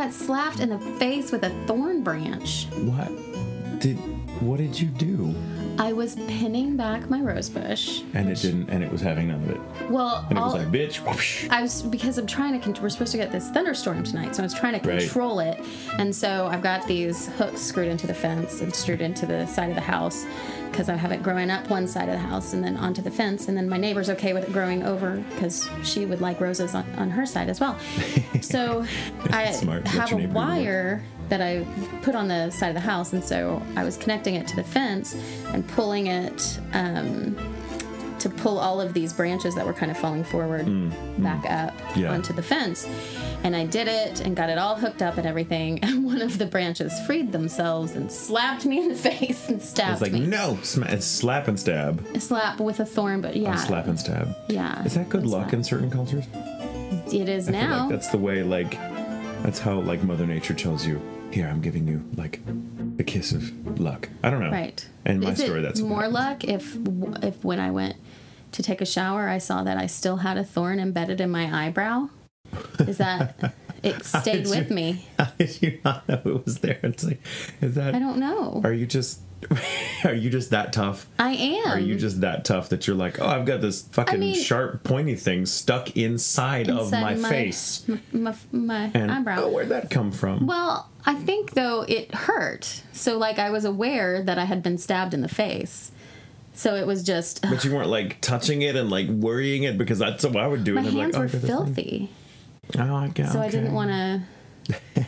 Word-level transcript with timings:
got 0.00 0.14
slapped 0.14 0.60
in 0.60 0.70
the 0.70 0.78
face 0.98 1.30
with 1.30 1.44
a 1.44 1.50
thorn 1.66 2.02
branch. 2.02 2.66
What 2.72 3.10
did 3.80 3.96
what 4.40 4.58
did 4.58 4.78
you 4.80 4.86
do? 4.88 5.34
I 5.78 5.92
was 5.92 6.14
pinning 6.14 6.76
back 6.76 7.08
my 7.10 7.20
rose 7.20 7.48
bush. 7.48 8.02
And 8.14 8.28
it 8.30 8.40
didn't 8.40 8.68
and 8.70 8.82
it 8.84 8.90
was 8.92 9.00
having 9.00 9.28
none 9.28 9.42
of 9.42 9.50
it. 9.50 9.90
Well, 9.90 10.24
And 10.28 10.38
it 10.38 10.40
was 10.40 10.52
all- 10.54 10.58
like, 10.60 10.68
bitch. 10.70 10.96
whoosh. 11.04 11.46
I 11.50 11.62
was 11.62 11.82
because 11.82 12.16
I'm 12.18 12.26
trying 12.26 12.52
to. 12.52 12.58
Con- 12.58 12.82
we're 12.82 12.88
supposed 12.90 13.12
to 13.12 13.18
get 13.18 13.32
this 13.32 13.48
thunderstorm 13.50 14.02
tonight, 14.04 14.34
so 14.36 14.42
I 14.42 14.46
was 14.46 14.54
trying 14.54 14.78
to 14.78 14.88
Right. 14.88 15.00
control 15.00 15.40
it. 15.40 15.58
And 15.98 16.14
so 16.14 16.48
I've 16.50 16.62
got 16.62 16.86
these 16.86 17.28
hooks 17.38 17.60
screwed 17.60 17.88
into 17.88 18.06
the 18.06 18.14
fence 18.14 18.60
and 18.60 18.74
screwed 18.74 19.00
into 19.00 19.26
the 19.26 19.46
side 19.46 19.68
of 19.70 19.74
the 19.74 19.80
house 19.80 20.24
because 20.70 20.88
I 20.88 20.94
have 20.96 21.12
it 21.12 21.22
growing 21.22 21.50
up 21.50 21.68
one 21.68 21.86
side 21.88 22.08
of 22.08 22.14
the 22.14 22.18
house 22.20 22.52
and 22.52 22.62
then 22.62 22.76
onto 22.76 23.02
the 23.02 23.10
fence. 23.10 23.48
And 23.48 23.56
then 23.56 23.68
my 23.68 23.76
neighbor's 23.78 24.08
okay 24.10 24.32
with 24.32 24.44
it 24.44 24.52
growing 24.52 24.82
over 24.84 25.22
because 25.34 25.68
she 25.82 26.04
would 26.06 26.20
like 26.20 26.40
roses 26.40 26.74
on, 26.74 26.84
on 26.96 27.10
her 27.10 27.26
side 27.26 27.48
as 27.48 27.58
well. 27.60 27.76
So 28.42 28.84
I 29.30 29.50
Smart. 29.52 29.84
Let 29.84 29.88
have 29.94 30.10
your 30.10 30.18
a 30.18 30.22
neighbor 30.22 30.28
do 30.28 30.32
the 30.32 30.34
wire 30.38 31.02
that 31.30 31.40
I 31.40 31.64
put 32.02 32.14
on 32.14 32.28
the 32.28 32.50
side 32.50 32.68
of 32.68 32.74
the 32.74 32.80
house, 32.80 33.12
and 33.14 33.24
so 33.24 33.62
I 33.76 33.84
was 33.84 33.96
connecting 33.96 34.34
it 34.34 34.46
to 34.48 34.56
the 34.56 34.64
fence 34.64 35.14
and 35.54 35.66
pulling 35.68 36.08
it. 36.08 36.60
Um, 36.74 37.36
to 38.20 38.28
pull 38.28 38.58
all 38.58 38.82
of 38.82 38.92
these 38.92 39.14
branches 39.14 39.54
that 39.54 39.64
were 39.64 39.72
kind 39.72 39.90
of 39.90 39.96
falling 39.96 40.22
forward 40.24 40.66
back 41.22 41.42
up 41.50 41.72
Mm, 41.74 41.96
Yeah. 42.02 42.12
onto 42.12 42.34
the 42.34 42.42
fence. 42.42 42.86
And 43.44 43.56
I 43.56 43.64
did 43.64 43.88
it 43.88 44.20
and 44.20 44.36
got 44.36 44.50
it 44.50 44.58
all 44.58 44.74
hooked 44.76 45.00
up 45.00 45.16
and 45.16 45.26
everything. 45.26 45.78
And 45.82 46.04
one 46.04 46.20
of 46.20 46.36
the 46.36 46.44
branches 46.44 46.92
freed 47.06 47.32
themselves 47.32 47.92
and 47.92 48.12
slapped 48.12 48.66
me 48.66 48.78
in 48.82 48.88
the 48.90 48.94
face 49.10 49.48
and 49.48 49.62
stabbed 49.62 49.92
It's 49.92 50.02
like 50.02 50.12
me. 50.12 50.26
no, 50.26 50.58
sma- 50.62 50.88
it's 50.90 51.06
slap 51.06 51.48
and 51.48 51.58
stab. 51.58 52.06
A 52.14 52.20
slap 52.20 52.60
with 52.60 52.80
a 52.80 52.84
thorn, 52.84 53.22
but 53.22 53.36
yeah, 53.36 53.54
Slap 53.54 53.86
and 53.86 53.98
stab. 53.98 54.36
yeah. 54.50 54.84
Is 54.84 54.92
that 54.96 55.08
good 55.08 55.24
luck 55.24 55.54
in 55.54 55.64
certain 55.64 55.90
cultures? 55.90 56.26
It 57.10 57.26
is 57.26 57.48
I 57.48 57.52
now. 57.52 57.80
like 57.84 57.88
that's 57.92 58.08
the 58.08 58.18
way 58.18 58.42
like 58.42 58.74
that's 59.42 59.58
how 59.58 59.80
like 59.80 60.02
Mother 60.02 60.26
Nature 60.26 60.54
tells 60.54 60.86
you, 60.86 61.00
here 61.30 61.46
I'm 61.48 61.60
giving 61.60 61.86
you 61.86 62.04
like 62.16 62.40
a 62.98 63.02
kiss 63.04 63.32
of 63.32 63.80
luck. 63.80 64.08
I 64.22 64.30
don't 64.30 64.40
know. 64.40 64.50
Right. 64.50 64.86
And 65.04 65.20
my 65.20 65.30
Is 65.30 65.42
story 65.42 65.60
that's 65.62 65.80
more 65.80 66.08
luck 66.08 66.44
if 66.44 66.76
if 67.22 67.44
when 67.44 67.58
I 67.60 67.70
went 67.70 67.96
to 68.52 68.62
take 68.62 68.80
a 68.80 68.86
shower, 68.86 69.28
I 69.28 69.38
saw 69.38 69.62
that 69.62 69.76
I 69.76 69.86
still 69.86 70.18
had 70.18 70.36
a 70.36 70.44
thorn 70.44 70.78
embedded 70.80 71.20
in 71.20 71.30
my 71.30 71.66
eyebrow. 71.66 72.08
Is 72.80 72.98
that 72.98 73.54
it 73.82 74.04
stayed 74.04 74.46
with 74.48 74.68
you- 74.70 74.74
me? 74.74 75.06
How 75.18 75.26
did 75.38 75.62
you 75.62 75.80
not 75.84 76.08
know 76.08 76.20
it 76.24 76.44
was 76.44 76.58
there? 76.58 76.80
It's 76.82 77.04
like 77.04 77.20
is 77.60 77.74
that 77.76 77.94
I 77.94 77.98
don't 77.98 78.18
know. 78.18 78.60
are 78.64 78.72
you 78.72 78.86
just 78.86 79.20
are 80.04 80.14
you 80.14 80.30
just 80.30 80.50
that 80.50 80.72
tough? 80.72 81.06
I 81.18 81.32
am. 81.32 81.68
Are 81.72 81.78
you 81.78 81.96
just 81.96 82.20
that 82.20 82.44
tough 82.44 82.68
that 82.70 82.86
you're 82.86 82.96
like, 82.96 83.20
oh, 83.20 83.26
I've 83.26 83.46
got 83.46 83.60
this 83.60 83.82
fucking 83.82 84.20
mean- 84.20 84.34
sharp, 84.34 84.84
pointy 84.84 85.14
thing 85.14 85.46
stuck 85.46 85.96
inside, 85.96 86.68
of 86.68 86.78
Inside 86.86 87.18
my, 87.20 87.28
face? 87.28 87.86
my, 88.12 88.34
my 88.52 88.90
And 88.94 89.10
oh, 89.10 89.14
eyebrow. 89.14 89.36
oh, 89.44 89.48
where'd 89.48 89.68
that 89.70 89.90
come 89.90 90.12
from? 90.12 90.46
Well, 90.46 90.88
I 91.04 91.14
think 91.14 91.52
though 91.54 91.82
it 91.88 92.14
hurt. 92.14 92.82
So 92.92 93.16
like 93.18 93.38
I 93.38 93.50
was 93.50 93.64
aware 93.64 94.22
that 94.22 94.38
I 94.38 94.44
had 94.44 94.62
been 94.62 94.78
stabbed 94.78 95.14
in 95.14 95.22
the 95.22 95.28
face. 95.28 95.90
So 96.52 96.74
it 96.74 96.86
was 96.86 97.02
just 97.02 97.40
but 97.42 97.64
you 97.64 97.74
weren't 97.74 97.88
like 97.88 98.20
touching 98.20 98.60
it 98.62 98.76
and 98.76 98.90
like 98.90 99.08
worrying 99.08 99.62
it 99.62 99.78
because 99.78 99.98
that's 99.98 100.24
what 100.24 100.36
I 100.36 100.46
would 100.46 100.62
do. 100.64 100.74
my 100.74 100.80
and 100.80 100.88
I'm 100.90 100.96
hands 100.96 101.14
like, 101.14 101.16
oh, 101.16 101.18
were 101.20 101.24
I've 101.24 101.32
got 101.32 101.40
thing. 101.40 101.48
filthy. 101.48 102.10
Oh, 102.78 102.94
I 102.96 103.08
got, 103.08 103.32
So 103.32 103.40
I 103.40 103.48
didn't 103.48 103.72
want 103.72 103.90
to 103.90 104.22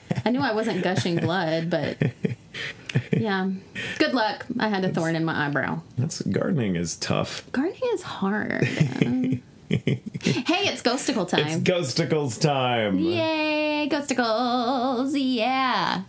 I 0.24 0.30
knew 0.30 0.40
I 0.40 0.52
wasn't 0.52 0.82
gushing 0.82 1.16
blood, 1.16 1.68
but 1.68 1.98
yeah. 3.12 3.50
Good 3.98 4.14
luck. 4.14 4.46
I 4.58 4.68
had 4.68 4.84
a 4.84 4.90
thorn 4.90 5.16
in 5.16 5.24
my 5.24 5.46
eyebrow. 5.46 5.82
That's 5.96 6.22
gardening 6.22 6.76
is 6.76 6.96
tough. 6.96 7.50
Gardening 7.52 7.90
is 7.94 8.02
hard. 8.02 8.64
hey, 8.64 9.40
it's 9.68 10.82
ghostacle 10.82 11.28
time. 11.28 11.46
It's 11.46 11.56
ghostacles 11.56 12.38
time. 12.40 12.98
Yay, 12.98 13.88
ghostacles. 13.88 15.12
Yeah. 15.14 16.02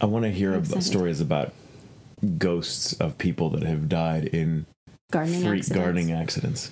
I 0.00 0.06
want 0.06 0.24
to 0.24 0.30
hear 0.30 0.54
about 0.54 0.82
stories 0.82 1.20
about 1.20 1.52
ghosts 2.38 2.94
of 2.94 3.16
people 3.18 3.50
that 3.50 3.62
have 3.62 3.88
died 3.88 4.24
in 4.24 4.66
Gardening 5.10 5.42
freak 5.42 5.60
accidents. 5.60 5.68
gardening 5.84 6.12
accidents. 6.12 6.70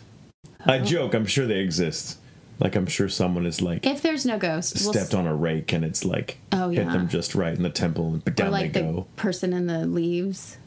I 0.65 0.79
oh. 0.79 0.85
joke. 0.85 1.15
I'm 1.15 1.27
sure 1.27 1.47
they 1.47 1.61
exist. 1.61 2.19
Like 2.59 2.77
I'm 2.77 2.87
sure 2.87 3.09
someone 3.09 3.45
is 3.47 3.61
like 3.61 3.85
If 3.87 4.03
there's 4.03 4.25
no 4.25 4.39
ghost, 4.39 4.77
we'll 4.85 4.93
stepped 4.93 5.15
on 5.15 5.27
a 5.27 5.35
rake 5.35 5.73
and 5.73 5.85
it's 5.85 6.05
like 6.05 6.39
Oh, 6.53 6.69
hit 6.69 6.87
yeah. 6.87 6.93
them 6.93 7.09
just 7.09 7.35
right 7.35 7.55
in 7.55 7.63
the 7.63 7.71
temple, 7.71 8.09
and 8.15 8.25
but 8.25 8.33
or 8.33 8.35
down 8.35 8.51
like 8.53 8.73
they 8.73 8.83
the 8.83 8.93
go. 8.93 9.07
person 9.17 9.53
in 9.53 9.67
the 9.67 9.87
leaves 9.87 10.59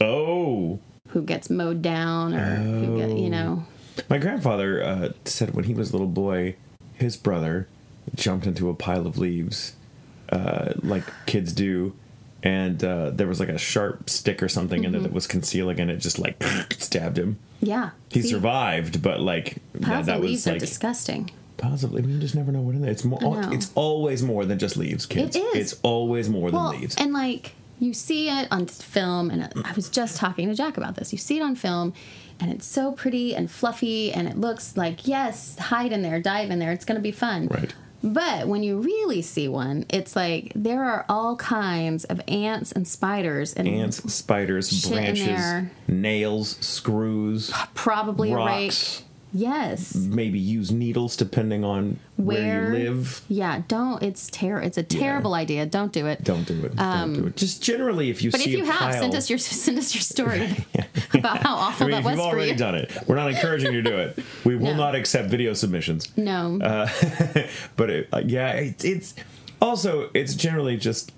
Oh, 0.00 0.78
who 1.08 1.22
gets 1.22 1.50
mowed 1.50 1.82
down 1.82 2.34
or 2.34 2.54
who 2.56 2.96
get, 2.98 3.16
you 3.18 3.28
know. 3.28 3.64
my 4.08 4.18
grandfather 4.18 4.82
uh, 4.82 5.08
said 5.24 5.54
when 5.54 5.64
he 5.64 5.74
was 5.74 5.90
a 5.90 5.92
little 5.92 6.06
boy, 6.06 6.54
his 6.94 7.16
brother 7.16 7.68
jumped 8.14 8.46
into 8.46 8.68
a 8.70 8.74
pile 8.74 9.06
of 9.06 9.18
leaves, 9.18 9.74
uh, 10.30 10.72
like 10.82 11.04
kids 11.26 11.52
do, 11.52 11.94
and 12.42 12.82
uh, 12.84 13.10
there 13.10 13.26
was 13.26 13.40
like 13.40 13.48
a 13.50 13.58
sharp 13.58 14.08
stick 14.08 14.42
or 14.42 14.48
something 14.48 14.84
in 14.84 14.94
it 14.94 15.02
that 15.02 15.12
was 15.12 15.26
concealing, 15.26 15.80
and 15.80 15.90
it 15.90 15.96
just 15.98 16.18
like 16.18 16.42
stabbed 16.78 17.18
him. 17.18 17.38
Yeah. 17.60 17.90
He. 18.10 18.22
See, 18.22 18.30
survived, 18.30 19.02
but 19.02 19.20
like 19.20 19.56
that, 19.74 20.06
that 20.06 20.20
was 20.20 20.30
leaves 20.30 20.46
are 20.46 20.52
like 20.52 20.60
disgusting. 20.60 21.30
possibly. 21.58 22.02
I 22.02 22.06
mean, 22.06 22.14
you 22.16 22.20
just 22.20 22.34
never 22.34 22.50
know 22.52 22.60
what 22.62 22.74
in 22.74 22.82
there. 22.82 22.90
It's 22.90 23.04
more. 23.04 23.20
It's 23.52 23.70
always 23.74 24.22
more 24.22 24.44
than 24.44 24.58
just 24.58 24.76
leaves, 24.76 25.06
kids. 25.06 25.36
It 25.36 25.40
is. 25.40 25.56
It's 25.72 25.80
always 25.82 26.28
more 26.28 26.50
Well, 26.50 26.72
than 26.72 26.80
leaves. 26.80 26.96
and 26.96 27.12
like 27.12 27.54
you 27.78 27.92
see 27.94 28.28
it 28.28 28.48
on 28.50 28.66
film, 28.66 29.30
and 29.30 29.44
uh, 29.44 29.48
I 29.64 29.72
was 29.72 29.88
just 29.88 30.16
talking 30.16 30.48
to 30.48 30.54
Jack 30.54 30.76
about 30.76 30.96
this. 30.96 31.12
You 31.12 31.18
see 31.18 31.38
it 31.38 31.42
on 31.42 31.54
film, 31.54 31.92
and 32.40 32.50
it's 32.50 32.66
so 32.66 32.92
pretty 32.92 33.34
and 33.34 33.50
fluffy, 33.50 34.12
and 34.12 34.26
it 34.28 34.38
looks 34.38 34.76
like 34.76 35.06
yes, 35.06 35.58
hide 35.58 35.92
in 35.92 36.02
there, 36.02 36.20
dive 36.20 36.50
in 36.50 36.58
there, 36.58 36.72
it's 36.72 36.84
gonna 36.84 37.00
be 37.00 37.12
fun. 37.12 37.46
Right. 37.48 37.74
But 38.02 38.48
when 38.48 38.62
you 38.62 38.78
really 38.80 39.20
see 39.22 39.48
one, 39.48 39.84
it's 39.90 40.16
like 40.16 40.52
there 40.54 40.84
are 40.84 41.04
all 41.08 41.36
kinds 41.36 42.04
of 42.04 42.20
ants 42.26 42.72
and 42.72 42.88
spiders 42.88 43.52
and 43.52 43.68
Ants, 43.68 44.12
spiders, 44.12 44.86
branches, 44.88 45.70
nails, 45.86 46.56
screws, 46.60 47.52
probably 47.74 48.34
rake. 48.34 48.72
Yes. 49.32 49.94
Maybe 49.94 50.38
use 50.38 50.70
needles 50.70 51.16
depending 51.16 51.64
on 51.64 51.98
where, 52.16 52.62
Where 52.70 52.78
you 52.78 52.90
live. 52.90 53.20
Yeah, 53.28 53.62
don't. 53.68 54.02
It's 54.02 54.28
ter- 54.30 54.60
It's 54.60 54.76
a 54.78 54.82
terrible 54.82 55.34
idea. 55.34 55.66
Don't 55.66 55.92
do 55.92 56.06
it. 56.06 56.24
Don't 56.24 56.44
do 56.46 56.64
it. 56.64 56.74
Don't 56.76 57.12
do 57.14 57.26
it. 57.28 57.36
Just 57.36 57.62
generally, 57.62 58.10
if 58.10 58.22
you 58.22 58.28
Um, 58.28 58.32
But 58.32 58.40
if 58.40 58.46
you 58.48 58.64
have, 58.64 58.78
pile, 58.78 59.00
send 59.00 59.14
us 59.14 59.30
your 59.30 59.38
send 59.64 59.78
us 59.78 59.94
your 59.94 60.02
story 60.02 60.64
about 61.14 61.38
how 61.42 61.54
awful 61.54 61.86
I 61.86 61.90
mean, 61.90 62.02
that 62.02 62.04
was 62.04 62.16
you've 62.18 62.26
already 62.26 62.54
done 62.54 62.74
it, 62.74 62.90
we're 63.06 63.16
not 63.16 63.30
encouraging 63.30 63.72
you 63.72 63.82
to 63.82 63.90
do 63.90 63.96
it. 63.96 64.18
We 64.44 64.56
will 64.56 64.72
No. 64.74 64.76
not 64.76 64.94
accept 64.94 65.28
video 65.30 65.54
submissions. 65.54 66.08
No. 66.16 66.58
Uh, 66.60 66.88
but 67.76 67.90
it, 67.90 68.08
uh, 68.12 68.22
yeah, 68.26 68.50
it, 68.52 68.84
it's 68.84 69.14
also 69.60 70.10
it's 70.14 70.34
generally 70.34 70.76
just 70.76 71.12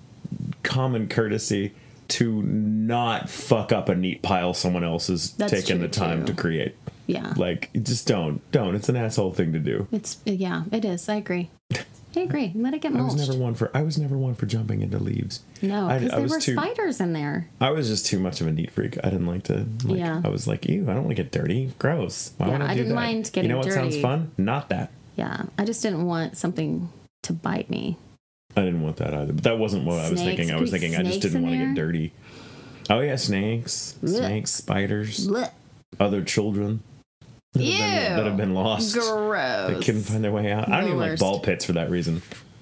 common 0.63 1.07
courtesy 1.07 1.73
to 2.09 2.43
not 2.43 3.29
fuck 3.29 3.71
up 3.71 3.89
a 3.89 3.95
neat 3.95 4.21
pile 4.21 4.53
someone 4.53 4.83
else 4.83 5.07
has 5.07 5.31
That's 5.31 5.51
taken 5.51 5.81
the 5.81 5.87
time 5.87 6.25
too. 6.25 6.33
to 6.33 6.39
create. 6.41 6.75
Yeah. 7.07 7.33
Like, 7.37 7.69
just 7.83 8.07
don't, 8.07 8.39
don't. 8.51 8.75
It's 8.75 8.89
an 8.89 8.95
asshole 8.95 9.33
thing 9.33 9.53
to 9.53 9.59
do. 9.59 9.87
It's 9.91 10.17
yeah, 10.25 10.63
it 10.71 10.85
is. 10.85 11.07
I 11.09 11.15
agree. 11.15 11.49
I 12.15 12.19
agree. 12.19 12.51
Let 12.55 12.73
it 12.75 12.81
get 12.81 12.95
I 12.95 13.01
was 13.01 13.15
never 13.15 13.37
one 13.37 13.55
for. 13.55 13.71
I 13.75 13.81
was 13.81 13.97
never 13.97 14.15
one 14.17 14.35
for 14.35 14.45
jumping 14.45 14.81
into 14.81 14.99
leaves. 14.99 15.41
no, 15.61 15.87
because 15.87 16.11
there 16.11 16.21
were 16.27 16.39
too- 16.39 16.53
spiders 16.53 17.01
in 17.01 17.13
there. 17.13 17.49
I 17.59 17.71
was 17.71 17.87
just 17.89 18.05
too 18.05 18.19
much 18.19 18.39
of 18.41 18.47
a 18.47 18.51
neat 18.51 18.71
freak. 18.71 18.97
I 19.03 19.09
didn't 19.09 19.25
like 19.27 19.43
to. 19.45 19.65
Like, 19.83 19.97
Yeah. 19.99 20.21
I 20.23 20.29
was 20.29 20.47
like, 20.47 20.65
ew, 20.67 20.83
I 20.83 20.93
don't 20.93 21.05
want 21.05 21.09
to 21.09 21.23
get 21.23 21.31
dirty. 21.31 21.73
Gross. 21.79 22.33
Why 22.37 22.47
Yeah, 22.47 22.51
would 22.53 22.61
I, 22.61 22.65
I 22.65 22.67
do 22.69 22.75
didn't 22.75 22.89
that? 22.89 22.95
mind 22.95 23.29
getting 23.33 23.49
You 23.49 23.55
know 23.55 23.61
what 23.63 23.71
sounds 23.73 23.97
fun? 23.99 24.31
Not 24.37 24.69
that. 24.69 24.91
Yeah, 25.15 25.43
I 25.57 25.65
just 25.65 25.81
didn't 25.81 26.05
want 26.05 26.37
something 26.37 26.89
to 27.23 27.33
bite 27.33 27.69
me. 27.69 27.97
I 28.55 28.61
didn't 28.61 28.83
want 28.83 28.97
that 28.97 29.15
either. 29.15 29.33
But 29.33 29.43
that 29.45 29.57
wasn't 29.57 29.85
what 29.85 29.99
I 29.99 30.09
was 30.11 30.21
thinking. 30.21 30.51
I 30.51 30.59
was 30.59 30.69
thinking 30.69 30.95
I 30.95 31.01
just 31.01 31.21
didn't 31.21 31.41
want 31.41 31.53
to 31.59 31.65
get 31.65 31.73
dirty. 31.75 32.13
Oh 32.91 32.99
yeah, 32.99 33.15
snakes, 33.15 33.95
Blech. 34.03 34.17
snakes, 34.17 34.51
spiders, 34.51 35.27
Blech. 35.27 35.51
other 35.99 36.21
children 36.23 36.83
that 37.53 37.63
have, 37.63 38.07
been, 38.07 38.17
that 38.17 38.25
have 38.25 38.37
been 38.37 38.53
lost. 38.53 38.93
Gross. 38.93 39.69
That 39.71 39.81
couldn't 39.83 40.03
find 40.03 40.23
their 40.23 40.31
way 40.31 40.51
out. 40.51 40.69
I 40.69 40.79
don't 40.79 40.89
even 40.89 40.99
like 40.99 41.09
worst. 41.11 41.21
ball 41.21 41.39
pits 41.39 41.65
for 41.65 41.73
that 41.73 41.89
reason. 41.89 42.21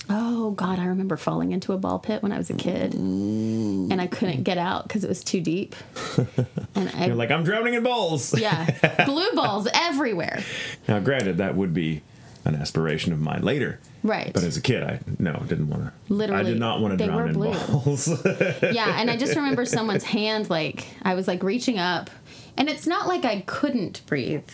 Oh 0.09 0.51
God, 0.51 0.77
I 0.79 0.85
remember 0.85 1.15
falling 1.15 1.53
into 1.53 1.71
a 1.71 1.77
ball 1.77 1.97
pit 1.97 2.21
when 2.21 2.33
I 2.33 2.37
was 2.37 2.49
a 2.49 2.53
kid, 2.53 2.93
and 2.93 4.01
I 4.01 4.07
couldn't 4.07 4.43
get 4.43 4.57
out 4.57 4.87
because 4.87 5.05
it 5.05 5.07
was 5.07 5.23
too 5.23 5.41
deep. 5.41 5.75
And 6.73 6.89
I, 6.95 7.07
You're 7.07 7.15
like, 7.15 7.31
I'm 7.31 7.43
drowning 7.43 7.73
in 7.73 7.83
balls. 7.83 8.37
yeah, 8.39 9.05
blue 9.05 9.29
balls 9.33 9.67
everywhere. 9.73 10.41
Now, 10.87 10.99
granted, 10.99 11.37
that 11.37 11.55
would 11.55 11.73
be 11.73 12.01
an 12.45 12.55
aspiration 12.55 13.13
of 13.13 13.19
mine 13.19 13.43
later. 13.43 13.79
Right. 14.03 14.31
But 14.33 14.43
as 14.43 14.57
a 14.57 14.61
kid, 14.61 14.81
I 14.83 14.99
no 15.19 15.33
didn't 15.47 15.69
want 15.69 15.83
to. 15.83 15.93
Literally, 16.13 16.41
I 16.41 16.43
did 16.43 16.59
not 16.59 16.81
want 16.81 16.93
to 16.93 16.97
they 16.97 17.05
drown 17.05 17.17
were 17.17 17.27
in 17.27 17.33
blue. 17.33 17.53
balls. 17.53 18.07
yeah, 18.63 18.99
and 18.99 19.11
I 19.11 19.17
just 19.17 19.35
remember 19.35 19.65
someone's 19.65 20.03
hand, 20.05 20.49
like, 20.49 20.87
I 21.03 21.13
was 21.13 21.27
like 21.27 21.43
reaching 21.43 21.77
up, 21.77 22.09
and 22.57 22.67
it's 22.69 22.87
not 22.87 23.07
like 23.07 23.25
I 23.25 23.41
couldn't 23.41 24.01
breathe, 24.07 24.49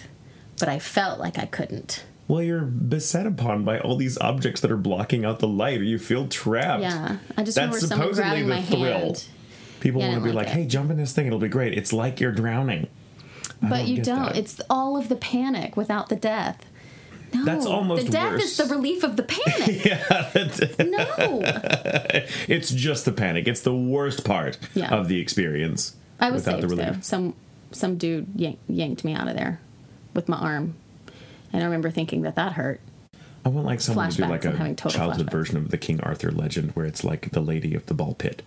but 0.59 0.67
I 0.69 0.79
felt 0.79 1.19
like 1.19 1.37
I 1.37 1.45
couldn't. 1.45 2.03
well, 2.27 2.41
you're 2.41 2.61
beset 2.61 3.25
upon 3.25 3.63
by 3.63 3.79
all 3.79 3.95
these 3.95 4.17
objects 4.19 4.61
that 4.61 4.71
are 4.71 4.77
blocking 4.77 5.23
out 5.25 5.39
the 5.39 5.47
light, 5.47 5.79
or 5.79 5.83
you 5.83 5.97
feel 5.99 6.27
trapped. 6.27 6.81
Yeah, 6.83 7.17
I 7.37 7.43
just 7.43 7.55
That's 7.55 7.57
remember 7.57 7.79
someone 7.79 8.07
supposedly 8.13 8.23
grabbing 8.43 8.47
the 8.49 8.55
my 8.55 8.61
thrill. 8.63 8.99
hand. 8.99 9.25
People 9.79 10.01
Yeah, 10.01 10.09
want 10.09 10.23
to 10.23 10.29
be 10.29 10.33
like, 10.33 10.47
like 10.47 10.55
"Hey, 10.55 10.65
jump 10.65 10.89
in 10.91 10.97
this 10.97 11.13
thing; 11.13 11.27
it'll 11.27 11.39
be 11.39 11.47
great." 11.47 11.77
It's 11.77 11.93
like 11.93 12.19
you're 12.19 12.31
drowning. 12.31 12.87
I 13.61 13.69
But 13.69 13.87
you 13.87 14.01
don't. 14.01 14.25
that. 14.33 14.37
It's 14.37 14.59
all 14.69 14.97
of 14.97 15.07
the 15.09 15.15
panic 15.15 15.77
without 15.77 16.09
the 16.09 16.15
death. 16.15 16.65
No, 17.33 17.43
That's 17.45 17.65
almost 17.65 18.05
the 18.05 18.11
death 18.11 18.33
worse. 18.33 18.43
is 18.43 18.57
the 18.57 18.65
relief 18.73 19.03
of 19.03 19.17
the 19.17 19.23
panic. 19.23 19.85
yeah, 19.85 20.31
no, 20.79 21.41
it's 22.47 22.69
just 22.71 23.05
the 23.05 23.11
panic. 23.11 23.47
It's 23.47 23.61
the 23.61 23.75
worst 23.75 24.23
part 24.23 24.57
Yeah. 24.73 24.93
of 24.93 25.07
the 25.07 25.19
experience. 25.19 25.95
I 26.19 26.31
was 26.31 26.41
without 26.45 26.61
saved 26.61 26.63
the 26.63 26.75
relief. 26.75 26.95
though. 26.95 27.01
Some 27.01 27.33
some 27.71 27.97
dude 27.97 28.27
yank, 28.35 28.59
yanked 28.67 29.03
me 29.03 29.13
out 29.13 29.27
of 29.27 29.35
there 29.35 29.59
with 30.17 30.27
my 30.27 30.37
arm, 30.37 30.75
and 31.53 31.61
I 31.61 31.65
remember 31.65 31.89
thinking 31.89 32.23
that 32.23 32.35
that 32.35 32.53
hurt. 32.53 32.81
I 33.45 33.49
want 33.49 33.65
like 33.65 33.79
someone 33.79 34.09
to 34.09 34.17
do 34.17 34.25
like 34.25 34.43
a 34.43 34.73
childhood 34.75 35.27
flashbacks. 35.27 35.31
version 35.31 35.57
of 35.57 35.69
the 35.69 35.77
King 35.77 36.01
Arthur 36.01 36.31
legend, 36.31 36.71
where 36.71 36.85
it's 36.85 37.05
like 37.05 37.31
the 37.31 37.39
lady 37.39 37.73
of 37.75 37.85
the 37.85 37.93
ball 37.93 38.15
pit, 38.15 38.41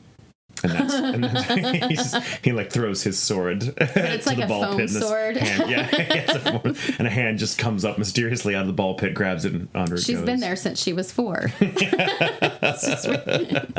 and 0.65 0.73
that's, 0.73 0.95
and 0.95 1.25
that's 1.25 2.39
he 2.45 2.53
like 2.53 2.71
throws 2.71 3.03
his 3.03 3.19
sword. 3.19 3.63
It's 4.11 4.27
like 4.27 4.39
a 4.39 4.47
foam 4.49 4.87
sword. 4.89 5.37
Hand, 5.39 5.71
yeah, 5.71 5.89
it's 5.93 6.35
a 6.35 6.41
foam- 6.41 6.77
and 6.99 7.07
a 7.07 7.11
hand 7.11 7.39
just 7.39 7.59
comes 7.59 7.85
up 7.85 7.97
mysteriously 7.99 8.55
out 8.55 8.63
of 8.63 8.67
the 8.67 8.73
ball 8.73 8.95
pit, 8.95 9.15
grabs 9.15 9.45
it, 9.45 9.53
and 9.55 9.69
under 9.75 9.97
She's 9.97 10.17
goes. 10.17 10.27
been 10.27 10.41
there 10.41 10.57
since 10.57 10.83
she 10.83 10.93
was 10.93 11.11
four. 11.13 11.51
It's 11.61 12.87
just 12.87 13.09
weird. 13.09 13.73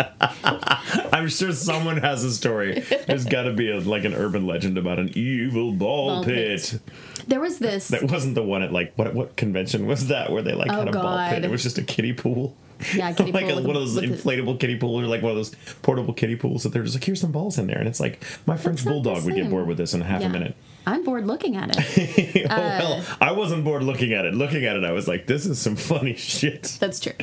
I'm 1.14 1.28
sure 1.28 1.52
someone 1.52 1.98
has 1.98 2.24
a 2.24 2.32
story. 2.32 2.80
There's 3.08 3.26
got 3.26 3.44
to 3.44 3.54
be 3.54 3.70
a, 3.72 3.80
like 3.80 4.06
an 4.06 4.14
urban 4.14 4.48
legend 4.48 4.78
about 4.78 5.00
an 5.00 5.12
evil 5.16 5.72
ball, 5.74 6.16
Ball 6.16 6.24
pit. 6.24 6.62
pit. 6.72 6.82
there 7.28 7.40
was 7.40 7.60
this. 7.60 7.90
That 7.90 8.04
wasn't 8.12 8.36
the 8.36 8.44
one 8.44 8.64
at 8.64 8.72
like 8.74 8.94
what 8.98 9.14
what 9.14 9.36
convention 9.36 9.86
was 9.88 10.08
that 10.08 10.32
where 10.32 10.42
they 10.42 10.54
like 10.54 10.72
Oh, 10.72 10.80
had 10.80 10.88
a 10.88 10.92
ball 10.92 11.18
pit? 11.30 11.44
Oh, 11.44 11.48
it 11.48 11.52
was 11.52 11.64
just 11.64 11.78
a 11.78 11.84
kiddie 11.84 12.14
pool. 12.14 12.56
Yeah, 12.96 13.12
kiddie 13.14 13.32
like 13.32 13.48
pool 13.48 13.60
a, 13.60 13.62
one 13.62 13.76
of 13.76 13.82
those 13.94 13.98
inflatable 13.98 14.60
kiddie 14.60 14.78
pools 14.78 15.04
or 15.04 15.08
like 15.08 15.22
one 15.22 15.32
of 15.32 15.38
those 15.38 15.56
portable 15.82 16.14
kiddie 16.14 16.36
pools 16.36 16.64
that 16.64 16.70
they're 16.74 16.84
just 16.84 16.96
like 16.96 17.04
here's 17.04 17.22
some 17.22 17.32
balls 17.32 17.58
in 17.58 17.68
there 17.68 17.78
and 17.78 17.88
it's 17.88 18.00
like 18.00 18.24
my 18.46 18.58
French 18.58 18.78
That's 18.80 18.86
not 18.86 18.92
the 18.92 19.02
bulldog 19.10 19.26
would 19.26 19.36
get 19.36 19.50
bored 19.50 19.68
with 19.68 19.78
this 19.78 19.94
in 19.94 20.02
half 20.02 20.22
Yeah. 20.22 20.28
a 20.28 20.32
minute. 20.32 20.56
I'm 20.88 21.04
bored 21.04 21.28
looking 21.28 21.56
at 21.58 21.76
it. 21.78 22.48
oh 22.50 22.56
well, 22.58 22.94
uh, 23.02 23.16
I 23.22 23.32
wasn't 23.34 23.64
bored 23.64 23.84
looking 23.84 24.14
at 24.14 24.26
it. 24.26 24.34
Looking 24.34 24.66
at 24.66 24.76
it, 24.76 24.84
I 24.84 24.92
was 24.92 25.08
like, 25.08 25.28
this 25.28 25.46
is 25.46 25.60
some 25.60 25.76
funny 25.92 26.16
shit. 26.16 26.78
That's 26.80 27.00
true. 27.00 27.14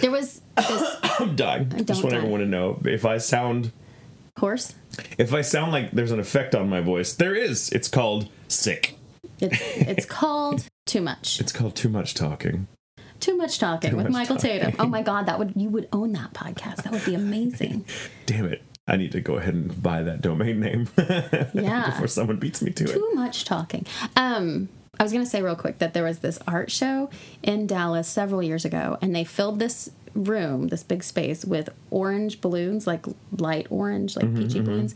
There 0.00 0.10
was 0.10 0.42
this 0.56 0.96
I'm 1.18 1.34
dying. 1.34 1.72
I 1.74 1.80
Just 1.82 2.02
want 2.02 2.12
die. 2.12 2.18
everyone 2.18 2.40
to 2.40 2.46
know 2.46 2.78
if 2.84 3.06
I 3.06 3.16
sound 3.18 3.72
horse. 4.38 4.74
if 5.16 5.32
I 5.32 5.40
sound 5.40 5.72
like 5.72 5.92
there's 5.92 6.10
an 6.12 6.20
effect 6.20 6.54
on 6.54 6.68
my 6.68 6.80
voice, 6.82 7.14
there 7.14 7.34
is. 7.34 7.70
It's 7.70 7.88
called 7.88 8.28
sick. 8.48 8.98
It's 9.40 9.58
it's 9.76 10.04
called 10.06 10.66
too 10.84 11.00
much. 11.00 11.40
It's 11.40 11.52
called 11.52 11.74
too 11.74 11.88
much 11.88 12.12
talking. 12.14 12.68
Too 13.20 13.36
much 13.36 13.58
talking 13.58 13.90
Too 13.90 13.96
with 13.96 14.06
much 14.06 14.12
Michael 14.12 14.36
talking. 14.36 14.60
Tatum. 14.60 14.74
Oh 14.78 14.86
my 14.86 15.02
God, 15.02 15.26
that 15.26 15.38
would 15.38 15.52
you 15.56 15.68
would 15.70 15.88
own 15.92 16.12
that 16.12 16.32
podcast. 16.34 16.82
That 16.84 16.92
would 16.92 17.04
be 17.04 17.14
amazing. 17.14 17.84
Damn 18.26 18.46
it. 18.46 18.62
I 18.88 18.96
need 18.96 19.12
to 19.12 19.20
go 19.20 19.36
ahead 19.36 19.54
and 19.54 19.82
buy 19.82 20.02
that 20.04 20.20
domain 20.20 20.60
name 20.60 20.86
Yeah. 21.52 21.86
before 21.90 22.06
someone 22.06 22.36
beats 22.36 22.62
me 22.62 22.70
to 22.72 22.84
it. 22.84 22.92
Too 22.92 23.10
much 23.14 23.44
talking. 23.44 23.84
Um, 24.16 24.68
I 24.98 25.02
was 25.02 25.12
gonna 25.12 25.26
say 25.26 25.42
real 25.42 25.56
quick 25.56 25.78
that 25.78 25.92
there 25.92 26.04
was 26.04 26.20
this 26.20 26.38
art 26.46 26.70
show 26.70 27.10
in 27.42 27.66
Dallas 27.66 28.06
several 28.08 28.42
years 28.42 28.64
ago, 28.64 28.96
and 29.02 29.14
they 29.14 29.24
filled 29.24 29.58
this 29.58 29.90
room, 30.14 30.68
this 30.68 30.82
big 30.82 31.02
space, 31.02 31.44
with 31.44 31.68
orange 31.90 32.40
balloons, 32.40 32.86
like 32.86 33.04
light 33.36 33.66
orange, 33.70 34.16
like 34.16 34.26
Mm-hmm, 34.26 34.38
peachy 34.42 34.60
balloons. 34.60 34.94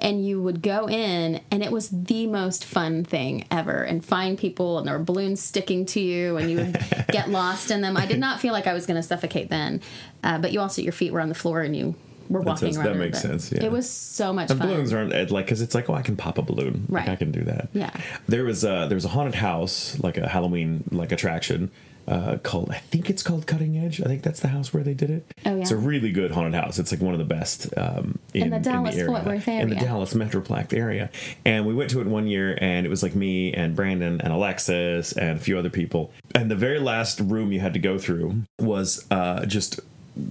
And 0.00 0.24
you 0.26 0.42
would 0.42 0.62
go 0.62 0.88
in, 0.88 1.40
and 1.50 1.62
it 1.62 1.70
was 1.70 1.90
the 1.90 2.26
most 2.26 2.64
fun 2.64 3.04
thing 3.04 3.44
ever. 3.50 3.82
And 3.82 4.04
find 4.04 4.38
people, 4.38 4.78
and 4.78 4.86
there 4.88 4.96
were 4.98 5.04
balloons 5.04 5.40
sticking 5.42 5.84
to 5.86 6.00
you, 6.00 6.36
and 6.38 6.50
you 6.50 6.56
would 6.56 6.78
get 7.12 7.28
lost 7.28 7.70
in 7.70 7.80
them. 7.82 7.96
I 7.96 8.06
did 8.06 8.18
not 8.18 8.40
feel 8.40 8.52
like 8.52 8.66
I 8.66 8.72
was 8.72 8.86
going 8.86 8.96
to 9.00 9.06
suffocate 9.06 9.50
then, 9.50 9.80
uh, 10.24 10.38
but 10.38 10.52
you 10.52 10.60
also 10.60 10.80
your 10.82 10.92
feet 10.92 11.12
were 11.12 11.20
on 11.20 11.28
the 11.28 11.34
floor, 11.34 11.60
and 11.60 11.76
you 11.76 11.94
were 12.30 12.40
walking 12.40 12.76
around. 12.76 12.86
that 12.86 12.96
makes 12.96 13.20
sense, 13.20 13.50
yeah. 13.52 13.64
It 13.64 13.72
was 13.72 13.90
so 13.90 14.32
much 14.32 14.50
And 14.50 14.58
fun. 14.60 14.68
balloons 14.68 14.92
aren't 14.92 15.12
uh, 15.12 15.26
like 15.30 15.46
because 15.46 15.60
it's 15.60 15.74
like 15.74 15.90
oh 15.90 15.94
I 15.94 16.02
can 16.02 16.14
pop 16.16 16.38
a 16.38 16.42
balloon 16.42 16.86
like 16.88 17.06
Right. 17.06 17.12
I 17.12 17.16
can 17.16 17.32
do 17.32 17.42
that 17.42 17.70
Yeah. 17.72 17.90
there 18.28 18.44
was 18.44 18.62
a 18.62 18.86
there 18.88 18.94
was 18.94 19.04
a 19.04 19.08
haunted 19.08 19.34
house 19.34 19.98
like 20.00 20.16
a 20.16 20.28
Halloween 20.28 20.84
like 20.92 21.10
attraction 21.10 21.72
uh, 22.10 22.38
called 22.38 22.70
I 22.70 22.78
think 22.78 23.08
it's 23.08 23.22
called 23.22 23.46
Cutting 23.46 23.78
Edge. 23.78 24.00
I 24.00 24.04
think 24.04 24.22
that's 24.22 24.40
the 24.40 24.48
house 24.48 24.74
where 24.74 24.82
they 24.82 24.94
did 24.94 25.10
it. 25.10 25.32
Oh, 25.46 25.54
yeah. 25.54 25.62
it's 25.62 25.70
a 25.70 25.76
really 25.76 26.10
good 26.10 26.32
haunted 26.32 26.54
house. 26.54 26.78
It's 26.78 26.90
like 26.90 27.00
one 27.00 27.14
of 27.14 27.18
the 27.18 27.24
best 27.24 27.72
um, 27.76 28.18
in, 28.34 28.50
the 28.50 28.58
Dallas 28.58 28.96
area. 28.96 29.06
Fort 29.06 29.24
Worth 29.24 29.46
in 29.46 29.70
the. 29.70 29.76
Dallas 29.76 30.12
Metroplex 30.12 30.74
area. 30.74 31.08
And 31.44 31.66
we 31.66 31.72
went 31.72 31.88
to 31.90 32.00
it 32.00 32.08
one 32.08 32.26
year 32.26 32.58
and 32.60 32.84
it 32.84 32.88
was 32.88 33.04
like 33.04 33.14
me 33.14 33.54
and 33.54 33.76
Brandon 33.76 34.20
and 34.20 34.32
Alexis 34.32 35.12
and 35.12 35.38
a 35.38 35.40
few 35.40 35.56
other 35.56 35.70
people. 35.70 36.12
And 36.34 36.50
the 36.50 36.56
very 36.56 36.80
last 36.80 37.20
room 37.20 37.52
you 37.52 37.60
had 37.60 37.74
to 37.74 37.80
go 37.80 37.96
through 37.96 38.42
was 38.58 39.06
uh, 39.12 39.46
just 39.46 39.78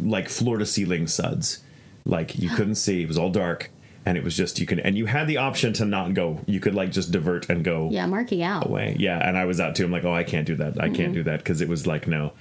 like 0.02 0.28
floor 0.28 0.58
to 0.58 0.66
ceiling 0.66 1.08
suds. 1.08 1.64
Like 2.04 2.38
you 2.38 2.50
couldn't 2.50 2.76
see. 2.76 3.04
It 3.04 3.08
was 3.08 3.18
all 3.18 3.30
dark 3.30 3.72
and 4.06 4.18
it 4.18 4.24
was 4.24 4.36
just 4.36 4.60
you 4.60 4.66
can 4.66 4.80
and 4.80 4.98
you 4.98 5.06
had 5.06 5.28
the 5.28 5.38
option 5.38 5.74
to 5.74 5.86
not 5.86 6.14
go 6.14 6.40
you 6.46 6.60
could 6.60 6.74
like 6.76 6.92
just 6.92 7.12
divert 7.12 7.50
and 7.50 7.64
go 7.64 7.90
yeah, 7.92 8.06
marky 8.06 8.44
out. 8.44 8.66
away 8.66 8.96
yeah 9.00 9.20
and 9.28 9.38
i 9.38 9.46
was 9.46 9.60
out 9.60 9.76
too 9.76 9.86
i'm 9.86 9.92
like 9.92 10.06
oh 10.06 10.14
i 10.14 10.24
can't 10.24 10.48
do 10.48 10.56
that 10.56 10.82
i 10.82 10.90
can't 10.90 11.14
do 11.14 11.24
that 11.24 11.40
because 11.40 11.62
it 11.62 11.68
was 11.68 11.86
like 11.86 12.08
no 12.08 12.32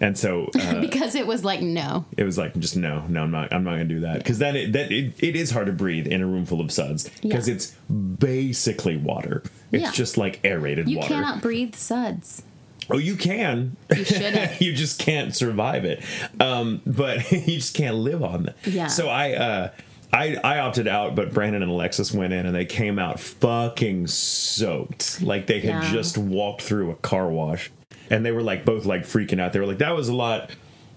and 0.00 0.16
so 0.16 0.48
uh, 0.60 0.80
because 0.80 1.14
it 1.16 1.26
was 1.26 1.44
like 1.44 1.60
no 1.60 2.04
it 2.16 2.22
was 2.24 2.38
like 2.38 2.56
just 2.58 2.76
no 2.76 3.04
no 3.08 3.22
i'm 3.24 3.30
not 3.32 3.52
i'm 3.52 3.64
not 3.64 3.72
gonna 3.72 3.84
do 3.84 4.00
that 4.00 4.18
because 4.18 4.38
then 4.38 4.54
it, 4.56 4.72
that 4.72 4.92
it, 4.92 5.12
it 5.18 5.34
is 5.36 5.50
hard 5.50 5.66
to 5.66 5.72
breathe 5.72 6.06
in 6.06 6.22
a 6.22 6.26
room 6.26 6.46
full 6.46 6.60
of 6.60 6.70
suds 6.70 7.10
because 7.20 7.48
Yeah. 7.48 7.54
it's 7.54 7.74
basically 8.18 8.96
water 8.96 9.42
it's 9.72 9.82
Yeah. 9.84 9.90
just 9.92 10.16
like 10.16 10.40
aerated 10.44 10.88
you 10.88 10.98
water 10.98 11.14
cannot 11.14 11.42
breathe 11.42 11.74
suds 11.74 12.42
Oh, 12.90 12.96
you 12.96 13.16
can. 13.16 13.76
You 13.94 14.02
shouldn't. 14.02 14.60
you 14.62 14.72
just 14.72 14.98
can't 14.98 15.36
survive 15.36 15.84
it. 15.84 16.02
Um, 16.40 16.80
but 16.86 17.30
you 17.32 17.58
just 17.58 17.74
can't 17.76 17.96
live 17.96 18.22
on 18.22 18.44
that. 18.44 18.56
Yeah. 18.64 18.86
So 18.86 19.08
I, 19.10 19.34
uh, 19.34 19.70
I, 20.12 20.36
I 20.42 20.58
opted 20.60 20.88
out, 20.88 21.14
but 21.14 21.32
Brandon 21.34 21.62
and 21.62 21.70
Alexis 21.70 22.12
went 22.12 22.32
in, 22.32 22.46
and 22.46 22.54
they 22.54 22.64
came 22.64 22.98
out 22.98 23.20
fucking 23.20 24.06
soaked, 24.06 25.20
like 25.22 25.46
they 25.46 25.60
had 25.60 25.82
Yeah. 25.84 25.92
just 25.92 26.16
walked 26.18 26.62
through 26.62 26.90
a 26.90 26.94
car 26.96 27.28
wash, 27.28 27.70
and 28.10 28.24
they 28.24 28.30
were 28.32 28.42
like 28.42 28.64
both 28.64 28.84
like 28.86 29.02
freaking 29.02 29.40
out. 29.40 29.52
They 29.52 29.60
were 29.60 29.66
like, 29.66 29.78
"That 29.78 29.94
was 29.94 30.08
a 30.08 30.14
lot. 30.14 30.50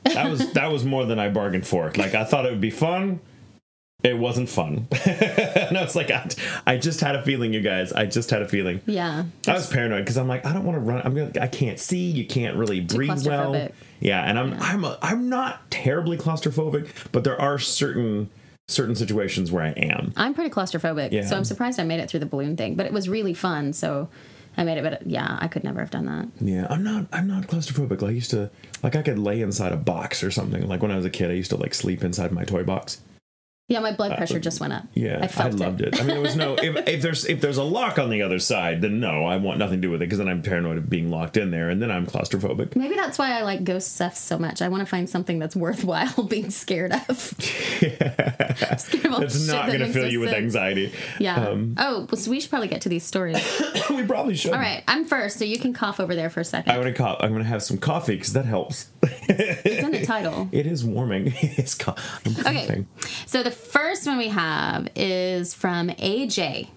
That 0.06 0.30
was 0.30 0.54
that 0.54 0.72
was 0.72 0.84
more 0.86 1.06
than 1.06 1.19
I 1.19 1.30
bargained 1.30 1.68
for. 1.68 1.92
Like 1.96 2.16
I 2.16 2.24
thought 2.24 2.46
it 2.46 2.52
would 2.52 2.62
be 2.62 2.69
fun." 2.72 3.19
It 4.04 4.18
wasn't 4.18 4.50
fun. 4.50 4.88
and 5.06 5.78
I 5.78 5.84
was 5.84 5.96
like, 5.96 6.10
I, 6.10 6.28
I 6.66 6.78
just 6.78 7.02
had 7.02 7.16
a 7.16 7.22
feeling, 7.22 7.54
you 7.54 7.62
guys. 7.62 7.94
I 7.94 8.08
just 8.08 8.31
had 8.31 8.42
a 8.42 8.48
feeling. 8.48 8.81
yeah 8.88 9.25
I 9.48 9.54
was 9.54 9.68
paranoid 9.68 10.00
because 10.06 10.18
I'm 10.18 10.28
like, 10.28 10.44
I 10.44 10.54
don't 10.54 10.63
want 10.66 10.75
to 10.78 10.80
run. 10.80 11.04
I'm 11.06 11.13
gonna. 11.13 11.31
I 11.40 11.46
can't 11.46 11.78
see. 11.78 12.10
You 12.10 12.25
can't 12.25 12.56
really 12.58 12.80
breathe 12.80 13.28
well. 13.28 13.68
Yeah, 14.00 14.24
and 14.24 14.40
I'm 14.40 14.54
I'm 14.60 14.86
a, 14.86 14.98
I'm 15.04 15.30
not 15.30 15.69
terribly 15.69 16.18
claustrophobic, 16.18 16.88
but 17.12 17.24
there 17.24 17.40
are 17.40 17.60
certain 17.60 18.31
certain 18.68 18.96
situations 18.96 19.52
where 19.52 19.63
I 19.63 19.69
am. 19.72 20.13
i'm 20.16 20.34
pretty 20.34 20.50
claustrophobic 20.50 21.12
Yeah. 21.12 21.25
so 21.25 21.36
i'm 21.36 21.44
surprised 21.44 21.80
i 21.80 21.84
made 21.84 22.00
it 22.00 22.10
through 22.10 22.22
the 22.22 22.25
balloon 22.25 22.56
thing 22.56 22.75
but 22.75 22.86
it 22.86 22.94
was 22.94 23.10
really 23.10 23.34
fun 23.34 23.74
so 23.74 24.08
i 24.56 24.63
made 24.63 24.78
it 24.78 24.84
but 24.84 25.06
yeah 25.06 25.38
i 25.42 25.48
could 25.48 25.63
never 25.63 25.80
have 25.81 25.90
done 25.92 26.06
that 26.06 26.28
Yeah, 26.40 26.68
I'm 26.69 26.84
not 26.84 27.08
I'm 27.12 27.28
not 27.28 27.48
claustrophobic. 27.48 28.02
Like, 28.02 28.12
I 28.12 28.13
used 28.13 28.31
to 28.31 28.50
like 28.84 28.96
I 28.96 29.02
could 29.02 29.19
lay 29.19 29.42
inside 29.42 29.72
a 29.74 29.78
box 29.78 30.24
or 30.24 30.32
something. 30.32 30.68
Like 30.68 30.82
when 30.82 30.91
I 30.91 30.96
was 30.96 31.06
a 31.06 31.10
kid, 31.10 31.30
I 31.32 31.34
used 31.34 31.50
to 31.51 31.58
like 31.58 31.74
sleep 31.74 32.03
inside 32.03 32.32
my 32.32 32.44
toy 32.46 32.63
box. 32.63 33.01
Yeah 33.72 33.80
my 33.80 33.92
blood 33.92 34.16
pressure 34.18 34.40
just 34.40 34.60
went 34.60 34.74
up 34.74 34.84
Uh, 34.84 34.88
Yeah, 34.94 35.28
i 35.38 35.44
I, 35.44 35.50
loved 35.50 35.82
it. 35.82 35.96
I 36.00 36.04
mean, 36.04 36.08
there 36.08 36.22
was 36.22 36.36
no 36.36 36.56
if, 36.56 36.75
if 36.88 37.01
there's 37.01 37.25
if 37.25 37.42
there's 37.42 37.58
a 37.58 37.63
lock 37.63 37.98
on 37.98 38.10
the 38.10 38.22
other 38.22 38.40
side, 38.40 38.82
then 38.82 39.00
no, 39.00 39.25
I 39.25 39.38
want 39.38 39.58
nothing 39.58 39.78
to 39.82 39.88
do 39.88 39.92
with 39.92 40.01
it 40.01 40.06
because 40.06 40.20
then 40.20 40.28
I'm 40.28 40.42
paranoid 40.42 40.78
of 40.78 40.90
being 40.90 41.10
locked 41.10 41.38
in 41.38 41.51
there, 41.51 41.70
and 41.70 41.82
then 41.82 41.90
I'm 41.90 42.06
claustrophobic. 42.06 42.75
maybe 42.75 42.96
that's 42.96 43.18
why 43.18 43.32
i 43.38 43.42
like 43.42 43.63
ghost 43.63 43.96
stuff 43.96 44.16
so 44.16 44.38
much 44.38 44.62
i 44.62 44.68
want 44.68 44.82
to 44.82 44.86
find 44.86 45.10
something 45.10 45.40
that's 45.40 45.56
worthwhile 45.56 46.24
being 46.30 46.50
scared 46.51 46.92
of 46.92 47.34
I'm 48.72 48.78
scared 48.78 49.06
of 49.06 49.13
all 49.13 49.22
It's 49.24 49.38
shit 49.46 49.54
not 49.56 49.68
going 49.68 49.80
to 49.80 49.88
fill 49.92 50.10
you 50.12 50.20
with 50.20 50.34
anxiety. 50.34 50.94
yeah 51.20 51.36
Um, 51.48 51.75
oh 51.78 52.08
well, 52.12 52.18
so 52.18 52.30
we 52.32 52.40
should 52.40 52.50
probably 52.50 52.68
get 52.68 52.82
to 52.82 52.90
these 52.90 53.04
stories 53.04 53.38
we 53.90 54.04
probably 54.04 54.36
should. 54.36 54.54
all 54.54 54.60
right 54.60 54.84
i'm 54.88 55.06
first 55.06 55.38
so 55.40 55.46
you 55.46 55.60
can 55.60 55.74
cough 55.74 56.00
over 56.00 56.16
there 56.16 56.30
for 56.30 56.40
a 56.42 56.46
second 56.46 56.72
I 56.72 56.78
want 56.78 56.88
to 56.88 56.94
cop. 56.94 57.22
I'm 57.22 57.32
going 57.32 57.44
to 57.44 57.50
have 57.50 57.63
some 57.63 57.78
coffee 57.78 58.16
because 58.16 58.34
that 58.34 58.46
helps. 58.46 58.90
it's 59.04 59.84
in 59.86 59.92
the 59.92 60.06
title 60.06 60.48
It 60.51 60.66
is 60.68 60.84
warming. 60.86 61.34
it's 61.42 61.74
co- 61.75 61.96
Okay. 62.46 62.86
So 63.25 63.44
the 63.44 63.51
first 63.70 64.06
one 64.06 64.18
we 64.18 64.30
have 64.30 64.88
is 64.96 65.53
from 65.53 65.89
AJ. 65.89 66.70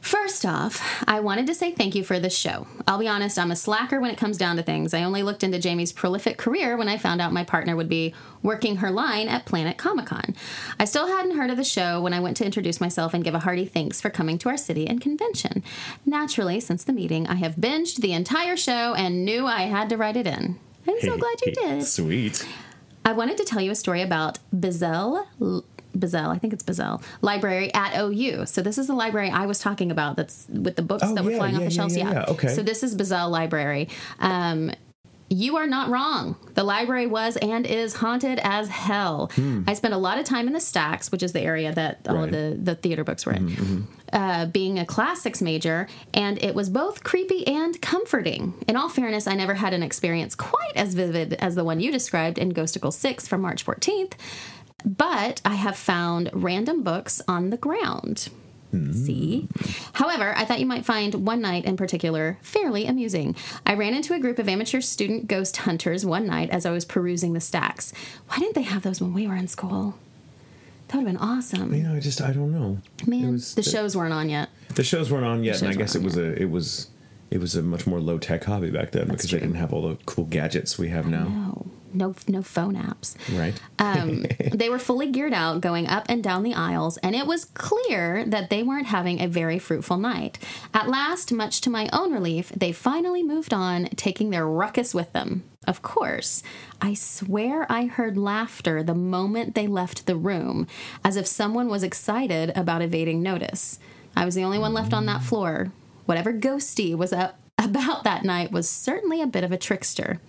First 0.00 0.46
off, 0.46 1.04
I 1.06 1.20
wanted 1.20 1.46
to 1.48 1.54
say 1.54 1.70
thank 1.72 1.94
you 1.94 2.02
for 2.02 2.18
this 2.18 2.34
show. 2.34 2.66
I'll 2.86 2.98
be 2.98 3.08
honest, 3.08 3.38
I'm 3.38 3.50
a 3.50 3.56
slacker 3.56 4.00
when 4.00 4.10
it 4.10 4.16
comes 4.16 4.38
down 4.38 4.56
to 4.56 4.62
things. 4.62 4.94
I 4.94 5.02
only 5.02 5.22
looked 5.22 5.42
into 5.42 5.58
Jamie's 5.58 5.92
prolific 5.92 6.38
career 6.38 6.78
when 6.78 6.88
I 6.88 6.96
found 6.96 7.20
out 7.20 7.30
my 7.30 7.44
partner 7.44 7.76
would 7.76 7.90
be 7.90 8.14
working 8.42 8.76
her 8.76 8.90
line 8.90 9.28
at 9.28 9.44
Planet 9.44 9.76
Comicon. 9.76 10.34
I 10.80 10.86
still 10.86 11.08
hadn't 11.08 11.36
heard 11.36 11.50
of 11.50 11.58
the 11.58 11.64
show 11.64 12.00
when 12.00 12.14
I 12.14 12.20
went 12.20 12.38
to 12.38 12.44
introduce 12.46 12.80
myself 12.80 13.12
and 13.12 13.22
give 13.22 13.34
a 13.34 13.40
hearty 13.40 13.66
thanks 13.66 14.00
for 14.00 14.08
coming 14.08 14.38
to 14.38 14.48
our 14.48 14.56
city 14.56 14.86
and 14.86 14.98
convention. 14.98 15.62
Naturally, 16.06 16.58
since 16.60 16.84
the 16.84 16.94
meeting, 16.94 17.26
I 17.26 17.34
have 17.34 17.56
binged 17.56 17.96
the 17.96 18.14
entire 18.14 18.56
show 18.56 18.94
and 18.94 19.26
knew 19.26 19.46
I 19.46 19.62
had 19.62 19.90
to 19.90 19.98
write 19.98 20.16
it 20.16 20.26
in. 20.26 20.58
I'm 20.86 21.00
so 21.00 21.18
glad 21.18 21.36
you 21.44 21.52
did. 21.52 21.84
Sweet. 21.84 22.48
I 23.08 23.12
wanted 23.12 23.38
to 23.38 23.44
tell 23.44 23.62
you 23.62 23.70
a 23.70 23.74
story 23.74 24.02
about 24.02 24.38
Bizzell, 24.54 25.24
Bizzell, 25.96 26.28
I 26.28 26.36
think 26.38 26.52
it's 26.52 26.62
Bizzell 26.62 27.02
Library 27.22 27.72
at 27.72 27.98
OU. 27.98 28.44
So 28.44 28.60
this 28.60 28.76
is 28.76 28.86
the 28.86 28.92
library 28.92 29.30
I 29.30 29.46
was 29.46 29.58
talking 29.60 29.90
about. 29.90 30.16
That's 30.16 30.46
with 30.50 30.76
the 30.76 30.82
books 30.82 31.04
Oh, 31.06 31.14
that 31.14 31.24
were 31.24 31.30
yeah, 31.30 31.38
flying 31.38 31.54
off 31.54 31.60
the 31.60 31.64
yeah, 31.64 31.70
shelves. 31.70 31.96
yeah, 31.96 32.10
yeah. 32.12 32.24
Okay. 32.28 32.48
So 32.48 32.62
this 32.62 32.82
is 32.82 32.94
Bizzell 32.94 33.30
Library. 33.30 33.88
Um, 34.18 34.72
you 35.30 35.56
are 35.56 35.66
not 35.66 35.90
wrong. 35.90 36.36
The 36.54 36.64
library 36.64 37.06
was 37.06 37.36
and 37.36 37.66
is 37.66 37.94
haunted 37.94 38.38
as 38.42 38.68
hell. 38.68 39.30
I 39.66 39.74
spent 39.74 39.94
a 39.94 39.98
lot 39.98 40.18
of 40.18 40.24
time 40.24 40.46
in 40.46 40.52
the 40.52 40.60
stacks, 40.60 41.12
which 41.12 41.22
is 41.22 41.32
the 41.32 41.40
area 41.40 41.72
that 41.72 42.06
all 42.08 42.24
of 42.24 42.30
Hmm. 42.30 42.34
Right. 42.34 42.42
Mm-hmm, 42.42 42.64
the, 42.64 42.72
the 42.72 42.74
theater 42.74 43.04
books 43.04 43.26
were 43.26 43.32
in, 43.32 43.86
uh, 44.12 44.46
being 44.46 44.78
a 44.78 44.86
classics 44.86 45.42
major, 45.42 45.86
and 46.14 46.42
it 46.42 46.54
was 46.54 46.70
both 46.70 47.04
creepy 47.04 47.46
and 47.46 47.80
comforting. 47.82 48.54
In 48.66 48.76
all 48.76 48.88
fairness, 48.88 49.26
I 49.26 49.34
never 49.34 49.54
had 49.54 49.74
an 49.74 49.82
experience 49.82 50.34
quite 50.34 50.72
as 50.76 50.94
vivid 50.94 51.34
as 51.34 51.54
the 51.54 51.64
one 51.64 51.80
you 51.80 51.92
described 51.92 52.38
in 52.38 52.52
Ghostacle 52.52 52.92
6 52.92 53.28
from 53.28 53.42
March 53.42 53.64
14th, 53.64 54.12
but 54.84 55.40
I 55.44 55.54
have 55.54 55.76
found 55.76 56.30
random 56.32 56.82
books 56.82 57.20
on 57.28 57.50
the 57.50 57.56
ground. 57.56 58.30
See? 58.72 59.48
However, 59.94 60.34
I 60.36 60.44
thought 60.44 60.60
you 60.60 60.66
might 60.66 60.84
find 60.84 61.26
one 61.26 61.40
night 61.40 61.64
in 61.64 61.76
particular 61.76 62.38
fairly 62.42 62.86
amusing. 62.86 63.34
I 63.64 63.74
ran 63.74 63.94
into 63.94 64.12
a 64.14 64.18
group 64.18 64.38
of 64.38 64.48
amateur 64.48 64.80
student 64.80 65.26
ghost 65.26 65.56
hunters 65.58 66.04
one 66.04 66.26
night 66.26 66.50
as 66.50 66.66
I 66.66 66.70
was 66.70 66.84
perusing 66.84 67.32
the 67.32 67.40
stacks. 67.40 67.92
Why 68.28 68.38
didn't 68.38 68.54
they 68.54 68.62
have 68.62 68.82
those 68.82 69.00
when 69.00 69.14
we 69.14 69.26
were 69.26 69.36
in 69.36 69.48
school? 69.48 69.98
That 70.88 70.98
would 70.98 71.06
have 71.06 71.18
been 71.18 71.28
awesome. 71.28 71.74
You 71.74 71.82
know, 71.82 71.94
I 71.94 72.00
just 72.00 72.20
I 72.20 72.32
don't 72.32 72.52
know. 72.52 72.78
Man, 73.06 73.32
was- 73.32 73.54
the 73.54 73.62
shows 73.62 73.96
weren't 73.96 74.14
on 74.14 74.28
yet. 74.28 74.50
The 74.74 74.84
shows 74.84 75.10
weren't 75.10 75.26
on 75.26 75.44
yet, 75.44 75.60
and 75.60 75.70
I 75.70 75.74
guess 75.74 75.94
it 75.94 76.02
was 76.02 76.16
a 76.16 76.40
it 76.40 76.50
was 76.50 76.88
it 77.30 77.40
was 77.40 77.54
a 77.56 77.62
much 77.62 77.86
more 77.86 78.00
low 78.00 78.18
tech 78.18 78.44
hobby 78.44 78.70
back 78.70 78.92
then 78.92 79.08
because 79.08 79.28
true. 79.28 79.38
they 79.38 79.44
didn't 79.46 79.58
have 79.58 79.72
all 79.72 79.82
the 79.88 79.96
cool 80.06 80.24
gadgets 80.24 80.78
we 80.78 80.88
have 80.88 81.06
now. 81.06 81.47
No, 81.92 82.14
no, 82.26 82.42
phone 82.42 82.76
apps. 82.76 83.16
Right? 83.36 83.60
Um, 83.78 84.24
they 84.52 84.68
were 84.68 84.78
fully 84.78 85.10
geared 85.10 85.32
out, 85.32 85.60
going 85.60 85.86
up 85.86 86.06
and 86.08 86.22
down 86.22 86.42
the 86.42 86.54
aisles, 86.54 86.96
and 86.98 87.14
it 87.14 87.26
was 87.26 87.46
clear 87.46 88.24
that 88.26 88.50
they 88.50 88.62
weren't 88.62 88.86
having 88.86 89.20
a 89.20 89.28
very 89.28 89.58
fruitful 89.58 89.98
night. 89.98 90.38
At 90.74 90.88
last, 90.88 91.32
much 91.32 91.60
to 91.62 91.70
my 91.70 91.88
own 91.92 92.12
relief, 92.12 92.50
they 92.50 92.72
finally 92.72 93.22
moved 93.22 93.54
on, 93.54 93.86
taking 93.96 94.30
their 94.30 94.46
ruckus 94.46 94.94
with 94.94 95.12
them. 95.12 95.44
Of 95.66 95.82
course, 95.82 96.42
I 96.80 96.94
swear 96.94 97.70
I 97.70 97.84
heard 97.84 98.16
laughter 98.16 98.82
the 98.82 98.94
moment 98.94 99.54
they 99.54 99.66
left 99.66 100.06
the 100.06 100.16
room, 100.16 100.66
as 101.04 101.16
if 101.16 101.26
someone 101.26 101.68
was 101.68 101.82
excited 101.82 102.52
about 102.56 102.80
evading 102.80 103.22
notice. 103.22 103.78
I 104.16 104.24
was 104.24 104.34
the 104.34 104.44
only 104.44 104.58
one 104.58 104.72
left 104.72 104.94
on 104.94 105.06
that 105.06 105.22
floor. 105.22 105.70
Whatever 106.06 106.32
ghosty 106.32 106.96
was 106.96 107.12
up 107.12 107.38
about 107.58 108.04
that 108.04 108.24
night 108.24 108.50
was 108.50 108.68
certainly 108.68 109.20
a 109.20 109.26
bit 109.26 109.44
of 109.44 109.52
a 109.52 109.58
trickster. 109.58 110.20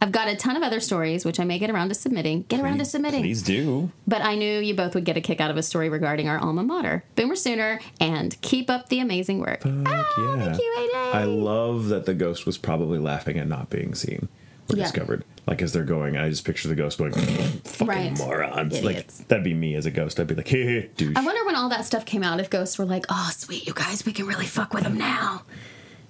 I've 0.00 0.12
got 0.12 0.28
a 0.28 0.36
ton 0.36 0.56
of 0.56 0.62
other 0.62 0.80
stories, 0.80 1.24
which 1.24 1.40
I 1.40 1.44
may 1.44 1.58
get 1.58 1.70
around 1.70 1.88
to 1.88 1.94
submitting. 1.94 2.42
Get 2.48 2.60
around 2.60 2.78
to 2.78 2.84
submitting. 2.84 3.22
Please 3.22 3.42
do. 3.42 3.90
But 4.06 4.20
I 4.22 4.34
knew 4.34 4.60
you 4.60 4.74
both 4.74 4.94
would 4.94 5.04
get 5.04 5.16
a 5.16 5.20
kick 5.22 5.40
out 5.40 5.50
of 5.50 5.56
a 5.56 5.62
story 5.62 5.88
regarding 5.88 6.28
our 6.28 6.38
alma 6.38 6.62
mater, 6.62 7.02
Boomer 7.16 7.34
Sooner, 7.36 7.80
and 7.98 8.38
keep 8.42 8.68
up 8.68 8.88
the 8.90 9.00
amazing 9.00 9.40
work. 9.40 9.62
Fuck 9.62 9.72
ah, 9.86 10.14
yeah. 10.18 10.44
thank 10.44 10.58
you, 10.58 10.90
AJ. 10.94 11.14
I 11.14 11.24
love 11.24 11.88
that 11.88 12.04
the 12.04 12.12
ghost 12.14 12.44
was 12.44 12.58
probably 12.58 12.98
laughing 12.98 13.38
at 13.38 13.48
not 13.48 13.70
being 13.70 13.94
seen 13.94 14.28
or 14.70 14.76
Yeah. 14.76 14.82
discovered. 14.84 15.24
Like 15.46 15.62
as 15.62 15.72
they're 15.72 15.84
going, 15.84 16.16
I 16.16 16.28
just 16.28 16.44
picture 16.44 16.66
the 16.68 16.74
ghost 16.74 16.98
going, 16.98 17.12
"Fucking 17.12 17.86
Right. 17.86 18.18
morons!" 18.18 18.74
Idiots. 18.76 19.20
Like 19.20 19.28
that'd 19.28 19.44
be 19.44 19.54
me 19.54 19.76
as 19.76 19.86
a 19.86 19.90
ghost. 19.92 20.18
I'd 20.20 20.26
be 20.26 20.34
like, 20.34 20.48
"Hey, 20.48 20.90
douche." 20.96 21.16
I 21.16 21.24
wonder 21.24 21.44
when 21.46 21.54
all 21.54 21.68
that 21.68 21.84
stuff 21.86 22.04
came 22.04 22.22
out 22.24 22.40
if 22.40 22.50
ghosts 22.50 22.76
were 22.78 22.84
like, 22.84 23.06
oh, 23.08 23.30
sweet, 23.32 23.64
you 23.66 23.72
guys, 23.72 24.04
we 24.04 24.12
can 24.12 24.26
really 24.26 24.46
fuck 24.46 24.74
with 24.74 24.82
them 24.82 24.98
now. 24.98 25.42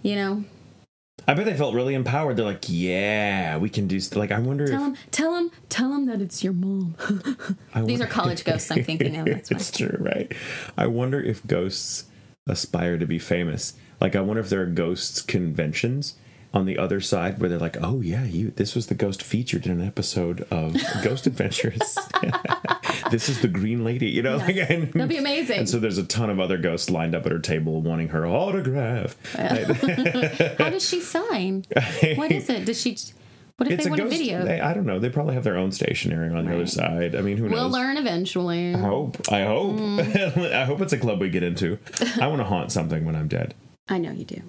You 0.02 0.14
know? 0.16 0.44
I 1.28 1.34
bet 1.34 1.44
they 1.46 1.56
felt 1.56 1.74
really 1.74 1.94
empowered. 1.94 2.36
They're 2.36 2.44
like, 2.44 2.66
"Yeah, 2.68 3.56
we 3.56 3.68
can 3.68 3.86
do." 3.88 3.98
St-. 3.98 4.16
Like, 4.16 4.30
I 4.30 4.38
wonder 4.38 4.66
Tell 4.66 4.86
if 4.86 4.92
them, 4.92 4.96
tell 5.10 5.32
them, 5.32 5.50
tell 5.68 5.90
them 5.90 6.06
that 6.06 6.20
it's 6.20 6.44
your 6.44 6.52
mom. 6.52 6.94
These 7.84 8.00
are 8.00 8.06
college 8.06 8.44
ghosts 8.44 8.70
I'm 8.70 8.84
thinking 8.84 9.16
of. 9.16 9.24
That's 9.26 9.50
it's 9.52 9.70
true, 9.70 9.96
right? 9.98 10.30
I 10.76 10.86
wonder 10.86 11.20
if 11.20 11.44
ghosts 11.46 12.04
aspire 12.46 12.98
to 12.98 13.06
be 13.06 13.18
famous. 13.18 13.74
Like, 14.00 14.14
I 14.14 14.20
wonder 14.20 14.40
if 14.40 14.50
there 14.50 14.62
are 14.62 14.66
ghosts 14.66 15.20
conventions 15.22 16.14
on 16.54 16.64
the 16.64 16.78
other 16.78 17.00
side 17.00 17.38
where 17.40 17.48
they're 17.48 17.58
like, 17.58 17.76
"Oh 17.82 18.00
yeah, 18.02 18.24
you. 18.24 18.52
This 18.54 18.74
was 18.76 18.86
the 18.86 18.94
ghost 18.94 19.22
featured 19.22 19.66
in 19.66 19.80
an 19.80 19.86
episode 19.86 20.46
of 20.50 20.76
Ghost 21.02 21.26
Adventures. 21.26 21.96
This 23.10 23.28
is 23.28 23.40
the 23.40 23.48
Green 23.48 23.84
Lady." 23.84 24.08
You 24.08 24.22
know, 24.22 24.36
like, 24.36 24.56
and, 24.70 24.92
That'd 24.92 25.08
be 25.08 25.16
amazing. 25.18 25.58
And 25.60 25.68
so 25.68 25.78
there's 25.78 25.98
a 25.98 26.04
ton 26.04 26.30
of 26.30 26.40
other 26.40 26.58
ghosts 26.58 26.90
lined 26.90 27.14
up 27.14 27.26
at 27.26 27.32
her 27.32 27.38
table 27.38 27.80
wanting 27.82 28.08
her 28.08 28.26
autograph. 28.26 29.16
How 29.36 30.70
does 30.70 30.88
she 30.88 31.00
sign? 31.00 31.64
What 32.16 32.30
is 32.32 32.48
it? 32.48 32.64
Does 32.64 32.80
she. 32.80 32.96
What 33.58 33.68
if 33.68 33.74
It's 33.74 33.84
they 33.84 33.88
a 33.88 33.90
want 33.90 34.02
ghost. 34.02 34.14
a 34.14 34.18
video? 34.18 34.44
They, 34.44 34.60
I 34.60 34.74
don't 34.74 34.84
know. 34.84 34.98
They 34.98 35.08
probably 35.08 35.32
have 35.34 35.44
their 35.44 35.56
own 35.56 35.72
stationery 35.72 36.28
on 36.28 36.44
the 36.44 36.54
other 36.54 36.66
side. 36.66 37.14
I 37.14 37.22
mean, 37.22 37.38
who 37.38 37.44
we'll 37.44 37.64
knows? 37.64 37.72
learn 37.72 37.96
eventually. 37.96 38.74
I 38.74 38.78
hope. 38.78 39.16
I 39.32 39.44
hope. 39.44 39.76
Mm. 39.76 40.52
I 40.54 40.66
hope 40.66 40.82
it's 40.82 40.92
a 40.92 40.98
club 40.98 41.20
we 41.20 41.30
get 41.30 41.42
into. 41.42 41.78
I 42.20 42.26
want 42.26 42.40
to 42.40 42.44
haunt 42.44 42.70
something 42.70 43.06
when 43.06 43.16
I'm 43.16 43.28
dead. 43.28 43.54
I 43.88 43.96
know 43.96 44.10
you 44.12 44.26
do. 44.26 44.42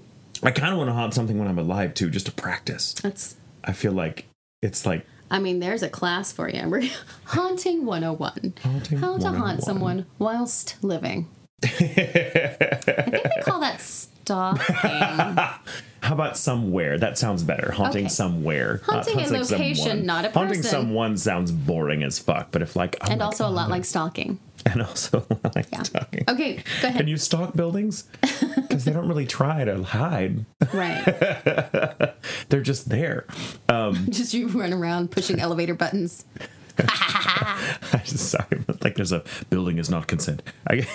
I 0.43 0.51
kind 0.51 0.73
of 0.73 0.77
want 0.77 0.89
to 0.89 0.93
haunt 0.93 1.13
something 1.13 1.39
when 1.39 1.47
I'm 1.47 1.57
alive 1.57 1.93
too, 1.93 2.09
just 2.09 2.25
to 2.25 2.33
practice. 2.33 2.93
That's 2.95 3.37
I 3.63 3.71
feel 3.71 3.93
like 3.93 4.25
it's 4.61 4.85
like 4.85 5.05
I 5.29 5.39
mean, 5.39 5.59
there's 5.59 5.83
a 5.83 5.89
class 5.89 6.31
for 6.31 6.49
you. 6.49 6.67
We're 6.69 6.89
haunting 7.25 7.85
101. 7.85 8.53
Haunting 8.63 8.97
How 8.99 9.17
to 9.17 9.29
haunt 9.29 9.59
oh 9.61 9.65
someone 9.65 10.05
whilst 10.19 10.77
living. 10.81 11.27
I 11.63 11.67
think 11.67 11.95
they 11.95 13.41
call 13.43 13.59
that 13.59 13.81
stalking. 13.81 14.65
how 16.01 16.13
about 16.13 16.37
somewhere? 16.37 16.97
That 16.97 17.17
sounds 17.17 17.43
better. 17.43 17.71
Haunting 17.71 18.05
Okay. 18.05 18.13
somewhere. 18.13 18.81
not 18.87 19.05
Haunting 19.07 19.19
a 19.19 19.39
location, 19.39 19.75
someone. 19.75 20.05
not 20.05 20.25
a 20.25 20.27
person. 20.29 20.41
Haunting 20.41 20.61
person. 20.61 20.71
someone 20.71 21.17
sounds 21.17 21.51
boring 21.51 22.03
as 22.03 22.19
fuck. 22.19 22.49
But 22.51 22.61
if 22.61 22.75
like 22.75 22.95
oh 23.01 23.07
and 23.09 23.19
my 23.19 23.25
also 23.25 23.47
a 23.47 23.49
lot 23.49 23.69
like 23.69 23.85
stalking. 23.85 24.39
and 24.65 24.81
also 24.81 25.25
like 25.55 25.67
Yeah. 25.71 25.83
stalking. 25.83 26.23
Okay, 26.27 26.63
go 26.81 26.87
ahead. 26.87 26.97
Can 26.97 27.07
you 27.07 27.17
stalk 27.17 27.53
buildings? 27.55 28.05
Because 28.67 28.83
they 28.85 28.91
don't 28.91 29.07
really 29.07 29.25
try 29.25 29.63
to 29.63 29.81
hide. 29.81 30.45
right. 30.73 31.03
They're 32.49 32.61
just 32.61 32.89
there. 32.89 33.25
Just 34.09 34.33
you 34.33 34.47
run 34.49 34.73
around 34.73 35.09
pushing 35.09 35.39
elevator 35.39 35.73
buttons. 35.73 36.25
I 36.77 38.01
just 38.03 38.29
sorry, 38.29 38.61
but 38.67 38.83
like 38.83 38.95
there's 38.95 39.13
a 39.13 39.23
building 39.49 39.77
is 39.79 39.89
not 39.89 40.07
consent. 40.07 40.43
I, 40.69 40.85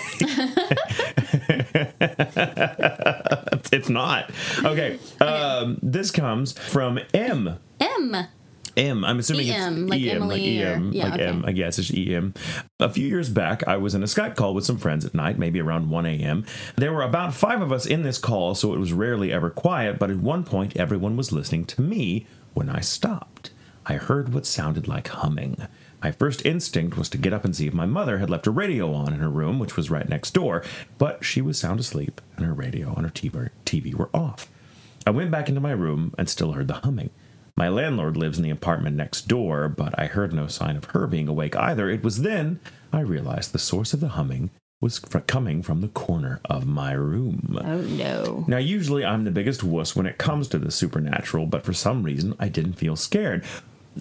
it's 3.71 3.89
not. 3.89 4.31
Okay. 4.63 4.99
Um, 5.19 5.79
this 5.81 6.11
comes 6.11 6.57
from 6.57 6.99
M. 7.13 7.57
M. 7.79 8.15
M. 8.77 9.03
I'm 9.05 9.19
assuming 9.19 9.49
EM, 9.49 9.83
it's 9.83 9.89
like 9.91 10.01
EM, 10.01 10.09
like 10.09 10.15
Emily 10.15 10.63
or- 10.63 10.67
EM, 10.67 10.91
yeah, 10.93 11.03
like 11.05 11.13
okay. 11.13 11.25
M. 11.25 11.43
I 11.45 11.51
guess 11.51 11.79
it's 11.79 11.91
EM. 11.93 12.33
A 12.79 12.89
few 12.89 13.07
years 13.07 13.29
back, 13.29 13.67
I 13.67 13.77
was 13.77 13.95
in 13.95 14.03
a 14.03 14.07
Skype 14.07 14.35
call 14.35 14.53
with 14.53 14.65
some 14.65 14.77
friends 14.77 15.05
at 15.05 15.13
night, 15.13 15.37
maybe 15.37 15.61
around 15.61 15.89
1 15.89 16.05
a.m. 16.05 16.45
There 16.75 16.93
were 16.93 17.03
about 17.03 17.33
five 17.33 17.61
of 17.61 17.71
us 17.71 17.85
in 17.85 18.03
this 18.03 18.17
call, 18.17 18.55
so 18.55 18.73
it 18.73 18.79
was 18.79 18.93
rarely 18.93 19.31
ever 19.31 19.49
quiet, 19.49 19.99
but 19.99 20.09
at 20.09 20.17
one 20.17 20.43
point, 20.43 20.75
everyone 20.77 21.15
was 21.17 21.31
listening 21.31 21.65
to 21.65 21.81
me 21.81 22.25
when 22.53 22.69
I 22.69 22.79
stopped. 22.81 23.51
I 23.85 23.95
heard 23.95 24.33
what 24.33 24.45
sounded 24.45 24.87
like 24.87 25.09
humming. 25.09 25.57
My 26.01 26.11
first 26.11 26.45
instinct 26.45 26.97
was 26.97 27.09
to 27.09 27.17
get 27.17 27.33
up 27.33 27.45
and 27.45 27.55
see 27.55 27.67
if 27.67 27.73
my 27.73 27.85
mother 27.85 28.17
had 28.17 28.29
left 28.29 28.47
a 28.47 28.51
radio 28.51 28.93
on 28.93 29.13
in 29.13 29.19
her 29.19 29.29
room, 29.29 29.59
which 29.59 29.77
was 29.77 29.89
right 29.89 30.07
next 30.07 30.31
door, 30.31 30.63
but 30.97 31.23
she 31.23 31.41
was 31.41 31.57
sound 31.57 31.79
asleep, 31.79 32.19
and 32.35 32.45
her 32.45 32.53
radio 32.53 32.93
and 32.93 33.05
her 33.05 33.11
TV 33.65 33.93
were 33.93 34.09
off. 34.13 34.49
I 35.05 35.11
went 35.11 35.31
back 35.31 35.49
into 35.49 35.61
my 35.61 35.71
room 35.71 36.13
and 36.17 36.29
still 36.29 36.53
heard 36.53 36.67
the 36.67 36.75
humming. 36.75 37.09
My 37.55 37.69
landlord 37.69 38.17
lives 38.17 38.37
in 38.37 38.43
the 38.43 38.49
apartment 38.49 38.95
next 38.95 39.27
door, 39.27 39.69
but 39.69 39.97
I 39.99 40.07
heard 40.07 40.33
no 40.33 40.47
sign 40.47 40.75
of 40.75 40.85
her 40.85 41.05
being 41.05 41.27
awake 41.27 41.55
either. 41.55 41.89
It 41.89 42.03
was 42.03 42.21
then 42.21 42.59
I 42.91 43.01
realized 43.01 43.51
the 43.51 43.59
source 43.59 43.93
of 43.93 43.99
the 43.99 44.09
humming 44.09 44.49
was 44.81 44.99
fr- 44.99 45.19
coming 45.19 45.61
from 45.61 45.81
the 45.81 45.87
corner 45.87 46.41
of 46.45 46.65
my 46.65 46.91
room. 46.91 47.57
Oh 47.63 47.81
no. 47.81 48.45
Now, 48.47 48.57
usually 48.57 49.05
I'm 49.05 49.23
the 49.23 49.31
biggest 49.31 49.63
wuss 49.63 49.95
when 49.95 50.05
it 50.05 50.17
comes 50.17 50.47
to 50.49 50.59
the 50.59 50.71
supernatural, 50.71 51.45
but 51.45 51.63
for 51.63 51.73
some 51.73 52.03
reason 52.03 52.35
I 52.39 52.49
didn't 52.49 52.73
feel 52.73 52.95
scared. 52.95 53.45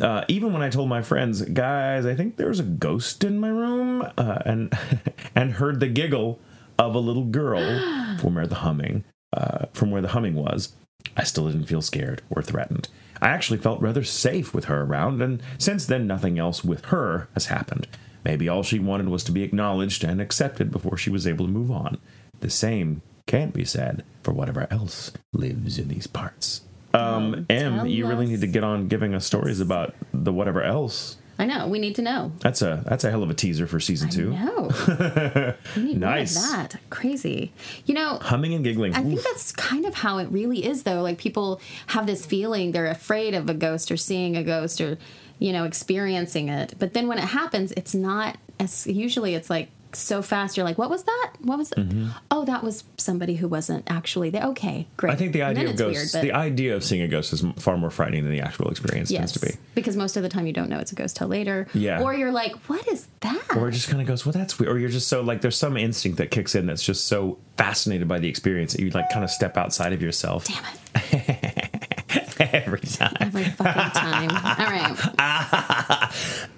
Uh, 0.00 0.24
even 0.28 0.52
when 0.52 0.62
I 0.62 0.70
told 0.70 0.88
my 0.88 1.02
friends, 1.02 1.42
guys, 1.42 2.06
I 2.06 2.14
think 2.14 2.36
there's 2.36 2.58
a 2.58 2.64
ghost 2.64 3.22
in 3.22 3.38
my 3.38 3.50
room, 3.50 4.02
uh, 4.16 4.38
and 4.46 4.72
and 5.34 5.52
heard 5.52 5.80
the 5.80 5.88
giggle 5.88 6.40
of 6.78 6.94
a 6.94 6.98
little 6.98 7.26
girl 7.26 7.60
from 8.18 8.34
where 8.34 8.46
the 8.46 8.56
humming, 8.56 9.04
uh, 9.34 9.66
from 9.74 9.90
where 9.90 10.02
the 10.02 10.08
humming 10.08 10.34
was, 10.34 10.74
I 11.16 11.24
still 11.24 11.46
didn't 11.46 11.66
feel 11.66 11.82
scared 11.82 12.22
or 12.30 12.42
threatened. 12.42 12.88
I 13.22 13.28
actually 13.28 13.58
felt 13.58 13.80
rather 13.80 14.02
safe 14.02 14.52
with 14.52 14.64
her 14.64 14.82
around, 14.82 15.22
and 15.22 15.40
since 15.56 15.86
then 15.86 16.08
nothing 16.08 16.40
else 16.40 16.64
with 16.64 16.86
her 16.86 17.28
has 17.34 17.46
happened. 17.46 17.86
Maybe 18.24 18.48
all 18.48 18.64
she 18.64 18.80
wanted 18.80 19.08
was 19.08 19.22
to 19.24 19.32
be 19.32 19.44
acknowledged 19.44 20.02
and 20.02 20.20
accepted 20.20 20.72
before 20.72 20.96
she 20.96 21.08
was 21.08 21.26
able 21.26 21.46
to 21.46 21.52
move 21.52 21.70
on. 21.70 21.98
The 22.40 22.50
same 22.50 23.00
can't 23.26 23.54
be 23.54 23.64
said 23.64 24.04
for 24.24 24.32
whatever 24.32 24.66
else 24.72 25.12
lives 25.32 25.78
in 25.78 25.86
these 25.86 26.08
parts. 26.08 26.62
Um, 26.94 27.46
M, 27.48 27.86
you 27.86 28.06
really 28.06 28.26
need 28.26 28.40
to 28.40 28.46
get 28.48 28.64
on 28.64 28.88
giving 28.88 29.14
us 29.14 29.24
stories 29.24 29.60
about 29.60 29.94
the 30.12 30.32
whatever 30.32 30.62
else. 30.62 31.16
I 31.38 31.46
know. 31.46 31.66
We 31.66 31.78
need 31.78 31.94
to 31.96 32.02
know. 32.02 32.32
That's 32.40 32.62
a 32.62 32.82
that's 32.86 33.04
a 33.04 33.10
hell 33.10 33.22
of 33.22 33.30
a 33.30 33.34
teaser 33.34 33.66
for 33.66 33.80
season 33.80 34.10
two. 34.10 34.30
No. 34.32 34.70
Nice. 35.76 36.34
that. 36.34 36.76
Crazy. 36.90 37.52
You 37.86 37.94
know, 37.94 38.18
Humming 38.20 38.54
and 38.54 38.64
giggling. 38.64 38.94
I 38.94 39.02
think 39.02 39.22
that's 39.22 39.52
kind 39.52 39.84
of 39.86 39.94
how 39.94 40.18
it 40.18 40.28
really 40.30 40.64
is, 40.64 40.82
though. 40.82 41.02
Like 41.02 41.18
people 41.18 41.60
have 41.88 42.06
this 42.06 42.24
feeling 42.26 42.72
they're 42.72 42.86
afraid 42.86 43.34
of 43.34 43.48
a 43.48 43.54
ghost 43.54 43.90
or 43.90 43.96
seeing 43.96 44.36
a 44.36 44.42
ghost 44.42 44.80
or, 44.80 44.98
you 45.38 45.52
know, 45.52 45.64
experiencing 45.64 46.48
it. 46.48 46.74
But 46.78 46.92
then 46.94 47.08
when 47.08 47.18
it 47.18 47.24
happens, 47.24 47.72
it's 47.72 47.94
not 47.94 48.36
as 48.60 48.86
usually 48.86 49.34
it's 49.34 49.48
like 49.50 49.70
so 49.94 50.22
fast. 50.22 50.56
You're 50.56 50.64
like, 50.64 50.78
what 50.78 50.90
was 50.90 51.04
that? 51.04 51.32
What 51.40 51.58
was 51.58 51.70
that? 51.70 52.14
Oh, 52.30 52.44
that 52.44 52.62
was 52.62 52.84
somebody 52.98 53.36
who 53.36 53.48
wasn't 53.48 53.84
actually 53.90 54.30
there. 54.30 54.44
Okay, 54.44 54.86
great. 54.96 55.10
Mm-hmm. 55.10 55.14
I 55.14 55.18
think 55.18 55.32
the 55.32 55.42
idea 55.42 55.70
of 55.70 55.76
ghosts, 55.76 56.14
weird, 56.14 56.24
the 56.24 56.32
idea 56.32 56.76
of 56.76 56.84
seeing 56.84 57.02
a 57.02 57.08
ghost 57.08 57.32
is 57.32 57.44
far 57.56 57.76
more 57.76 57.90
frightening 57.90 58.24
than 58.24 58.32
the 58.32 58.40
actual 58.40 58.70
experience 58.70 59.10
yes, 59.10 59.18
tends 59.18 59.32
to 59.32 59.40
be. 59.40 59.52
because 59.74 59.96
most 59.96 60.16
of 60.16 60.22
the 60.22 60.28
time 60.28 60.46
you 60.46 60.52
don't 60.52 60.68
know 60.68 60.78
it's 60.78 60.92
a 60.92 60.94
ghost 60.94 61.16
till 61.16 61.28
later. 61.28 61.66
Yeah. 61.74 62.02
Or 62.02 62.14
you're 62.14 62.32
like, 62.32 62.54
what 62.68 62.86
is 62.88 63.08
that? 63.20 63.56
Or 63.56 63.68
it 63.68 63.72
just 63.72 63.88
kind 63.88 64.00
of 64.00 64.06
goes, 64.06 64.24
well, 64.24 64.32
that's 64.32 64.58
weird. 64.58 64.72
Or 64.72 64.78
you're 64.78 64.90
just 64.90 65.08
so 65.08 65.22
like, 65.22 65.40
there's 65.40 65.56
some 65.56 65.76
instinct 65.76 66.18
that 66.18 66.30
kicks 66.30 66.54
in 66.54 66.66
that's 66.66 66.82
just 66.82 67.06
so 67.06 67.38
fascinated 67.56 68.08
by 68.08 68.18
the 68.18 68.28
experience 68.28 68.72
that 68.72 68.80
you 68.80 68.90
like 68.90 69.10
kind 69.10 69.24
of 69.24 69.30
step 69.30 69.56
outside 69.56 69.92
of 69.92 70.02
yourself 70.02 70.46
Damn 70.46 70.64
it. 71.12 71.68
every 72.52 72.80
time. 72.80 73.16
Every 73.20 73.44
fucking 73.44 73.90
time. 73.92 74.30
All 74.30 74.66
right. 74.66 74.96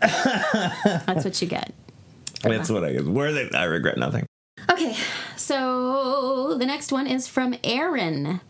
That's 1.06 1.24
what 1.24 1.40
you 1.40 1.48
get. 1.48 1.72
That's 2.56 2.70
what 2.70 2.84
I 2.84 2.92
guess. 2.92 3.02
Worth 3.02 3.36
it. 3.36 3.54
I 3.54 3.64
regret 3.64 3.98
nothing. 3.98 4.26
Okay, 4.70 4.96
so 5.36 6.56
the 6.58 6.66
next 6.66 6.92
one 6.92 7.06
is 7.06 7.28
from 7.28 7.54
Aaron. 7.64 8.40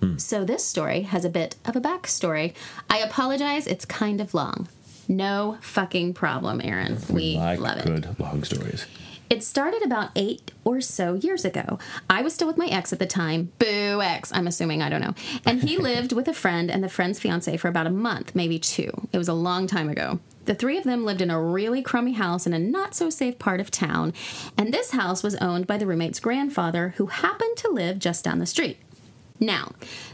Hmm. 0.00 0.18
So 0.18 0.44
this 0.44 0.64
story 0.64 1.02
has 1.02 1.24
a 1.24 1.30
bit 1.30 1.56
of 1.64 1.74
a 1.76 1.80
backstory. 1.80 2.54
I 2.88 2.98
apologize, 2.98 3.66
it's 3.66 3.84
kind 3.84 4.20
of 4.20 4.34
long. 4.34 4.68
No 5.08 5.58
fucking 5.60 6.14
problem, 6.14 6.60
Aaron. 6.62 6.98
We 7.10 7.36
like 7.36 7.60
love 7.60 7.78
it. 7.78 7.86
good 7.86 8.20
long 8.20 8.44
stories. 8.44 8.86
It 9.30 9.42
started 9.42 9.82
about 9.82 10.10
eight 10.14 10.52
or 10.64 10.80
so 10.80 11.14
years 11.14 11.44
ago. 11.44 11.78
I 12.10 12.22
was 12.22 12.34
still 12.34 12.46
with 12.46 12.58
my 12.58 12.66
ex 12.66 12.92
at 12.92 12.98
the 12.98 13.06
time. 13.06 13.50
Boo, 13.58 14.00
ex, 14.02 14.30
I'm 14.32 14.46
assuming, 14.46 14.82
I 14.82 14.88
don't 14.90 15.00
know. 15.00 15.14
And 15.46 15.62
he 15.62 15.76
lived 15.90 16.12
with 16.12 16.28
a 16.28 16.34
friend 16.34 16.70
and 16.70 16.84
the 16.84 16.88
friend's 16.88 17.18
fiance 17.18 17.56
for 17.56 17.68
about 17.68 17.86
a 17.86 17.90
month, 17.90 18.34
maybe 18.34 18.58
two. 18.58 18.90
It 19.12 19.18
was 19.18 19.28
a 19.28 19.34
long 19.34 19.66
time 19.66 19.88
ago. 19.88 20.20
The 20.44 20.54
three 20.54 20.76
of 20.76 20.84
them 20.84 21.04
lived 21.04 21.20
in 21.20 21.30
a 21.30 21.42
really 21.42 21.82
crummy 21.82 22.12
house 22.12 22.46
in 22.46 22.52
a 22.52 22.58
not 22.58 22.94
so 22.94 23.10
safe 23.10 23.38
part 23.38 23.60
of 23.60 23.70
town, 23.70 24.12
and 24.56 24.72
this 24.72 24.90
house 24.90 25.22
was 25.22 25.34
owned 25.36 25.66
by 25.66 25.78
the 25.78 25.86
roommate's 25.86 26.20
grandfather, 26.20 26.94
who 26.96 27.06
happened 27.06 27.56
to 27.58 27.70
live 27.70 27.98
just 27.98 28.24
down 28.24 28.38
the 28.38 28.46
street. 28.46 28.78
Now, 29.40 29.72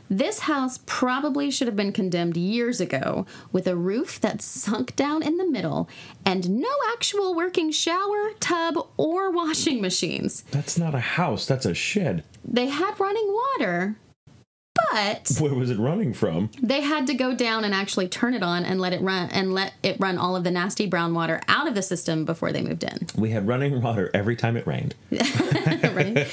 this 0.08 0.40
house 0.40 0.80
probably 0.86 1.50
should 1.50 1.68
have 1.68 1.76
been 1.76 1.92
condemned 1.92 2.36
years 2.36 2.80
ago 2.80 3.26
with 3.52 3.66
a 3.66 3.76
roof 3.76 4.18
that 4.22 4.40
sunk 4.40 4.96
down 4.96 5.22
in 5.22 5.36
the 5.36 5.44
middle 5.44 5.88
and 6.24 6.48
no 6.48 6.70
actual 6.92 7.34
working 7.34 7.70
shower, 7.70 8.30
tub, 8.40 8.88
or 8.96 9.30
washing 9.30 9.80
machines. 9.80 10.42
That's 10.50 10.78
not 10.78 10.94
a 10.94 11.00
house. 11.00 11.46
That's 11.46 11.66
a 11.66 11.74
shed. 11.74 12.24
They 12.44 12.68
had 12.68 12.98
running 12.98 13.32
water, 13.58 13.96
but 14.90 15.30
Where 15.38 15.54
was 15.54 15.70
it 15.70 15.78
running 15.78 16.12
from? 16.12 16.50
they 16.62 16.80
had 16.80 17.06
to 17.08 17.14
go 17.14 17.34
down 17.34 17.64
and 17.64 17.74
actually 17.74 18.08
turn 18.08 18.34
it 18.34 18.42
on 18.42 18.64
and 18.64 18.80
let 18.80 18.92
it 18.92 19.00
run 19.00 19.28
and 19.30 19.52
let 19.52 19.74
it 19.82 19.96
run 20.00 20.18
all 20.18 20.36
of 20.36 20.44
the 20.44 20.50
nasty 20.50 20.86
brown 20.86 21.14
water 21.14 21.40
out 21.48 21.68
of 21.68 21.74
the 21.74 21.82
system 21.82 22.24
before 22.24 22.52
they 22.52 22.62
moved 22.62 22.84
in. 22.84 23.06
We 23.16 23.30
had 23.30 23.46
running 23.46 23.80
water 23.80 24.10
every 24.14 24.36
time 24.36 24.56
it 24.56 24.66
rained. 24.66 24.94
right? 25.10 26.26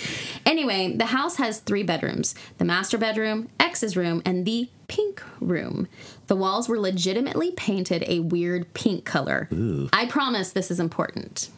Anyway, 0.46 0.96
the 0.96 1.08
house 1.08 1.38
has 1.38 1.60
three 1.60 1.84
bedrooms 1.84 2.36
the 2.58 2.66
master 2.66 2.98
bedroom, 2.98 3.50
X's 3.60 3.96
room, 3.96 4.22
and 4.26 4.46
the 4.46 4.70
pink 4.88 5.22
room. 5.40 5.88
The 6.28 6.36
walls 6.36 6.68
were 6.70 6.80
legitimately 6.80 7.52
painted 7.52 8.04
a 8.08 8.20
weird 8.22 8.74
pink 8.74 9.06
color. 9.06 9.50
I 9.94 10.06
promise 10.08 10.52
this 10.52 10.72
is 10.72 10.80
important. 10.80 11.50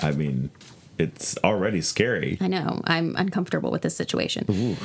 I 0.00 0.12
mean, 0.12 0.50
it's 0.98 1.36
already 1.38 1.80
scary. 1.80 2.38
I 2.40 2.48
know, 2.48 2.80
I'm 2.84 3.16
uncomfortable 3.16 3.70
with 3.70 3.82
this 3.82 3.96
situation. 3.96 4.76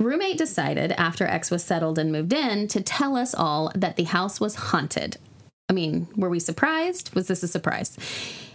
Roommate 0.00 0.38
decided 0.38 0.92
after 0.92 1.26
X 1.26 1.50
was 1.50 1.62
settled 1.62 1.98
and 1.98 2.10
moved 2.10 2.32
in 2.32 2.68
to 2.68 2.80
tell 2.80 3.16
us 3.16 3.34
all 3.34 3.70
that 3.74 3.96
the 3.96 4.04
house 4.04 4.40
was 4.40 4.54
haunted. 4.54 5.18
I 5.68 5.74
mean, 5.74 6.08
were 6.16 6.30
we 6.30 6.40
surprised? 6.40 7.14
Was 7.14 7.28
this 7.28 7.42
a 7.42 7.48
surprise? 7.48 7.98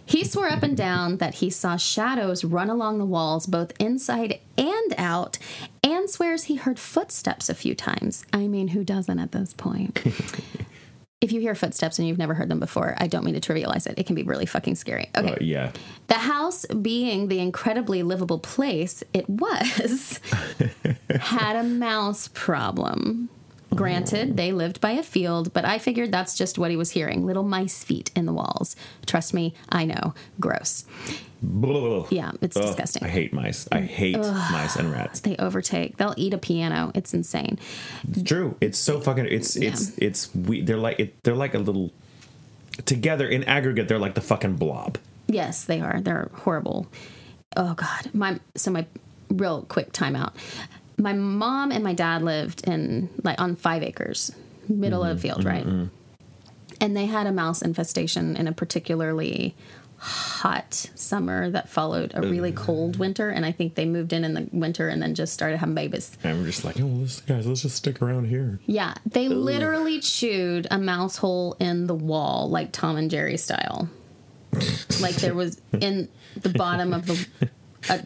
He 0.07 0.23
swore 0.23 0.49
up 0.49 0.63
and 0.63 0.75
down 0.75 1.17
that 1.17 1.35
he 1.35 1.51
saw 1.51 1.77
shadows 1.77 2.43
run 2.43 2.71
along 2.71 2.97
the 2.97 3.05
walls, 3.05 3.45
both 3.45 3.79
inside 3.79 4.39
and 4.57 4.95
out, 4.97 5.37
and 5.83 6.09
swears 6.09 6.45
he 6.45 6.55
heard 6.55 6.79
footsteps 6.79 7.47
a 7.47 7.55
few 7.55 7.75
times. 7.75 8.25
I 8.33 8.47
mean, 8.47 8.69
who 8.69 8.83
doesn't 8.83 9.19
at 9.19 9.31
this 9.31 9.53
point? 9.53 10.03
if 11.21 11.31
you 11.31 11.39
hear 11.39 11.55
footsteps 11.55 11.97
and 11.97 12.07
you've 12.07 12.17
never 12.17 12.33
heard 12.33 12.49
them 12.49 12.59
before, 12.59 12.95
I 12.97 13.07
don't 13.07 13.23
mean 13.23 13.39
to 13.39 13.41
trivialize 13.41 13.87
it. 13.87 13.97
It 13.97 14.05
can 14.05 14.15
be 14.15 14.23
really 14.23 14.45
fucking 14.45 14.75
scary. 14.75 15.09
Okay. 15.15 15.33
Uh, 15.33 15.37
yeah. 15.41 15.71
The 16.07 16.15
house, 16.15 16.65
being 16.67 17.29
the 17.29 17.39
incredibly 17.39 18.03
livable 18.03 18.39
place 18.39 19.03
it 19.13 19.27
was, 19.29 20.19
had 21.19 21.55
a 21.55 21.63
mouse 21.63 22.27
problem. 22.33 23.29
Granted, 23.75 24.37
they 24.37 24.51
lived 24.51 24.79
by 24.81 24.91
a 24.91 25.03
field, 25.03 25.53
but 25.53 25.65
I 25.65 25.77
figured 25.77 26.11
that's 26.11 26.37
just 26.37 26.57
what 26.57 26.71
he 26.71 26.77
was 26.77 26.91
hearing 26.91 27.25
little 27.25 27.43
mice 27.43 27.83
feet 27.83 28.11
in 28.15 28.25
the 28.25 28.33
walls. 28.33 28.75
Trust 29.05 29.33
me, 29.33 29.53
I 29.69 29.85
know. 29.85 30.13
Gross. 30.39 30.85
Blah. 31.41 32.07
Yeah, 32.09 32.31
it's 32.41 32.57
Ugh, 32.57 32.63
disgusting. 32.65 33.03
I 33.03 33.09
hate 33.09 33.33
mice. 33.33 33.67
I 33.71 33.81
hate 33.81 34.17
mice 34.17 34.75
and 34.75 34.91
rats. 34.91 35.19
They 35.19 35.35
overtake. 35.37 35.97
They'll 35.97 36.13
eat 36.17 36.33
a 36.33 36.37
piano. 36.37 36.91
It's 36.95 37.13
insane. 37.13 37.59
It's 38.09 38.23
true. 38.23 38.57
It's 38.61 38.79
so 38.79 38.99
fucking. 38.99 39.25
It's 39.25 39.55
it's 39.55 39.97
it's. 39.97 40.33
We. 40.33 40.61
They're 40.61 40.77
like 40.77 40.99
it, 40.99 41.23
they're 41.23 41.35
like 41.35 41.53
a 41.53 41.59
little. 41.59 41.91
Together 42.85 43.27
in 43.27 43.43
aggregate, 43.43 43.87
they're 43.87 43.99
like 43.99 44.15
the 44.15 44.21
fucking 44.21 44.55
blob. 44.55 44.97
Yes, 45.27 45.65
they 45.65 45.81
are. 45.81 46.01
They're 46.01 46.29
horrible. 46.33 46.87
Oh 47.55 47.73
God. 47.73 48.09
My 48.13 48.39
so 48.55 48.71
my 48.71 48.85
real 49.29 49.63
quick 49.63 49.91
timeout. 49.93 50.33
My 50.97 51.13
mom 51.13 51.71
and 51.71 51.83
my 51.83 51.93
dad 51.93 52.21
lived 52.21 52.67
in 52.67 53.09
like 53.23 53.39
on 53.39 53.55
five 53.55 53.83
acres, 53.83 54.31
middle 54.67 55.03
of 55.03 55.17
a 55.17 55.19
field, 55.19 55.43
right? 55.43 55.65
And 56.81 56.95
they 56.97 57.05
had 57.05 57.27
a 57.27 57.31
mouse 57.31 57.61
infestation 57.61 58.35
in 58.35 58.47
a 58.47 58.51
particularly 58.51 59.55
hot 59.97 60.73
summer 60.93 61.49
that 61.49 61.69
followed 61.69 62.11
a 62.13 62.21
really 62.21 62.51
cold 62.51 62.97
winter. 62.97 63.29
And 63.29 63.45
I 63.45 63.51
think 63.51 63.75
they 63.75 63.85
moved 63.85 64.13
in 64.13 64.23
in 64.23 64.33
the 64.33 64.47
winter 64.51 64.87
and 64.89 65.01
then 65.01 65.15
just 65.15 65.33
started 65.33 65.57
having 65.57 65.73
babies. 65.75 66.15
And 66.23 66.37
we're 66.39 66.45
just 66.45 66.63
like, 66.65 66.79
oh, 66.79 66.85
let's, 66.85 67.21
guys, 67.21 67.47
let's 67.47 67.61
just 67.61 67.77
stick 67.77 68.01
around 68.01 68.25
here. 68.25 68.59
Yeah, 68.65 68.93
they 69.05 69.29
literally 69.29 69.99
chewed 70.01 70.67
a 70.69 70.77
mouse 70.77 71.17
hole 71.17 71.55
in 71.59 71.87
the 71.87 71.95
wall, 71.95 72.49
like 72.49 72.71
Tom 72.71 72.97
and 72.97 73.09
Jerry 73.09 73.37
style. 73.37 73.89
like 75.01 75.15
there 75.15 75.33
was 75.33 75.59
in 75.81 76.07
the 76.39 76.49
bottom 76.49 76.93
of 76.93 77.05
the. 77.07 77.27
Uh, 77.89 77.99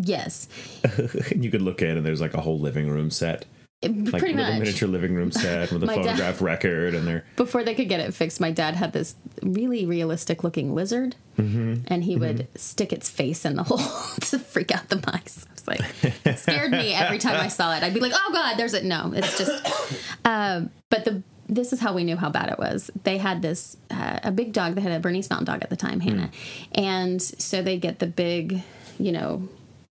yes, 0.00 0.48
And 1.30 1.44
you 1.44 1.50
could 1.50 1.62
look 1.62 1.82
in, 1.82 1.96
and 1.96 2.04
there's 2.06 2.20
like 2.20 2.34
a 2.34 2.40
whole 2.40 2.58
living 2.58 2.88
room 2.88 3.10
set, 3.10 3.44
It- 3.82 4.12
like 4.12 4.20
pretty 4.20 4.34
much. 4.34 4.58
miniature 4.58 4.88
living 4.88 5.14
room 5.14 5.30
set 5.32 5.70
with 5.72 5.82
a 5.82 5.86
photograph 5.94 6.16
dad- 6.38 6.40
record, 6.42 6.94
and 6.94 7.06
they're 7.06 7.24
Before 7.36 7.62
they 7.64 7.74
could 7.74 7.88
get 7.88 8.00
it 8.00 8.14
fixed, 8.14 8.40
my 8.40 8.50
dad 8.50 8.74
had 8.74 8.92
this 8.92 9.14
really 9.42 9.86
realistic 9.86 10.42
looking 10.44 10.74
lizard, 10.74 11.16
Mm-hmm. 11.38 11.84
and 11.86 12.02
he 12.02 12.16
would 12.16 12.48
stick 12.56 12.92
its 12.92 13.08
face 13.08 13.44
in 13.44 13.54
the 13.54 13.62
hole 13.70 13.78
to 14.22 14.38
freak 14.40 14.74
out 14.74 14.88
the 14.88 14.96
mice. 15.06 15.46
I 15.48 15.52
was 15.52 15.68
like, 15.68 15.80
it 16.26 16.36
scared 16.36 16.72
me 16.72 16.92
every 16.94 17.18
time 17.18 17.38
I 17.40 17.46
saw 17.46 17.76
it. 17.76 17.84
I'd 17.84 17.94
be 17.94 18.00
like, 18.00 18.10
oh 18.12 18.30
god, 18.32 18.56
there's 18.56 18.74
it. 18.74 18.84
No, 18.84 19.12
it's 19.14 19.38
just. 19.38 20.04
Um, 20.24 20.70
but 20.90 21.04
the 21.04 21.22
this 21.48 21.72
is 21.72 21.80
how 21.80 21.94
we 21.94 22.04
knew 22.04 22.16
how 22.16 22.28
bad 22.28 22.50
it 22.50 22.58
was. 22.58 22.90
They 23.04 23.16
had 23.16 23.40
this 23.40 23.76
uh, 23.90 24.18
a 24.24 24.30
big 24.32 24.52
dog. 24.52 24.74
They 24.74 24.80
had 24.82 24.92
a 24.92 25.00
Bernese 25.00 25.28
Mountain 25.30 25.46
Dog 25.46 25.62
at 25.62 25.70
the 25.70 25.76
time, 25.76 26.00
Hannah, 26.00 26.30
and 26.72 27.22
so 27.22 27.62
they 27.62 27.78
get 27.78 28.00
the 28.00 28.06
big, 28.08 28.60
you 28.98 29.12
know, 29.12 29.48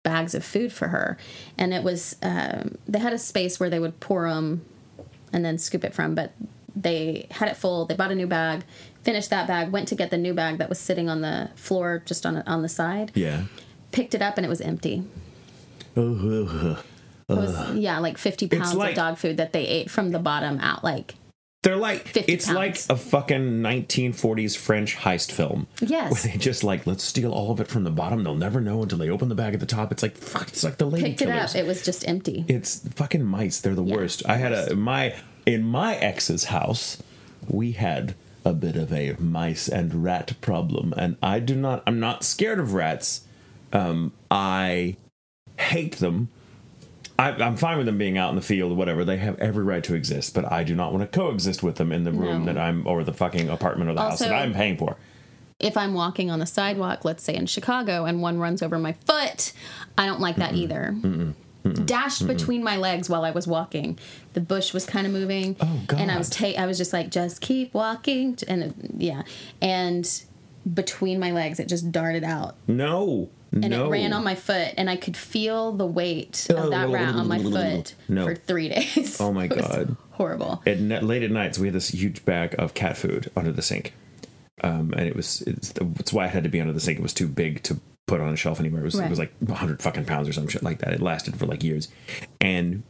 bags 0.10 0.34
of 0.36 0.44
food 0.44 0.72
for 0.72 0.88
her, 0.90 1.18
and 1.58 1.74
it 1.74 1.84
was 1.84 2.16
um, 2.22 2.78
they 2.88 3.00
had 3.00 3.14
a 3.14 3.18
space 3.20 3.60
where 3.60 3.70
they 3.70 3.80
would 3.80 4.00
pour 4.00 4.30
them 4.30 4.64
and 5.34 5.44
then 5.46 5.58
scoop 5.58 5.84
it 5.84 5.94
from. 5.94 6.16
But 6.16 6.32
they 6.76 7.28
had 7.32 7.50
it 7.50 7.58
full. 7.58 7.86
They 7.86 7.96
bought 7.96 8.12
a 8.12 8.16
new 8.16 8.28
bag, 8.28 8.64
finished 9.04 9.30
that 9.32 9.48
bag, 9.48 9.72
went 9.72 9.88
to 9.90 9.96
get 9.96 10.10
the 10.10 10.18
new 10.18 10.34
bag 10.34 10.58
that 10.60 10.70
was 10.70 10.80
sitting 10.80 11.10
on 11.10 11.22
the 11.22 11.50
floor 11.56 12.04
just 12.06 12.26
on 12.26 12.38
on 12.44 12.62
the 12.62 12.70
side. 12.70 13.12
yeah. 13.16 13.44
Picked 13.92 14.14
it 14.14 14.22
up 14.22 14.38
and 14.38 14.46
it 14.46 14.50
was 14.50 14.62
empty. 14.62 15.04
Ugh. 15.96 16.78
It 17.30 17.34
was 17.34 17.76
yeah, 17.76 18.00
like 18.00 18.18
fifty 18.18 18.48
pounds 18.48 18.74
like- 18.74 18.92
of 18.92 18.96
dog 18.96 19.18
food 19.18 19.38
that 19.38 19.52
they 19.54 19.66
ate 19.68 19.90
from 19.90 20.12
the 20.12 20.20
bottom 20.20 20.60
out. 20.60 20.84
Like 20.84 21.16
They're 21.64 21.76
like 21.76 22.08
50 22.08 22.32
it's 22.32 22.50
like 22.50 22.78
a 22.90 22.96
fucking 22.96 23.62
1940s 23.62 24.56
French 24.56 24.96
heist 24.96 25.32
film. 25.32 25.68
Yes. 25.82 26.12
Where 26.12 26.32
they 26.32 26.38
just 26.38 26.64
like 26.64 26.86
let's 26.86 27.04
steal 27.04 27.34
all 27.34 27.52
of 27.52 27.60
it 27.60 27.68
from 27.68 27.84
the 27.84 27.90
bottom. 27.90 28.24
They'll 28.24 28.36
never 28.36 28.62
know 28.62 28.84
until 28.84 29.00
they 29.00 29.10
open 29.10 29.28
the 29.28 29.36
bag 29.36 29.54
at 29.54 29.60
the 29.60 29.66
top. 29.66 29.92
It's 29.92 30.04
like 30.04 30.16
fuck. 30.16 30.48
It's 30.50 30.64
like 30.64 30.78
the 30.78 30.86
lady 30.86 31.10
picked 31.10 31.24
it 31.24 31.30
up. 31.30 31.56
It 31.56 31.66
was 31.66 31.84
just 31.84 32.08
empty. 32.08 32.46
It's 32.48 32.88
fucking 32.90 33.24
mice. 33.26 33.60
They're 33.60 33.76
the 33.76 33.84
worst. 33.84 34.24
I 34.28 34.38
had 34.38 34.54
a 34.54 34.76
my 34.76 35.16
in 35.46 35.64
my 35.64 35.96
ex's 35.96 36.46
house. 36.46 37.02
We 37.48 37.72
had 37.74 38.16
a 38.46 38.54
bit 38.54 38.76
of 38.76 38.94
a 38.94 39.16
mice 39.20 39.68
and 39.68 40.04
rat 40.04 40.40
problem, 40.42 40.94
and 40.96 41.18
I 41.24 41.40
do 41.40 41.56
not. 41.56 41.84
I'm 41.88 42.00
not 42.00 42.24
scared 42.24 42.60
of 42.60 42.74
rats. 42.74 43.26
Um, 43.74 44.14
I 44.32 44.96
hate 45.58 45.98
them. 45.98 46.30
I, 47.20 47.32
I'm 47.32 47.58
fine 47.58 47.78
with 47.78 47.88
them 47.88 47.98
being 47.98 48.18
out 48.18 48.30
in 48.30 48.36
the 48.36 48.42
field 48.42 48.72
or 48.72 48.76
whatever. 48.76 49.04
They 49.04 49.18
have 49.18 49.40
every 49.40 49.64
right 49.64 49.84
to 49.86 49.96
exist, 49.96 50.34
but 50.36 50.52
I 50.52 50.64
do 50.64 50.76
not 50.76 50.94
want 50.94 51.10
to 51.12 51.18
coexist 51.20 51.64
with 51.64 51.76
them 51.76 51.92
in 51.92 52.04
the 52.04 52.12
room 52.12 52.46
No. 52.46 52.54
that 52.54 52.60
I'm 52.62 52.86
or 52.86 53.04
the 53.04 53.14
fucking 53.14 53.50
apartment 53.50 53.90
or 53.90 53.94
the 53.96 54.02
house 54.02 54.20
that 54.20 54.32
I'm 54.32 54.54
paying 54.54 54.78
for. 54.78 54.98
if 55.60 55.76
I'm 55.76 55.96
walking 55.96 56.30
on 56.30 56.38
the 56.38 56.46
sidewalk, 56.46 57.04
let's 57.04 57.24
say 57.24 57.34
in 57.36 57.48
Chicago, 57.48 58.06
and 58.06 58.22
one 58.22 58.38
runs 58.38 58.62
over 58.62 58.78
my 58.78 58.94
foot, 58.94 59.52
I 59.98 60.06
don't 60.06 60.20
like 60.20 60.36
that 60.36 60.54
either. 60.54 60.96
Dashed 61.86 62.26
between 62.28 62.64
my 62.64 62.78
legs 62.78 63.10
while 63.10 63.26
I 63.26 63.32
was 63.32 63.46
walking. 63.48 63.98
The 64.34 64.40
bush 64.40 64.72
was 64.74 64.86
kind 64.86 65.06
of 65.06 65.12
moving. 65.12 65.58
Oh, 65.60 65.82
And 65.98 66.10
I 66.12 66.18
was 66.18 66.30
ta- 66.30 66.54
I 66.58 66.66
was 66.66 66.78
just 66.78 66.94
like, 66.94 67.10
just 67.10 67.42
keep 67.42 67.74
walking. 67.74 68.38
And 68.48 68.64
uh, 68.64 68.68
yeah. 68.96 69.24
And 69.62 70.24
between 70.74 71.20
my 71.20 71.32
legs. 71.32 71.60
It 71.60 71.68
just 71.68 71.92
darted 71.92 72.24
out. 72.24 72.56
No. 72.68 73.30
And 73.54 73.70
no. 73.70 73.86
it 73.88 73.90
ran 73.90 74.12
on 74.14 74.24
my 74.26 74.36
foot, 74.36 74.74
and 74.76 74.90
I 74.90 74.98
could 74.98 75.16
feel 75.16 75.72
the 75.72 75.86
weight 75.86 76.48
of 76.50 76.70
that 76.72 76.90
rat 76.90 77.16
on 77.16 77.28
my 77.30 77.42
foot 77.42 77.96
No. 78.10 78.26
for 78.26 78.36
three 78.36 78.68
days. 78.76 79.22
Oh 79.22 79.32
my 79.32 79.46
It 79.46 79.56
God. 79.58 79.96
horrible. 80.12 80.62
at 80.66 80.80
late 81.04 81.24
at 81.24 81.32
night, 81.32 81.56
so 81.56 81.62
we 81.62 81.68
had 81.68 81.74
this 81.74 81.88
huge 81.90 82.26
bag 82.26 82.56
of 82.60 82.74
cat 82.74 82.98
food 82.98 83.32
under 83.38 83.52
the 83.54 83.62
sink 83.62 83.94
um, 84.64 84.92
and 84.98 85.08
it 85.08 85.16
was 85.16 85.44
it's, 85.44 85.72
it's 86.00 86.12
why 86.12 86.26
it 86.26 86.32
had 86.32 86.44
to 86.44 86.50
be 86.50 86.60
under 86.60 86.74
the 86.74 86.80
sink 86.80 86.98
it 87.00 87.02
was 87.04 87.14
too 87.14 87.28
big 87.28 87.62
to 87.64 87.80
put 88.08 88.20
on 88.20 88.34
a 88.34 88.36
shelf 88.36 88.60
anywhere 88.60 88.82
it 88.82 88.86
was, 88.86 88.96
it 88.96 89.02
Right. 89.02 89.10
was 89.10 89.20
like 89.20 89.32
100 89.40 89.82
fucking 89.82 90.06
pounds 90.06 90.28
or 90.28 90.34
some 90.34 90.48
shit 90.48 90.64
like 90.64 90.80
that 90.80 90.92
it 90.94 91.00
lasted 91.02 91.38
for 91.38 91.46
like 91.46 91.64
years 91.64 91.88
and 92.42 92.82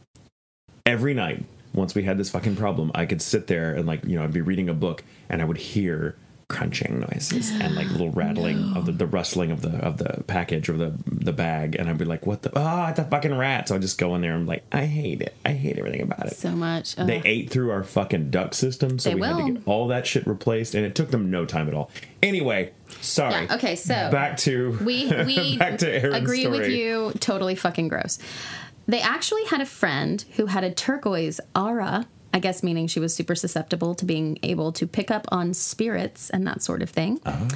every 0.86 1.12
night 1.14 1.44
once 1.74 1.94
we 1.94 2.02
had 2.04 2.16
this 2.18 2.30
fucking 2.30 2.56
problem 2.56 2.90
i 2.94 3.04
could 3.04 3.20
sit 3.20 3.46
there 3.48 3.74
and 3.74 3.86
like 3.86 4.02
you 4.04 4.16
know 4.16 4.24
i'd 4.24 4.32
be 4.32 4.40
reading 4.40 4.68
a 4.68 4.74
book 4.74 5.04
and 5.28 5.42
i 5.42 5.44
would 5.44 5.58
hear 5.58 6.16
crunching 6.48 7.00
noises 7.00 7.50
and 7.50 7.74
like 7.74 7.90
little 7.90 8.10
rattling 8.22 8.74
of 8.74 8.86
the, 8.86 8.92
the 8.92 9.06
rustling 9.06 9.50
of 9.50 9.60
the 9.60 9.76
of 9.84 9.98
the 9.98 10.24
package 10.26 10.70
or 10.70 10.78
the 10.78 10.94
the 11.06 11.32
bag 11.32 11.76
and 11.76 11.90
i'd 11.90 11.98
be 11.98 12.06
like 12.06 12.24
what 12.24 12.40
the 12.40 12.50
ah 12.58 12.88
it's 12.88 12.98
a 12.98 13.04
fucking 13.04 13.36
rat 13.36 13.68
so 13.68 13.74
i 13.74 13.78
just 13.78 13.98
go 13.98 14.14
in 14.14 14.22
there 14.22 14.32
and 14.32 14.40
I'm 14.40 14.46
like 14.46 14.64
i 14.72 14.86
hate 14.86 15.20
it 15.20 15.34
i 15.44 15.52
hate 15.52 15.78
everything 15.78 16.00
about 16.00 16.26
it 16.26 16.36
So 16.36 16.52
much. 16.52 16.94
Ugh. 16.98 17.06
they 17.06 17.20
ate 17.26 17.50
through 17.50 17.70
our 17.70 17.84
fucking 17.84 18.30
duct 18.30 18.54
system, 18.54 18.98
so 18.98 19.10
They 19.10 19.14
we 19.16 19.26
had 19.26 19.36
to 19.46 19.52
get 19.52 19.62
all 19.66 19.88
that 19.88 20.06
shit 20.06 20.26
replaced, 20.26 20.74
and 20.74 20.86
it 20.86 20.94
took 20.94 21.10
them 21.10 21.30
no 21.30 21.44
time 21.44 21.68
at 21.68 21.74
all. 21.74 21.90
Anyway, 22.22 22.72
sorry. 23.00 23.44
Yeah, 23.44 23.54
okay, 23.56 23.76
so 23.76 24.10
back 24.10 24.38
to 24.38 24.78
we 24.82 25.12
we 25.26 25.58
back 25.58 25.78
to 25.78 25.90
Aaron's 25.92 26.16
agree 26.16 26.46
with 26.46 26.68
you. 26.68 27.12
Totally 27.20 27.54
fucking 27.56 27.88
gross. 27.88 28.18
They 28.86 29.00
actually 29.00 29.44
had 29.44 29.60
a 29.60 29.66
friend 29.66 30.24
who 30.36 30.46
had 30.46 30.64
a 30.64 30.70
turquoise 30.72 31.40
aura. 31.54 32.06
I 32.32 32.38
guess 32.40 32.62
meaning 32.62 32.86
she 32.86 33.00
was 33.00 33.14
super 33.14 33.34
susceptible 33.34 33.94
to 33.94 34.04
being 34.04 34.38
able 34.42 34.72
to 34.72 34.86
pick 34.86 35.10
up 35.10 35.26
on 35.30 35.54
spirits 35.54 36.30
and 36.30 36.46
that 36.46 36.62
sort 36.62 36.82
of 36.82 36.90
thing. 36.90 37.20
Ah. 37.24 37.48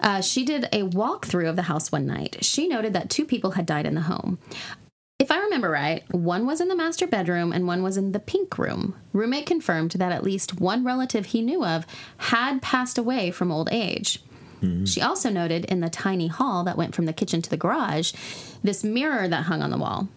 Uh, 0.00 0.20
she 0.20 0.44
did 0.44 0.64
a 0.72 0.82
walkthrough 0.82 1.48
of 1.48 1.56
the 1.56 1.62
house 1.62 1.92
one 1.92 2.06
night. 2.06 2.38
She 2.40 2.66
noted 2.66 2.94
that 2.94 3.10
two 3.10 3.26
people 3.26 3.52
had 3.52 3.66
died 3.66 3.86
in 3.86 3.94
the 3.94 4.00
home. 4.02 4.38
If 5.18 5.30
I 5.30 5.38
remember 5.38 5.68
right, 5.68 6.02
one 6.14 6.46
was 6.46 6.62
in 6.62 6.68
the 6.68 6.74
master 6.74 7.06
bedroom 7.06 7.52
and 7.52 7.66
one 7.66 7.82
was 7.82 7.98
in 7.98 8.12
the 8.12 8.18
pink 8.18 8.56
room. 8.56 8.96
Roommate 9.12 9.44
confirmed 9.44 9.90
that 9.92 10.12
at 10.12 10.24
least 10.24 10.58
one 10.58 10.82
relative 10.82 11.26
he 11.26 11.42
knew 11.42 11.62
of 11.62 11.86
had 12.16 12.62
passed 12.62 12.96
away 12.96 13.30
from 13.30 13.52
old 13.52 13.68
age. 13.70 14.20
She 14.86 15.00
also 15.00 15.30
noted 15.30 15.64
in 15.66 15.80
the 15.80 15.88
tiny 15.88 16.26
hall 16.26 16.64
that 16.64 16.76
went 16.76 16.94
from 16.94 17.06
the 17.06 17.12
kitchen 17.12 17.40
to 17.42 17.50
the 17.50 17.56
garage 17.56 18.12
this 18.62 18.84
mirror 18.84 19.26
that 19.26 19.44
hung 19.44 19.62
on 19.62 19.70
the 19.70 19.78
wall. 19.78 20.08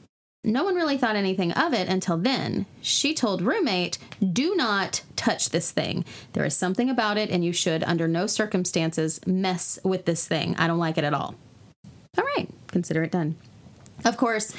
No 0.44 0.66
one 0.66 0.76
really 0.76 0.98
thought 0.98 1.16
anything 1.16 1.54
of 1.54 1.74
it 1.74 1.88
until 1.88 2.18
then. 2.18 2.66
She 2.82 3.14
told 3.14 3.42
roommate, 3.42 3.98
"Do 4.22 4.56
not 4.56 5.02
touch 5.16 5.50
this 5.50 5.72
thing. 5.72 6.04
There 6.34 6.44
is 6.44 6.56
something 6.56 6.90
about 6.90 7.18
it 7.18 7.30
and 7.30 7.46
you 7.46 7.54
should 7.54 7.84
under 7.84 8.08
no 8.10 8.28
circumstances 8.28 9.22
mess 9.26 9.80
with 9.84 10.04
this 10.06 10.28
thing. 10.28 10.56
I 10.58 10.68
don't 10.68 10.80
like 10.80 10.98
it 10.98 11.06
at 11.06 11.14
all." 11.14 11.36
All 12.18 12.26
right, 12.36 12.50
consider 12.68 13.04
it 13.04 13.12
done. 13.12 13.36
Of 14.04 14.18
course, 14.18 14.54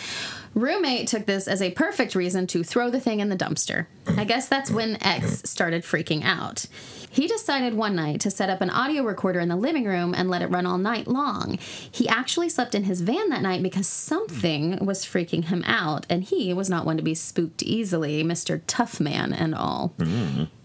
roommate 0.54 1.08
took 1.08 1.26
this 1.26 1.48
as 1.48 1.60
a 1.60 1.70
perfect 1.72 2.14
reason 2.14 2.46
to 2.48 2.64
throw 2.64 2.90
the 2.90 3.00
thing 3.00 3.20
in 3.20 3.28
the 3.28 3.36
dumpster. 3.36 3.86
I 4.06 4.24
guess 4.24 4.48
that's 4.48 4.70
when 4.70 5.02
X 5.02 5.42
started 5.44 5.82
freaking 5.82 6.22
out. 6.24 6.66
He 7.10 7.28
decided 7.28 7.74
one 7.74 7.94
night 7.94 8.20
to 8.22 8.30
set 8.30 8.50
up 8.50 8.60
an 8.60 8.70
audio 8.70 9.04
recorder 9.04 9.38
in 9.38 9.48
the 9.48 9.56
living 9.56 9.84
room 9.84 10.14
and 10.14 10.28
let 10.28 10.42
it 10.42 10.50
run 10.50 10.66
all 10.66 10.78
night 10.78 11.06
long. 11.06 11.58
He 11.90 12.08
actually 12.08 12.48
slept 12.48 12.74
in 12.74 12.84
his 12.84 13.02
van 13.02 13.28
that 13.28 13.42
night 13.42 13.62
because 13.62 13.86
something 13.86 14.84
was 14.84 15.04
freaking 15.04 15.44
him 15.44 15.62
out, 15.64 16.06
and 16.10 16.24
he 16.24 16.52
was 16.52 16.68
not 16.68 16.84
one 16.84 16.96
to 16.96 17.04
be 17.04 17.14
spooked 17.14 17.62
easily, 17.62 18.24
Mr. 18.24 18.62
Tough 18.66 18.98
Man 18.98 19.32
and 19.32 19.54
all. 19.54 19.94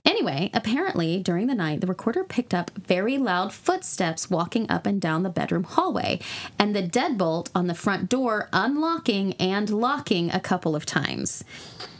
Anyway, 0.06 0.50
apparently 0.56 1.20
during 1.20 1.46
the 1.46 1.54
night, 1.54 1.82
the 1.82 1.88
recorder 1.88 2.24
picked 2.24 2.54
up 2.54 2.72
very 2.72 3.18
loud 3.20 3.54
footsteps 3.54 4.30
walking 4.30 4.70
up 4.70 4.88
and 4.88 5.00
down 5.00 5.22
the 5.22 5.30
bedroom 5.30 5.64
hallway, 5.64 6.20
and 6.58 6.76
the 6.76 6.82
deadbolt 6.82 7.50
on 7.54 7.68
the 7.68 7.76
front 7.76 8.10
door 8.10 8.50
unlocking 8.52 9.34
and 9.34 9.70
locking 9.80 10.30
a 10.32 10.40
couple 10.40 10.76
of 10.76 10.86
times. 10.86 11.44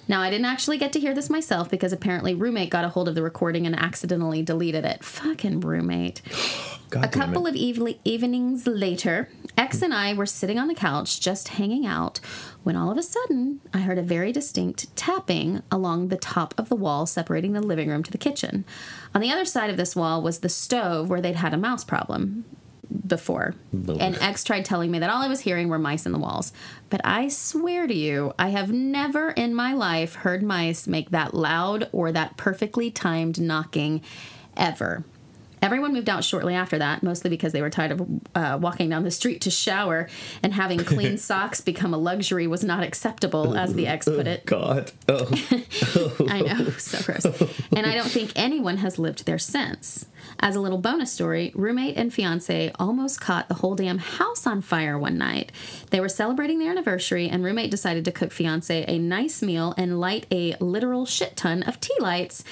Now, 0.08 0.22
I 0.22 0.32
didn't 0.32 0.48
actually 0.48 0.80
get 0.80 0.92
to 0.94 1.00
hear 1.00 1.14
this 1.14 1.30
myself 1.30 1.70
because 1.70 1.94
apparently 1.94 2.34
roommate 2.34 2.72
got 2.72 2.84
a 2.84 2.90
hold 2.90 3.08
of 3.08 3.14
the 3.14 3.22
recording 3.22 3.68
and 3.68 3.76
accidentally 3.78 4.42
deleted 4.42 4.84
it. 4.84 5.04
Fucking 5.04 5.60
roommate. 5.60 6.24
God 6.90 7.06
A 7.06 7.08
couple 7.08 7.46
it. 7.46 7.52
of 7.52 7.56
evening- 7.56 8.00
evenings 8.04 8.66
later, 8.66 9.30
X 9.56 9.84
and 9.84 9.94
I 9.94 10.14
were 10.16 10.26
sitting 10.26 10.58
on 10.58 10.68
the 10.68 10.74
couch 10.74 11.22
just 11.22 11.50
hanging 11.50 11.86
out 11.86 12.20
when 12.64 12.76
all 12.76 12.90
of 12.92 12.98
a 12.98 13.04
sudden 13.04 13.60
I 13.72 13.82
heard 13.82 14.00
a 14.00 14.02
very 14.02 14.32
distinct 14.32 14.96
tapping 14.96 15.62
along 15.72 16.08
the 16.08 16.18
top 16.18 16.56
of 16.58 16.70
the 16.70 16.76
wall 16.76 17.06
separating 17.06 17.54
the 17.54 17.62
living 17.62 17.88
room 17.88 18.02
to 18.02 18.12
the 18.12 18.18
kitchen. 18.18 18.66
On 19.14 19.22
the 19.22 19.32
other 19.32 19.46
side 19.46 19.70
of 19.70 19.78
this 19.78 19.96
wall 19.96 20.24
was 20.24 20.40
the 20.40 20.50
stove 20.50 21.08
where 21.08 21.22
they'd 21.22 21.36
had 21.36 21.54
a 21.54 21.58
mouse 21.58 21.84
problem 21.84 22.46
before. 23.06 23.56
And 24.00 24.16
X 24.22 24.44
tried 24.44 24.66
telling 24.66 24.92
me 24.92 25.00
that 25.00 25.10
all 25.10 25.22
I 25.22 25.28
was 25.28 25.42
hearing 25.42 25.70
were 25.70 25.80
mice 25.80 26.06
in 26.06 26.12
the 26.12 26.20
walls. 26.20 26.54
But 26.90 27.02
I 27.04 27.28
swear 27.28 27.88
to 27.88 27.94
you, 27.94 28.34
I 28.40 28.50
have 28.50 28.72
never 28.72 29.32
in 29.32 29.54
my 29.54 29.74
life 29.74 30.16
heard 30.16 30.44
mice 30.44 30.88
make 30.88 31.12
that 31.12 31.34
loud 31.34 31.90
or 31.92 32.12
that 32.12 32.38
perfectly 32.38 32.90
timed 32.92 33.40
knocking 33.40 34.02
ever. 34.58 35.04
Everyone 35.62 35.94
moved 35.94 36.10
out 36.10 36.24
shortly 36.24 36.56
after 36.56 36.78
that, 36.78 37.04
mostly 37.04 37.30
because 37.30 37.54
they 37.54 37.62
were 37.62 37.70
tired 37.70 37.92
of 37.92 38.08
uh, 38.36 38.58
walking 38.62 38.90
down 38.90 39.04
the 39.04 39.12
street 39.12 39.42
to 39.42 39.52
shower, 39.52 40.08
and 40.42 40.54
having 40.54 40.80
clean 40.80 41.18
socks 41.30 41.62
become 41.62 41.94
a 41.94 41.98
luxury 41.98 42.48
was 42.48 42.64
not 42.64 42.84
acceptable, 42.84 43.56
as 43.56 43.74
the 43.74 43.88
ex 43.88 44.06
put 44.06 44.28
it. 44.28 44.46
God. 44.46 44.92
Oh. 45.08 45.28
I 46.30 46.42
know, 46.42 46.70
so 46.72 47.02
gross. 47.04 47.26
And 47.76 47.86
I 47.86 47.94
don't 47.94 48.10
think 48.10 48.32
anyone 48.36 48.78
has 48.78 49.00
lived 49.00 49.26
there 49.26 49.40
since. 49.40 50.06
As 50.40 50.56
a 50.56 50.62
little 50.62 50.78
bonus 50.78 51.12
story, 51.12 51.52
roommate 51.56 51.98
and 51.98 52.14
fiance 52.14 52.72
almost 52.80 53.20
caught 53.20 53.48
the 53.50 53.56
whole 53.56 53.76
damn 53.76 53.98
house 53.98 54.48
on 54.48 54.62
fire 54.62 54.98
one 54.98 55.18
night. 55.18 55.52
They 55.90 56.00
were 56.00 56.10
celebrating 56.10 56.60
their 56.60 56.72
anniversary, 56.72 57.28
and 57.28 57.44
roommate 57.44 57.72
decided 57.72 58.06
to 58.06 58.12
cook 58.12 58.32
fiance 58.32 58.86
a 58.88 58.98
nice 58.98 59.42
meal 59.42 59.74
and 59.78 60.00
light 60.00 60.26
a 60.32 60.56
literal 60.60 61.06
shit 61.06 61.36
ton 61.36 61.64
of 61.64 61.80
tea 61.80 61.98
lights 62.00 62.44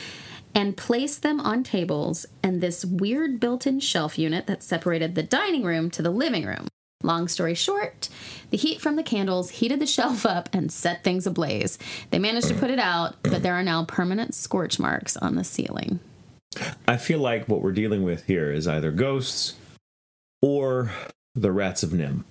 and 0.57 0.75
placed 0.75 1.21
them 1.21 1.39
on 1.39 1.61
tables 1.63 2.25
and 2.41 2.61
this 2.61 2.83
weird 2.83 3.39
built 3.39 3.67
in 3.67 3.79
shelf 3.79 4.17
unit 4.17 4.47
that 4.47 4.63
separated 4.63 5.13
the 5.13 5.21
dining 5.21 5.61
room 5.63 5.91
to 5.91 6.01
the 6.01 6.09
living 6.09 6.45
room. 6.47 6.67
Long 7.03 7.27
story 7.27 7.53
short, 7.53 8.09
the 8.49 8.57
heat 8.57 8.81
from 8.81 8.95
the 8.95 9.03
candles 9.03 9.51
heated 9.51 9.79
the 9.79 9.85
shelf 9.85 10.25
up 10.25 10.49
and 10.51 10.71
set 10.71 11.03
things 11.03 11.27
ablaze. 11.27 11.77
They 12.09 12.17
managed 12.17 12.47
to 12.47 12.55
put 12.55 12.71
it 12.71 12.79
out, 12.79 13.17
but 13.21 13.43
there 13.43 13.53
are 13.53 13.61
now 13.61 13.85
permanent 13.85 14.33
scorch 14.33 14.79
marks 14.79 15.15
on 15.15 15.35
the 15.35 15.43
ceiling. 15.43 15.99
I 16.87 16.97
feel 16.97 17.19
like 17.19 17.47
what 17.47 17.61
we're 17.61 17.71
dealing 17.71 18.01
with 18.01 18.25
here 18.25 18.51
is 18.51 18.67
either 18.67 18.89
ghosts 18.89 19.53
or 20.41 20.89
the 21.35 21.51
rats 21.51 21.83
of 21.83 21.91
NIMH. 21.91 22.23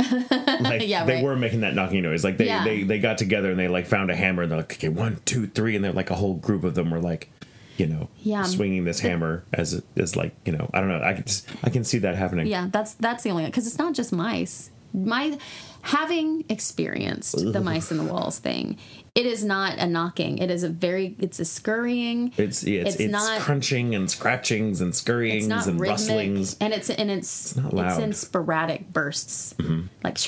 like 0.62 0.88
Yeah, 0.88 1.04
they 1.04 1.14
right. 1.16 1.24
were 1.24 1.36
making 1.36 1.60
that 1.60 1.76
knocking 1.76 2.02
noise. 2.02 2.24
Like 2.24 2.38
they, 2.38 2.46
Yeah. 2.46 2.64
they 2.64 2.82
they 2.82 2.98
got 2.98 3.18
together 3.18 3.50
and 3.52 3.58
they 3.58 3.68
like 3.68 3.86
found 3.86 4.10
a 4.10 4.16
hammer 4.16 4.42
and 4.42 4.50
they're 4.50 4.58
like, 4.58 4.72
okay, 4.72 4.88
one, 4.88 5.20
two, 5.26 5.46
three, 5.46 5.76
and 5.76 5.84
they're 5.84 5.92
like 5.92 6.10
a 6.10 6.16
whole 6.16 6.34
group 6.34 6.64
of 6.64 6.74
them 6.74 6.90
were 6.90 7.00
like, 7.00 7.30
you 7.78 7.86
know, 7.86 8.08
Yeah. 8.22 8.42
swinging 8.42 8.84
this 8.84 9.00
hammer 9.00 9.44
as 9.54 9.82
as 9.96 10.16
like 10.16 10.34
you 10.44 10.52
know, 10.52 10.68
I 10.74 10.80
don't 10.80 10.88
know. 10.90 11.00
I 11.02 11.14
can 11.14 11.24
I 11.64 11.70
can 11.70 11.84
see 11.84 11.98
that 11.98 12.14
happening. 12.16 12.46
Yeah, 12.46 12.68
that's 12.70 12.94
that's 12.94 13.22
the 13.24 13.30
only 13.30 13.46
because 13.46 13.66
it's 13.66 13.78
not 13.78 13.94
just 13.94 14.12
mice. 14.12 14.70
My 14.94 15.38
having 15.82 16.44
experienced 16.48 17.36
the 17.52 17.60
mice 17.60 17.90
in 17.92 17.98
the 17.98 18.04
walls 18.04 18.38
thing, 18.38 18.78
it 19.14 19.26
is 19.26 19.44
not 19.44 19.78
a 19.78 19.86
knocking. 19.86 20.38
It 20.38 20.50
is 20.50 20.62
a 20.62 20.68
very 20.70 21.14
it's 21.18 21.38
a 21.38 21.44
scurrying. 21.44 22.32
It's 22.38 22.64
yeah, 22.64 22.80
it's, 22.80 22.94
It's 22.94 23.00
it's, 23.04 23.12
not- 23.12 23.40
crunchings 23.42 23.94
and 23.94 24.10
scratchings 24.10 24.80
and 24.80 24.94
scurryings 24.94 25.46
It's 25.46 25.66
and 25.66 25.78
rhythmic, 25.78 25.98
rustlings. 26.08 26.56
and 26.60 26.72
it's 26.72 26.88
and 26.90 27.10
it's 27.10 27.54
not 27.56 27.66
it's, 27.66 27.74
loud. 27.74 27.90
Mm-hmm. 27.92 28.02
in 28.02 28.12
sporadic 28.14 28.92
bursts, 28.92 29.54
like 30.02 30.18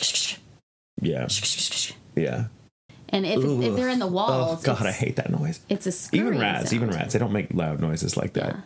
Yeah, 1.01 1.27
yeah. 2.17 2.45
And 3.13 3.27
if, 3.27 3.39
if 3.45 3.77
they're 3.77 3.89
in 3.89 3.99
the 3.99 4.07
walls, 4.07 4.61
Oh 4.61 4.75
God, 4.75 4.87
I 4.87 4.93
hate 4.93 5.17
that 5.17 5.31
noise. 5.31 5.61
it's 5.69 5.87
a 5.87 5.93
scurrying 5.93 6.29
Even 6.29 6.41
rats, 6.41 6.73
even 6.73 6.91
rats, 6.91 7.13
they 7.13 7.19
don't 7.19 7.33
make 7.33 7.53
loud 7.53 7.81
noises 7.81 8.17
like 8.17 8.35
that. 8.35 8.55
Yeah. 8.55 8.61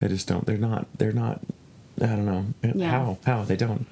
They 0.00 0.08
just 0.08 0.26
don't. 0.26 0.46
They're 0.46 0.56
not. 0.56 0.86
They're 0.98 1.12
not. 1.12 1.40
I 2.00 2.06
don't 2.06 2.24
know 2.26 2.46
Yeah. 2.74 2.90
how. 2.90 3.18
How 3.26 3.42
they 3.42 3.56
don't. 3.56 3.86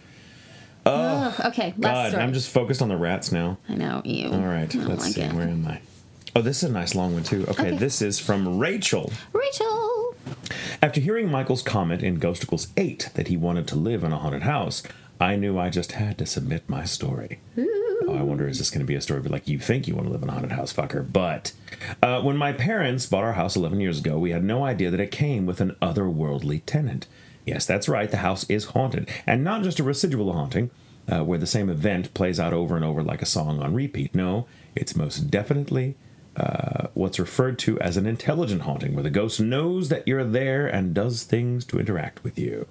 Uh, 0.86 1.32
Ugh, 1.38 1.46
okay, 1.52 1.74
God. 1.78 2.14
I'm 2.14 2.32
just 2.32 2.48
focused 2.50 2.80
on 2.80 2.88
the 2.88 2.96
rats 2.96 3.30
now. 3.30 3.58
I 3.68 3.74
know 3.74 4.00
you. 4.04 4.30
All 4.30 4.38
right, 4.40 4.72
let's 4.74 5.04
like 5.04 5.12
see. 5.12 5.20
it. 5.20 5.32
Where 5.34 5.46
am 5.48 5.66
I? 5.66 5.80
Oh, 6.34 6.40
this 6.40 6.62
is 6.62 6.70
a 6.70 6.72
nice 6.72 6.94
long 6.94 7.12
one 7.12 7.24
too. 7.24 7.42
Okay, 7.48 7.68
Okay. 7.68 7.76
this 7.76 8.00
is 8.00 8.18
from 8.18 8.58
Rachel. 8.58 9.12
Rachel. 9.34 10.14
After 10.80 11.00
hearing 11.00 11.30
Michael's 11.30 11.62
comment 11.62 12.02
in 12.02 12.18
Ghostacles 12.18 12.68
8 12.76 13.10
that 13.14 13.28
he 13.28 13.36
wanted 13.36 13.66
to 13.68 13.76
live 13.76 14.04
in 14.04 14.12
a 14.12 14.18
haunted 14.18 14.42
house, 14.42 14.82
I 15.20 15.36
knew 15.36 15.58
I 15.58 15.70
just 15.70 15.92
had 15.92 16.18
to 16.18 16.26
submit 16.26 16.68
my 16.68 16.84
story. 16.84 17.40
Oh, 17.56 18.16
I 18.16 18.22
wonder, 18.22 18.48
is 18.48 18.58
this 18.58 18.70
going 18.70 18.80
to 18.80 18.86
be 18.86 18.94
a 18.94 19.00
story 19.00 19.20
like 19.22 19.48
you 19.48 19.58
think 19.58 19.86
you 19.86 19.94
want 19.94 20.06
to 20.06 20.12
live 20.12 20.22
in 20.22 20.28
a 20.28 20.32
haunted 20.32 20.52
house, 20.52 20.72
fucker? 20.72 21.06
But 21.10 21.52
uh, 22.02 22.20
when 22.22 22.36
my 22.36 22.52
parents 22.52 23.06
bought 23.06 23.24
our 23.24 23.32
house 23.32 23.56
11 23.56 23.80
years 23.80 23.98
ago, 23.98 24.18
we 24.18 24.30
had 24.30 24.44
no 24.44 24.64
idea 24.64 24.90
that 24.90 25.00
it 25.00 25.10
came 25.10 25.44
with 25.44 25.60
an 25.60 25.76
otherworldly 25.82 26.62
tenant. 26.64 27.06
Yes, 27.44 27.66
that's 27.66 27.88
right, 27.88 28.10
the 28.10 28.18
house 28.18 28.48
is 28.48 28.66
haunted, 28.66 29.08
and 29.26 29.42
not 29.42 29.62
just 29.62 29.80
a 29.80 29.84
residual 29.84 30.32
haunting, 30.32 30.70
uh, 31.10 31.24
where 31.24 31.38
the 31.38 31.46
same 31.46 31.68
event 31.68 32.14
plays 32.14 32.38
out 32.38 32.52
over 32.52 32.76
and 32.76 32.84
over 32.84 33.02
like 33.02 33.22
a 33.22 33.26
song 33.26 33.60
on 33.60 33.74
repeat. 33.74 34.14
No, 34.14 34.46
it's 34.74 34.94
most 34.94 35.30
definitely 35.30 35.96
uh, 36.36 36.88
what's 36.94 37.18
referred 37.18 37.58
to 37.60 37.80
as 37.80 37.96
an 37.96 38.06
intelligent 38.06 38.62
haunting, 38.62 38.94
where 38.94 39.02
the 39.02 39.10
ghost 39.10 39.40
knows 39.40 39.88
that 39.88 40.06
you're 40.06 40.24
there 40.24 40.66
and 40.66 40.94
does 40.94 41.24
things 41.24 41.64
to 41.66 41.80
interact 41.80 42.22
with 42.22 42.38
you. 42.38 42.66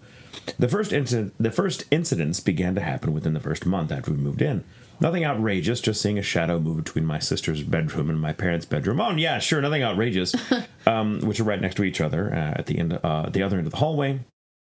The 0.59 0.67
first 0.67 0.93
incident, 0.93 1.33
the 1.39 1.51
first 1.51 1.85
incidents 1.91 2.39
began 2.39 2.75
to 2.75 2.81
happen 2.81 3.13
within 3.13 3.33
the 3.33 3.39
first 3.39 3.65
month 3.65 3.91
after 3.91 4.11
we 4.11 4.17
moved 4.17 4.41
in. 4.41 4.63
Nothing 4.99 5.23
outrageous, 5.23 5.79
just 5.79 6.01
seeing 6.01 6.17
a 6.17 6.23
shadow 6.23 6.59
move 6.59 6.77
between 6.77 7.05
my 7.05 7.19
sister's 7.19 7.61
bedroom 7.61 8.09
and 8.09 8.19
my 8.19 8.33
parents' 8.33 8.65
bedroom. 8.65 8.99
Oh 8.99 9.11
yeah, 9.11 9.37
sure, 9.37 9.61
nothing 9.61 9.83
outrageous, 9.83 10.33
um, 10.87 11.19
which 11.21 11.39
are 11.39 11.43
right 11.43 11.61
next 11.61 11.75
to 11.75 11.83
each 11.83 12.01
other 12.01 12.33
uh, 12.33 12.53
at 12.57 12.65
the 12.65 12.79
end, 12.79 12.99
uh, 13.03 13.29
the 13.29 13.43
other 13.43 13.57
end 13.57 13.67
of 13.67 13.71
the 13.71 13.77
hallway, 13.77 14.21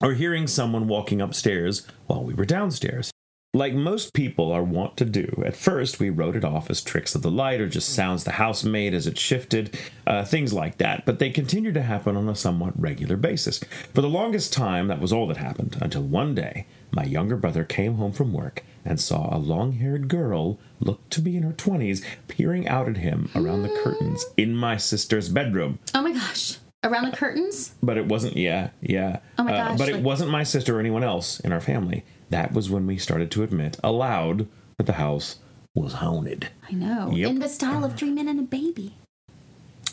or 0.01 0.15
hearing 0.15 0.47
someone 0.47 0.89
walking 0.89 1.21
upstairs 1.21 1.87
while 2.07 2.25
we 2.25 2.33
were 2.33 2.47
downstairs. 2.47 3.11
Like 3.55 3.73
most 3.73 4.15
people 4.15 4.51
are 4.51 4.65
wont 4.65 4.97
to 4.97 5.05
do, 5.05 5.45
at 5.47 5.55
first 5.55 6.01
we 6.01 6.11
wrote 6.11 6.35
it 6.35 6.45
off 6.45 6.71
as 6.71 6.83
tricks 6.83 7.15
of 7.15 7.23
the 7.23 7.31
light 7.31 7.61
or 7.61 7.69
just 7.69 7.95
sounds 7.95 8.25
the 8.25 8.33
house 8.33 8.65
made 8.65 8.95
as 8.95 9.07
it 9.07 9.17
shifted, 9.17 9.79
uh, 10.09 10.25
things 10.25 10.53
like 10.53 10.79
that, 10.79 11.07
but 11.07 11.21
they 11.21 11.31
continued 11.31 11.75
to 11.75 11.83
happen 11.83 12.17
on 12.17 12.29
a 12.29 12.35
somewhat 12.35 12.79
regular 12.79 13.17
basis. 13.17 13.61
For 13.95 14.01
the 14.03 14.09
longest 14.09 14.53
time, 14.53 14.89
that 14.89 15.01
was 15.01 15.13
all 15.13 15.29
that 15.29 15.37
happened, 15.37 15.77
until 15.81 16.03
one 16.03 16.35
day, 16.35 16.67
my 16.91 17.05
younger 17.05 17.37
brother 17.37 17.63
came 17.63 17.95
home 17.95 18.13
from 18.13 18.33
work 18.33 18.65
and 18.85 19.01
saw 19.01 19.33
a 19.33 19.39
long 19.39 19.75
haired 19.75 20.09
girl, 20.09 20.59
looked 20.81 21.13
to 21.13 21.21
be 21.21 21.37
in 21.37 21.45
her 21.45 21.53
20s, 21.53 22.05
peering 22.27 22.67
out 22.67 22.89
at 22.89 22.97
him 22.97 23.31
around 23.37 23.63
the 23.63 23.81
curtains 23.85 24.27
in 24.37 24.57
my 24.57 24.77
sister's 24.77 25.29
bedroom. 25.29 25.79
Oh 25.95 26.03
my 26.03 26.13
gosh. 26.13 26.59
Around 26.85 27.11
the 27.11 27.17
curtains? 27.17 27.75
But 27.83 27.97
it 27.97 28.07
wasn't, 28.07 28.37
yeah, 28.37 28.69
yeah. 28.83 29.21
Oh 29.39 29.45
my 29.45 29.53
Uh, 29.53 29.69
gosh, 29.71 29.79
but 29.79 29.89
it 29.89 30.03
wasn't 30.03 30.31
my 30.31 30.43
sister 30.45 30.77
or 30.77 30.81
anyone 30.81 31.03
else 31.03 31.41
in 31.41 31.51
our 31.51 31.61
family. 31.61 32.05
That 32.31 32.53
was 32.53 32.69
when 32.71 32.87
we 32.87 32.99
started 32.99 33.31
to 33.33 33.43
admit 33.43 33.79
aloud 33.83 34.47
that 34.77 34.85
the 34.85 34.93
house 34.95 35.39
was 35.75 35.95
haunted. 35.95 36.49
I 36.69 36.73
know. 36.75 37.11
Yep. 37.11 37.31
In 37.31 37.39
the 37.41 37.49
style 37.49 37.85
of 37.85 37.97
Three 37.97 38.11
Men 38.11 38.29
and 38.29 38.39
a 38.39 38.43
Baby. 38.43 38.95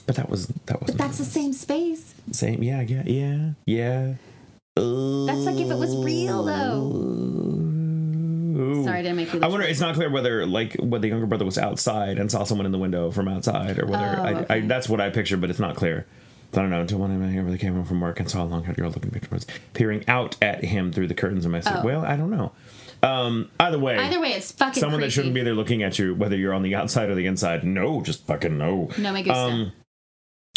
But 0.06 0.16
that 0.18 0.30
was 0.30 0.48
that 0.66 0.82
wasn't 0.82 0.98
that's 1.00 1.18
the 1.18 1.24
same 1.26 1.54
space. 1.54 2.14
same. 2.32 2.62
Yeah, 2.62 2.82
yeah, 2.82 3.04
yeah, 3.06 3.52
yeah. 3.66 4.14
That's 4.76 5.46
like 5.46 5.60
if 5.60 5.70
it 5.72 5.78
was 5.78 5.96
real, 6.04 6.44
though. 6.44 6.92
Ooh. 8.58 8.84
Sorry, 8.84 9.00
I 9.00 9.02
didn't 9.02 9.18
make 9.18 9.34
you 9.34 9.40
I 9.42 9.48
wonder. 9.48 9.66
It's 9.66 9.80
not 9.80 9.96
clear 9.96 10.10
whether 10.10 10.46
like 10.46 10.76
whether 10.76 11.02
the 11.02 11.08
younger 11.10 11.26
brother 11.26 11.46
was 11.46 11.58
outside 11.58 12.18
and 12.20 12.30
saw 12.30 12.44
someone 12.44 12.66
in 12.66 12.72
the 12.72 12.78
window 12.78 13.12
from 13.12 13.28
outside, 13.28 13.80
or 13.80 13.86
whether 13.86 14.04
Oh, 14.20 14.46
I, 14.50 14.56
I, 14.56 14.60
that's 14.62 14.90
what 14.90 15.00
I 15.00 15.10
pictured, 15.10 15.40
but 15.42 15.50
it's 15.50 15.60
not 15.60 15.76
clear. 15.76 16.06
I 16.54 16.58
don't 16.58 16.70
know 16.70 16.82
until 16.82 17.00
one 17.00 17.18
night 17.18 17.38
I 17.38 17.42
really 17.42 17.58
came 17.58 17.76
home 17.76 17.86
from 17.86 18.02
work 18.02 18.20
and 18.20 18.30
saw 18.30 18.44
a 18.44 18.46
long-haired 18.46 18.76
girl 18.78 18.90
looking 18.92 19.12
towards, 19.12 19.48
peering 19.74 20.04
out 20.08 20.36
at 20.42 20.64
him 20.66 20.92
through 20.92 21.08
the 21.08 21.14
curtains 21.14 21.46
of 21.46 21.52
my 21.52 21.62
suit. 21.62 21.74
Oh. 21.78 21.86
Well, 21.86 22.06
I 22.06 22.16
don't 22.18 22.30
know. 22.30 22.52
Um, 23.04 23.50
either 23.60 23.80
way, 23.80 23.98
Either 23.98 24.20
way, 24.20 24.34
it's 24.34 24.52
fucking 24.52 24.80
someone 24.80 25.02
that 25.02 25.12
shouldn't 25.12 25.34
be 25.34 25.42
there 25.42 25.56
looking 25.56 25.82
at 25.82 25.98
you, 25.98 26.14
whether 26.14 26.36
you're 26.36 26.54
on 26.54 26.62
the 26.62 26.76
outside 26.76 27.10
or 27.10 27.16
the 27.16 27.26
inside. 27.26 27.64
No, 27.64 28.02
just 28.02 28.26
fucking 28.28 28.58
no. 28.58 28.90
No 28.98 29.12
me 29.12 29.24
gusta. 29.24 29.42
Um, 29.42 29.72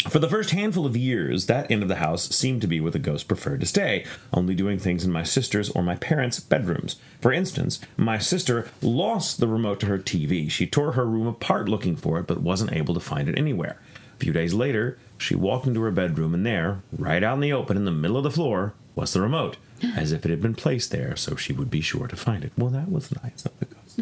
For 0.09 0.19
the 0.19 0.29
first 0.29 0.51
handful 0.51 0.85
of 0.85 0.95
years, 0.95 1.47
that 1.47 1.71
end 1.71 1.81
of 1.81 1.89
the 1.89 1.95
house 1.95 2.29
seemed 2.29 2.61
to 2.61 2.67
be 2.67 2.79
where 2.79 2.91
the 2.91 2.99
ghost 2.99 3.27
preferred 3.27 3.61
to 3.61 3.65
stay, 3.65 4.05
only 4.31 4.53
doing 4.53 4.77
things 4.77 5.03
in 5.03 5.11
my 5.11 5.23
sister's 5.23 5.69
or 5.71 5.81
my 5.81 5.95
parents' 5.95 6.39
bedrooms. 6.39 6.97
For 7.21 7.33
instance, 7.33 7.79
my 7.97 8.19
sister 8.19 8.69
lost 8.81 9.39
the 9.39 9.47
remote 9.47 9.79
to 9.79 9.87
her 9.87 9.97
TV. 9.97 10.51
She 10.51 10.67
tore 10.67 10.91
her 10.91 11.05
room 11.05 11.25
apart 11.25 11.67
looking 11.67 11.95
for 11.95 12.19
it, 12.19 12.27
but 12.27 12.41
wasn't 12.41 12.73
able 12.73 12.93
to 12.93 12.99
find 12.99 13.27
it 13.27 13.39
anywhere. 13.39 13.79
A 14.13 14.17
few 14.23 14.33
days 14.33 14.53
later, 14.53 14.99
she 15.17 15.35
walked 15.35 15.67
into 15.67 15.81
her 15.81 15.91
bedroom, 15.91 16.33
and 16.33 16.45
there, 16.45 16.81
right 16.97 17.23
out 17.23 17.35
in 17.35 17.39
the 17.41 17.53
open 17.53 17.77
in 17.77 17.85
the 17.85 17.91
middle 17.91 18.17
of 18.17 18.23
the 18.23 18.31
floor, 18.31 18.73
was 18.95 19.13
the 19.13 19.21
remote, 19.21 19.57
as 19.95 20.11
if 20.11 20.25
it 20.25 20.29
had 20.29 20.41
been 20.41 20.55
placed 20.55 20.91
there 20.91 21.15
so 21.15 21.35
she 21.35 21.53
would 21.53 21.69
be 21.69 21.81
sure 21.81 22.07
to 22.07 22.15
find 22.15 22.43
it. 22.43 22.51
Well, 22.57 22.69
that 22.71 22.91
was 22.91 23.13
nice 23.23 23.45
of 23.45 23.57
the 23.59 23.65
ghost. 23.65 23.99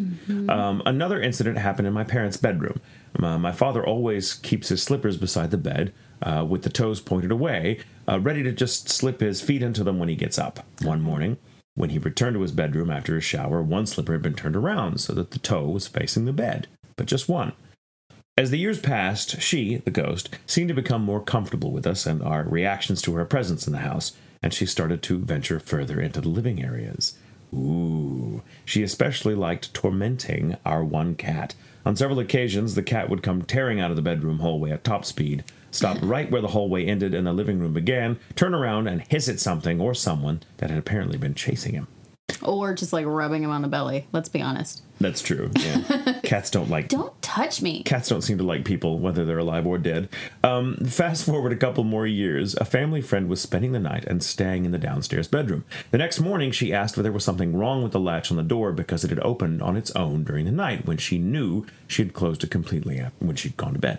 Um, 0.50 0.82
another 0.86 1.20
incident 1.20 1.58
happened 1.58 1.86
in 1.86 1.94
my 1.94 2.04
parents' 2.04 2.36
bedroom. 2.36 2.80
Uh, 3.18 3.38
my 3.38 3.52
father 3.52 3.84
always 3.84 4.34
keeps 4.34 4.68
his 4.68 4.82
slippers 4.82 5.16
beside 5.16 5.50
the 5.50 5.56
bed 5.56 5.92
uh, 6.22 6.44
with 6.48 6.62
the 6.62 6.70
toes 6.70 7.00
pointed 7.00 7.30
away, 7.30 7.78
uh, 8.08 8.18
ready 8.18 8.42
to 8.42 8.52
just 8.52 8.88
slip 8.88 9.20
his 9.20 9.40
feet 9.40 9.62
into 9.62 9.84
them 9.84 9.98
when 9.98 10.08
he 10.08 10.16
gets 10.16 10.38
up. 10.38 10.60
One 10.82 11.00
morning, 11.00 11.36
when 11.74 11.90
he 11.90 11.98
returned 11.98 12.34
to 12.34 12.40
his 12.40 12.52
bedroom 12.52 12.90
after 12.90 13.14
his 13.14 13.24
shower, 13.24 13.62
one 13.62 13.86
slipper 13.86 14.12
had 14.12 14.22
been 14.22 14.34
turned 14.34 14.56
around 14.56 15.00
so 15.00 15.12
that 15.14 15.30
the 15.32 15.38
toe 15.38 15.68
was 15.68 15.86
facing 15.86 16.24
the 16.24 16.32
bed, 16.32 16.66
but 16.96 17.06
just 17.06 17.28
one. 17.28 17.52
As 18.36 18.50
the 18.50 18.58
years 18.58 18.80
passed, 18.80 19.40
she, 19.40 19.76
the 19.76 19.92
ghost, 19.92 20.28
seemed 20.44 20.66
to 20.66 20.74
become 20.74 21.02
more 21.02 21.22
comfortable 21.22 21.70
with 21.70 21.86
us 21.86 22.04
and 22.04 22.20
our 22.20 22.42
reactions 22.42 23.00
to 23.02 23.14
her 23.14 23.24
presence 23.24 23.68
in 23.68 23.72
the 23.72 23.78
house, 23.78 24.12
and 24.42 24.52
she 24.52 24.66
started 24.66 25.04
to 25.04 25.18
venture 25.18 25.60
further 25.60 26.00
into 26.00 26.20
the 26.20 26.28
living 26.28 26.60
areas. 26.60 27.16
Ooh. 27.54 28.42
She 28.64 28.82
especially 28.82 29.36
liked 29.36 29.72
tormenting 29.72 30.56
our 30.66 30.82
one 30.82 31.14
cat. 31.14 31.54
On 31.86 31.94
several 31.94 32.18
occasions, 32.18 32.74
the 32.74 32.82
cat 32.82 33.08
would 33.08 33.22
come 33.22 33.42
tearing 33.42 33.78
out 33.78 33.90
of 33.90 33.96
the 33.96 34.02
bedroom 34.02 34.40
hallway 34.40 34.72
at 34.72 34.82
top 34.82 35.04
speed, 35.04 35.44
stop 35.70 35.98
right 36.02 36.28
where 36.28 36.42
the 36.42 36.48
hallway 36.48 36.84
ended 36.84 37.14
and 37.14 37.28
the 37.28 37.32
living 37.32 37.60
room 37.60 37.72
began, 37.72 38.18
turn 38.34 38.52
around 38.52 38.88
and 38.88 39.02
hiss 39.02 39.28
at 39.28 39.38
something 39.38 39.80
or 39.80 39.94
someone 39.94 40.42
that 40.56 40.70
had 40.70 40.78
apparently 40.80 41.18
been 41.18 41.34
chasing 41.34 41.74
him. 41.74 41.86
Or 42.42 42.74
just 42.74 42.92
like 42.92 43.06
rubbing 43.06 43.42
him 43.42 43.50
on 43.50 43.62
the 43.62 43.68
belly. 43.68 44.06
Let's 44.12 44.28
be 44.28 44.40
honest. 44.42 44.82
That's 45.00 45.22
true. 45.22 45.50
Yeah. 45.58 46.20
Cats 46.22 46.50
don't 46.50 46.70
like 46.70 46.88
Don't 46.88 47.20
touch 47.20 47.60
me. 47.60 47.82
cats 47.82 48.08
don't 48.08 48.22
seem 48.22 48.38
to 48.38 48.44
like 48.44 48.64
people, 48.64 48.98
whether 49.00 49.24
they're 49.24 49.38
alive 49.38 49.66
or 49.66 49.76
dead. 49.76 50.08
Um, 50.42 50.76
fast 50.86 51.26
forward 51.26 51.52
a 51.52 51.56
couple 51.56 51.82
more 51.84 52.06
years, 52.06 52.54
a 52.56 52.64
family 52.64 53.00
friend 53.02 53.28
was 53.28 53.40
spending 53.40 53.72
the 53.72 53.80
night 53.80 54.04
and 54.04 54.22
staying 54.22 54.64
in 54.64 54.70
the 54.70 54.78
downstairs 54.78 55.26
bedroom. 55.26 55.64
The 55.90 55.98
next 55.98 56.20
morning, 56.20 56.52
she 56.52 56.72
asked 56.72 56.96
if 56.96 57.02
there 57.02 57.12
was 57.12 57.24
something 57.24 57.56
wrong 57.56 57.82
with 57.82 57.92
the 57.92 58.00
latch 58.00 58.30
on 58.30 58.36
the 58.36 58.42
door 58.42 58.72
because 58.72 59.04
it 59.04 59.10
had 59.10 59.20
opened 59.20 59.62
on 59.62 59.76
its 59.76 59.90
own 59.92 60.22
during 60.22 60.44
the 60.44 60.52
night 60.52 60.86
when 60.86 60.96
she 60.96 61.18
knew 61.18 61.66
she 61.88 62.02
had 62.02 62.14
closed 62.14 62.44
it 62.44 62.50
completely 62.50 63.04
when 63.18 63.36
she'd 63.36 63.56
gone 63.56 63.72
to 63.74 63.78
bed. 63.80 63.98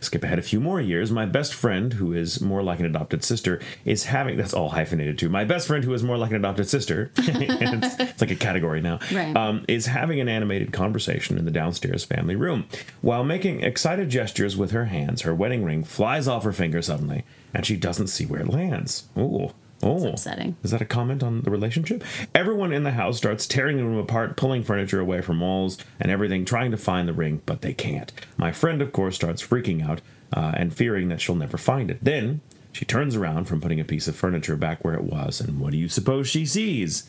Skip 0.00 0.24
ahead 0.24 0.38
a 0.38 0.42
few 0.42 0.60
more 0.60 0.80
years. 0.80 1.10
My 1.10 1.26
best 1.26 1.52
friend, 1.54 1.92
who 1.92 2.12
is 2.12 2.40
more 2.40 2.62
like 2.62 2.80
an 2.80 2.86
adopted 2.86 3.22
sister, 3.22 3.60
is 3.84 4.04
having 4.04 4.36
that's 4.38 4.54
all 4.54 4.70
hyphenated 4.70 5.18
too. 5.18 5.28
My 5.28 5.44
best 5.44 5.66
friend, 5.66 5.84
who 5.84 5.92
is 5.92 6.02
more 6.02 6.16
like 6.16 6.30
an 6.30 6.36
adopted 6.36 6.68
sister, 6.68 7.10
it's, 7.18 8.00
it's 8.00 8.20
like 8.20 8.30
a 8.30 8.36
category 8.36 8.80
now, 8.80 8.98
Right. 9.12 9.36
um, 9.36 9.64
is 9.68 9.86
having 9.86 10.18
an 10.20 10.28
animated 10.28 10.72
conversation 10.72 11.36
in 11.38 11.44
the 11.44 11.50
downstairs 11.50 12.04
family 12.04 12.34
room. 12.36 12.66
While 13.02 13.24
making 13.24 13.62
excited 13.62 14.08
gestures 14.08 14.56
with 14.56 14.70
her 14.70 14.86
hands, 14.86 15.22
her 15.22 15.34
wedding 15.34 15.64
ring 15.64 15.84
flies 15.84 16.26
off 16.26 16.44
her 16.44 16.52
finger 16.52 16.80
suddenly, 16.82 17.24
and 17.52 17.66
she 17.66 17.76
doesn't 17.76 18.06
see 18.08 18.24
where 18.26 18.40
it 18.40 18.48
lands. 18.48 19.04
Ooh. 19.18 19.52
Oh, 19.82 20.08
upsetting. 20.08 20.56
Is 20.62 20.72
that 20.72 20.82
a 20.82 20.86
comment 20.86 21.22
on 21.22 21.42
the 21.42 21.50
relationship? 21.50 22.04
Everyone 22.34 22.72
in 22.72 22.82
the 22.82 22.90
house 22.92 23.16
starts 23.16 23.46
tearing 23.46 23.78
the 23.78 23.84
room 23.84 23.98
apart, 23.98 24.36
pulling 24.36 24.62
furniture 24.62 25.00
away 25.00 25.22
from 25.22 25.40
walls 25.40 25.78
and 25.98 26.10
everything, 26.10 26.44
trying 26.44 26.70
to 26.70 26.76
find 26.76 27.08
the 27.08 27.14
ring, 27.14 27.40
but 27.46 27.62
they 27.62 27.72
can't. 27.72 28.12
My 28.36 28.52
friend, 28.52 28.82
of 28.82 28.92
course, 28.92 29.14
starts 29.14 29.46
freaking 29.46 29.86
out 29.86 30.00
uh, 30.34 30.52
and 30.54 30.74
fearing 30.74 31.08
that 31.08 31.20
she'll 31.20 31.34
never 31.34 31.56
find 31.56 31.90
it. 31.90 31.98
Then 32.02 32.42
she 32.72 32.84
turns 32.84 33.16
around 33.16 33.46
from 33.46 33.60
putting 33.60 33.80
a 33.80 33.84
piece 33.84 34.06
of 34.06 34.16
furniture 34.16 34.56
back 34.56 34.84
where 34.84 34.94
it 34.94 35.04
was, 35.04 35.40
and 35.40 35.58
what 35.58 35.72
do 35.72 35.78
you 35.78 35.88
suppose 35.88 36.28
she 36.28 36.44
sees? 36.44 37.08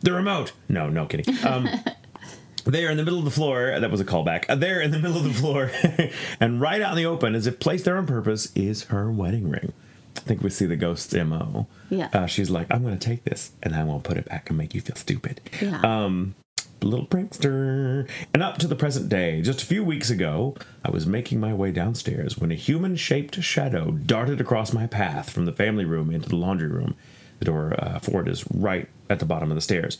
The 0.00 0.12
remote. 0.12 0.52
No, 0.68 0.88
no 0.88 1.06
kidding. 1.06 1.34
Um, 1.44 1.68
there 2.64 2.90
in 2.90 2.96
the 2.96 3.04
middle 3.04 3.18
of 3.18 3.24
the 3.24 3.30
floor, 3.30 3.78
that 3.78 3.90
was 3.90 4.00
a 4.00 4.04
callback. 4.04 4.44
Uh, 4.48 4.54
there 4.54 4.80
in 4.80 4.90
the 4.90 4.98
middle 4.98 5.18
of 5.18 5.24
the 5.24 5.32
floor, 5.32 5.70
and 6.40 6.60
right 6.60 6.80
out 6.80 6.92
in 6.92 6.96
the 6.96 7.06
open, 7.06 7.34
as 7.34 7.46
if 7.46 7.58
placed 7.58 7.84
there 7.84 7.96
on 7.96 8.06
purpose, 8.06 8.52
is 8.54 8.84
her 8.84 9.10
wedding 9.10 9.50
ring. 9.50 9.72
I 10.26 10.28
think 10.28 10.42
we 10.42 10.50
see 10.50 10.66
the 10.66 10.74
ghost's 10.74 11.14
MO. 11.14 11.68
Yeah. 11.88 12.08
Uh, 12.12 12.26
she's 12.26 12.50
like, 12.50 12.66
I'm 12.68 12.82
going 12.82 12.98
to 12.98 13.06
take 13.06 13.22
this 13.22 13.52
and 13.62 13.76
I'm 13.76 13.86
going 13.86 14.02
to 14.02 14.08
put 14.08 14.16
it 14.16 14.24
back 14.24 14.48
and 14.50 14.58
make 14.58 14.74
you 14.74 14.80
feel 14.80 14.96
stupid. 14.96 15.40
Yeah. 15.62 15.80
Um, 15.82 16.34
little 16.82 17.06
prankster. 17.06 18.08
And 18.34 18.42
up 18.42 18.58
to 18.58 18.66
the 18.66 18.74
present 18.74 19.08
day, 19.08 19.40
just 19.40 19.62
a 19.62 19.66
few 19.66 19.84
weeks 19.84 20.10
ago, 20.10 20.56
I 20.84 20.90
was 20.90 21.06
making 21.06 21.38
my 21.38 21.54
way 21.54 21.70
downstairs 21.70 22.38
when 22.38 22.50
a 22.50 22.56
human 22.56 22.96
shaped 22.96 23.40
shadow 23.40 23.92
darted 23.92 24.40
across 24.40 24.72
my 24.72 24.88
path 24.88 25.30
from 25.30 25.44
the 25.44 25.52
family 25.52 25.84
room 25.84 26.10
into 26.10 26.28
the 26.28 26.36
laundry 26.36 26.66
room. 26.68 26.96
The 27.38 27.44
door 27.44 27.76
uh, 27.78 28.00
for 28.00 28.20
it 28.20 28.26
is 28.26 28.44
right 28.52 28.88
at 29.08 29.20
the 29.20 29.26
bottom 29.26 29.52
of 29.52 29.54
the 29.54 29.60
stairs. 29.60 29.96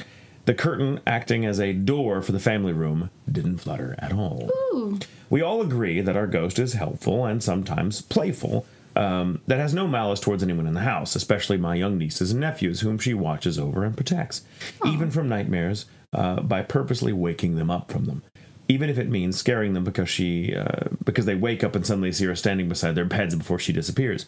The 0.47 0.55
curtain, 0.55 1.01
acting 1.07 1.47
as 1.47 1.61
a 1.61 1.73
door 1.73 2.21
for 2.21 2.33
the 2.33 2.41
family 2.41 2.73
room, 2.73 3.11
didn't 3.31 3.59
flutter 3.59 3.95
at 4.01 4.13
all. 4.13 4.51
Ooh. 4.73 4.99
We 5.31 5.41
all 5.41 5.61
agree 5.61 6.01
that 6.01 6.17
our 6.17 6.27
ghost 6.27 6.59
is 6.59 6.73
helpful 6.73 7.25
and 7.25 7.41
sometimes 7.43 8.01
playful, 8.01 8.67
um, 8.97 9.41
that 9.47 9.59
has 9.59 9.75
no 9.75 9.87
malice 9.87 10.21
towards 10.21 10.43
anyone 10.43 10.67
in 10.67 10.75
the 10.75 10.81
house, 10.81 11.15
especially 11.15 11.59
my 11.59 11.75
young 11.75 11.99
nieces 11.99 12.33
and 12.33 12.41
nephews, 12.41 12.81
whom 12.81 12.99
she 12.99 13.15
watches 13.15 13.59
over 13.59 13.85
and 13.85 13.97
protects, 13.97 14.43
even 14.87 15.11
from 15.11 15.29
nightmares, 15.29 15.87
uh, 16.13 16.41
by 16.41 16.63
purposely 16.63 17.13
waking 17.13 17.57
them 17.57 17.71
up 17.71 17.91
from 17.93 18.07
them. 18.07 18.23
Even 18.69 18.91
if 18.91 18.99
it 18.99 19.09
means 19.09 19.37
scaring 19.37 19.75
them 19.75 19.85
because 19.85 20.09
she, 20.09 20.55
uh, 20.55 20.89
because 21.05 21.27
they 21.27 21.35
wake 21.37 21.63
up 21.63 21.77
and 21.77 21.87
suddenly 21.87 22.11
see 22.11 22.25
her 22.25 22.35
standing 22.35 22.69
beside 22.69 22.95
their 22.95 23.05
beds 23.05 23.35
before 23.35 23.59
she 23.59 23.73
disappears. 23.73 24.27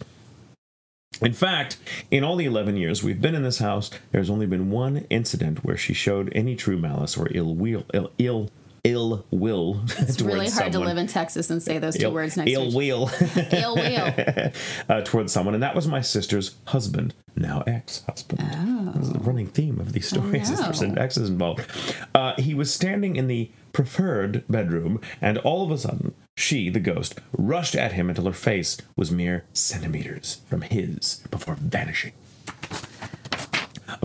In 1.20 1.33
fact, 1.33 1.78
in 2.11 2.22
all 2.22 2.37
the 2.37 2.44
11 2.44 2.76
years 2.76 3.02
we've 3.02 3.20
been 3.20 3.35
in 3.35 3.42
this 3.42 3.59
house, 3.59 3.90
there's 4.12 4.31
only 4.31 4.46
been 4.46 4.70
one 4.70 4.98
incident 5.11 5.64
where 5.64 5.76
she 5.76 5.94
showed 5.94 6.31
any 6.33 6.54
true 6.54 6.78
malice 6.78 7.16
or 7.16 7.28
ill 7.33 7.54
will, 7.54 7.85
ill, 7.92 8.12
ill, 8.18 8.50
ill 8.90 9.27
will. 9.31 9.81
It's 9.98 10.20
really 10.20 10.48
hard 10.48 10.72
to 10.72 10.79
live 10.79 10.96
in 10.96 11.07
Texas 11.07 11.51
and 11.51 11.62
say 11.62 11.79
those 11.79 11.96
two 11.96 12.11
words 12.11 12.37
next 12.37 12.51
to 12.51 12.55
ill 12.55 12.72
will. 12.72 13.11
Ill 13.53 13.74
will. 13.77 14.53
uh, 14.88 15.03
towards 15.03 15.33
someone, 15.33 15.55
and 15.55 15.62
that 15.62 15.74
was 15.74 15.87
my 15.87 16.01
sister's 16.01 16.57
husband, 16.66 17.14
now 17.37 17.62
ex-husband. 17.66 18.40
This 18.94 19.07
is 19.09 19.12
the 19.12 19.18
running 19.20 19.48
theme 19.48 19.81
of 19.81 19.92
these 19.92 20.09
stories. 20.09 20.51
is 20.51 20.61
there's 20.61 20.81
an 20.81 20.98
ex 20.98 21.16
is 21.16 21.29
involved. 21.29 21.66
Uh, 22.14 22.35
he 22.38 22.55
was 22.55 22.72
standing 22.72 23.16
in 23.16 23.27
the 23.27 23.51
preferred 23.72 24.44
bedroom, 24.48 25.01
and 25.20 25.38
all 25.38 25.64
of 25.64 25.70
a 25.70 25.79
sudden, 25.79 26.14
she, 26.37 26.70
the 26.70 26.81
ghost, 26.81 27.20
rushed 27.37 27.74
at 27.74 27.92
him 27.92 28.09
until 28.09 28.27
her 28.27 28.33
face 28.33 28.79
was 28.96 29.11
mere 29.11 29.44
centimeters 29.53 30.40
from 30.48 30.62
his 30.62 31.22
before 31.31 31.57
vanishing. 31.57 32.12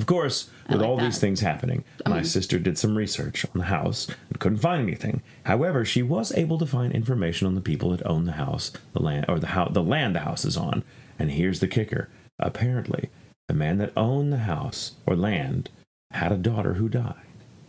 Of 0.04 0.08
course, 0.08 0.50
with 0.68 0.82
like 0.82 0.89
all 0.89 0.98
that. 0.98 1.06
these 1.06 1.18
things 1.18 1.39
happening, 1.39 1.86
my 2.06 2.18
mm-hmm. 2.18 2.26
sister 2.26 2.60
did 2.60 2.78
some 2.78 2.98
research 2.98 3.46
on 3.46 3.60
the 3.60 3.68
house 3.68 4.06
and 4.28 4.38
couldn't 4.38 4.58
find 4.58 4.82
anything. 4.82 5.22
However, 5.44 5.86
she 5.86 6.04
was 6.04 6.34
able 6.34 6.58
to 6.58 6.66
find 6.66 6.92
information 6.92 7.48
on 7.48 7.56
the 7.56 7.62
people 7.62 7.92
that 7.92 8.06
own 8.06 8.26
the 8.26 8.34
house, 8.34 8.74
the 8.92 9.02
land, 9.02 9.28
or 9.30 9.39
the 9.39 9.48
house, 9.48 9.72
the 9.74 9.82
land 9.82 10.13
the 10.13 10.20
house 10.20 10.44
is 10.44 10.58
on. 10.58 10.84
And 11.18 11.32
here's 11.32 11.62
the 11.62 11.70
kicker: 11.70 12.10
apparently, 12.38 13.12
the 13.48 13.54
man 13.54 13.78
that 13.78 13.94
owned 13.96 14.34
the 14.34 14.39
house 14.39 14.96
or 15.06 15.16
land 15.16 15.70
had 16.12 16.34
a 16.34 16.38
daughter 16.38 16.74
who 16.74 16.89
died 16.89 17.16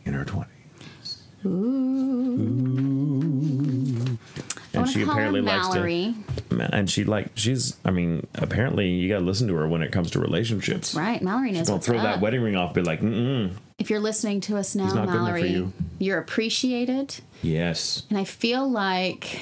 in 0.04 0.14
her 0.14 0.24
twenties. 0.24 1.22
I 1.44 1.48
And 4.80 4.88
she 4.88 5.04
to 5.04 5.10
apparently 5.10 5.40
likes 5.40 5.68
to 5.68 6.14
and 6.72 6.88
she 6.90 7.04
like 7.04 7.28
she's 7.34 7.76
i 7.84 7.90
mean 7.90 8.26
apparently 8.36 8.88
you 8.90 9.08
gotta 9.08 9.24
listen 9.24 9.48
to 9.48 9.54
her 9.54 9.66
when 9.68 9.82
it 9.82 9.90
comes 9.92 10.10
to 10.12 10.20
relationships 10.20 10.94
Right, 10.94 11.20
Mallory 11.22 11.50
knows 11.52 11.66
don't 11.66 11.76
what's 11.76 11.86
throw 11.86 11.98
up. 11.98 12.02
that 12.04 12.20
wedding 12.20 12.42
ring 12.42 12.54
off 12.56 12.74
be 12.74 12.82
like 12.82 13.00
mm 13.00 13.50
If 13.78 13.90
you're 13.90 14.00
listening 14.00 14.40
to 14.42 14.56
us 14.56 14.74
now, 14.74 14.84
not 14.86 14.92
good 14.94 15.00
enough 15.02 15.10
for 15.14 15.18
Mallory, 15.24 15.48
you. 15.48 15.72
you're 15.98 16.18
appreciated, 16.18 17.16
yes 17.42 18.04
and 18.10 18.18
I 18.18 18.24
feel 18.24 18.68
like 18.68 19.40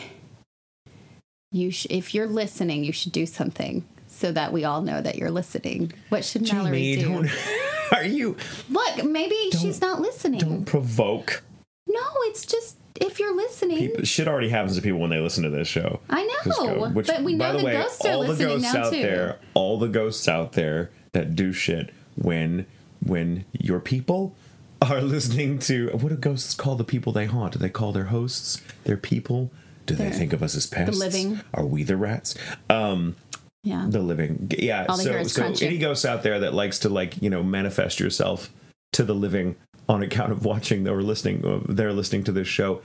you. 1.50 1.70
Sh- 1.70 1.86
if 1.90 2.14
you're 2.14 2.26
listening, 2.26 2.82
you 2.84 2.92
should 2.92 3.12
do 3.12 3.26
something 3.26 3.84
so 4.08 4.32
that 4.32 4.52
we 4.52 4.64
all 4.64 4.80
know 4.82 5.00
that 5.02 5.16
you're 5.16 5.30
listening. 5.30 5.92
What 6.08 6.24
should 6.24 6.50
Mallory 6.50 6.96
Jamie, 6.96 7.24
do? 7.28 7.30
are 7.92 8.04
you 8.04 8.36
Look, 8.70 9.04
maybe 9.04 9.36
she's 9.52 9.80
not 9.80 10.00
listening. 10.00 10.40
don't 10.40 10.64
provoke 10.64 11.42
No, 11.86 12.00
it's 12.22 12.46
just 12.46 12.76
if 13.02 13.18
you're 13.20 13.36
listening. 13.36 13.78
people 13.78 14.04
shit 14.04 14.26
already 14.28 14.48
happens 14.48 14.76
to 14.76 14.82
people 14.82 14.98
when 15.00 15.10
they 15.10 15.20
listen 15.20 15.42
to 15.44 15.50
this 15.50 15.68
show 15.68 16.00
I 16.10 16.22
know, 16.24 16.88
which, 16.90 17.06
but 17.06 17.22
we 17.22 17.36
by 17.36 17.46
know 17.48 17.52
the 17.52 17.58
the 17.58 17.64
way, 17.64 17.72
ghosts 17.74 18.04
are 18.04 18.12
all 18.12 18.24
the 18.24 18.36
ghosts 18.44 18.72
now 18.74 18.80
out 18.84 18.92
too. 18.92 19.02
there 19.02 19.38
all 19.54 19.78
the 19.78 19.88
ghosts 19.88 20.28
out 20.28 20.52
there 20.52 20.90
that 21.12 21.34
do 21.36 21.52
shit 21.52 21.90
when 22.16 22.66
when 23.04 23.44
your 23.52 23.80
people 23.80 24.34
are 24.80 25.00
listening 25.16 25.58
to 25.60 25.88
what 25.92 26.08
do 26.08 26.16
ghosts 26.16 26.54
call 26.54 26.74
the 26.76 26.84
people 26.84 27.12
they 27.12 27.26
haunt 27.26 27.52
do 27.54 27.58
they 27.58 27.68
call 27.70 27.92
their 27.92 28.04
hosts 28.04 28.60
their 28.84 28.96
people 28.96 29.50
do 29.86 29.94
they 29.94 30.04
They're- 30.04 30.12
think 30.12 30.32
of 30.32 30.42
us 30.42 30.54
as 30.54 30.66
pests 30.66 30.98
living. 30.98 31.40
are 31.54 31.64
we 31.66 31.82
the 31.82 31.96
rats 31.96 32.34
um 32.70 33.16
Yeah. 33.64 33.86
the 33.88 34.00
living 34.00 34.50
yeah 34.58 34.86
All 34.88 34.96
they 34.96 35.04
so 35.04 35.22
so 35.24 35.40
crunching. 35.42 35.68
any 35.68 35.78
ghost 35.78 36.04
out 36.04 36.22
there 36.22 36.40
that 36.40 36.54
likes 36.54 36.78
to 36.80 36.88
like 36.88 37.20
you 37.22 37.30
know 37.30 37.42
manifest 37.42 37.98
yourself 38.00 38.50
to 38.92 39.02
the 39.04 39.14
living 39.14 39.56
on 39.88 40.02
account 40.02 40.32
of 40.32 40.44
watching 40.44 40.86
or 40.88 41.02
listening 41.02 41.44
uh, 41.44 41.60
they're 41.68 41.92
listening 41.92 42.24
to 42.24 42.32
this 42.32 42.48
show 42.48 42.82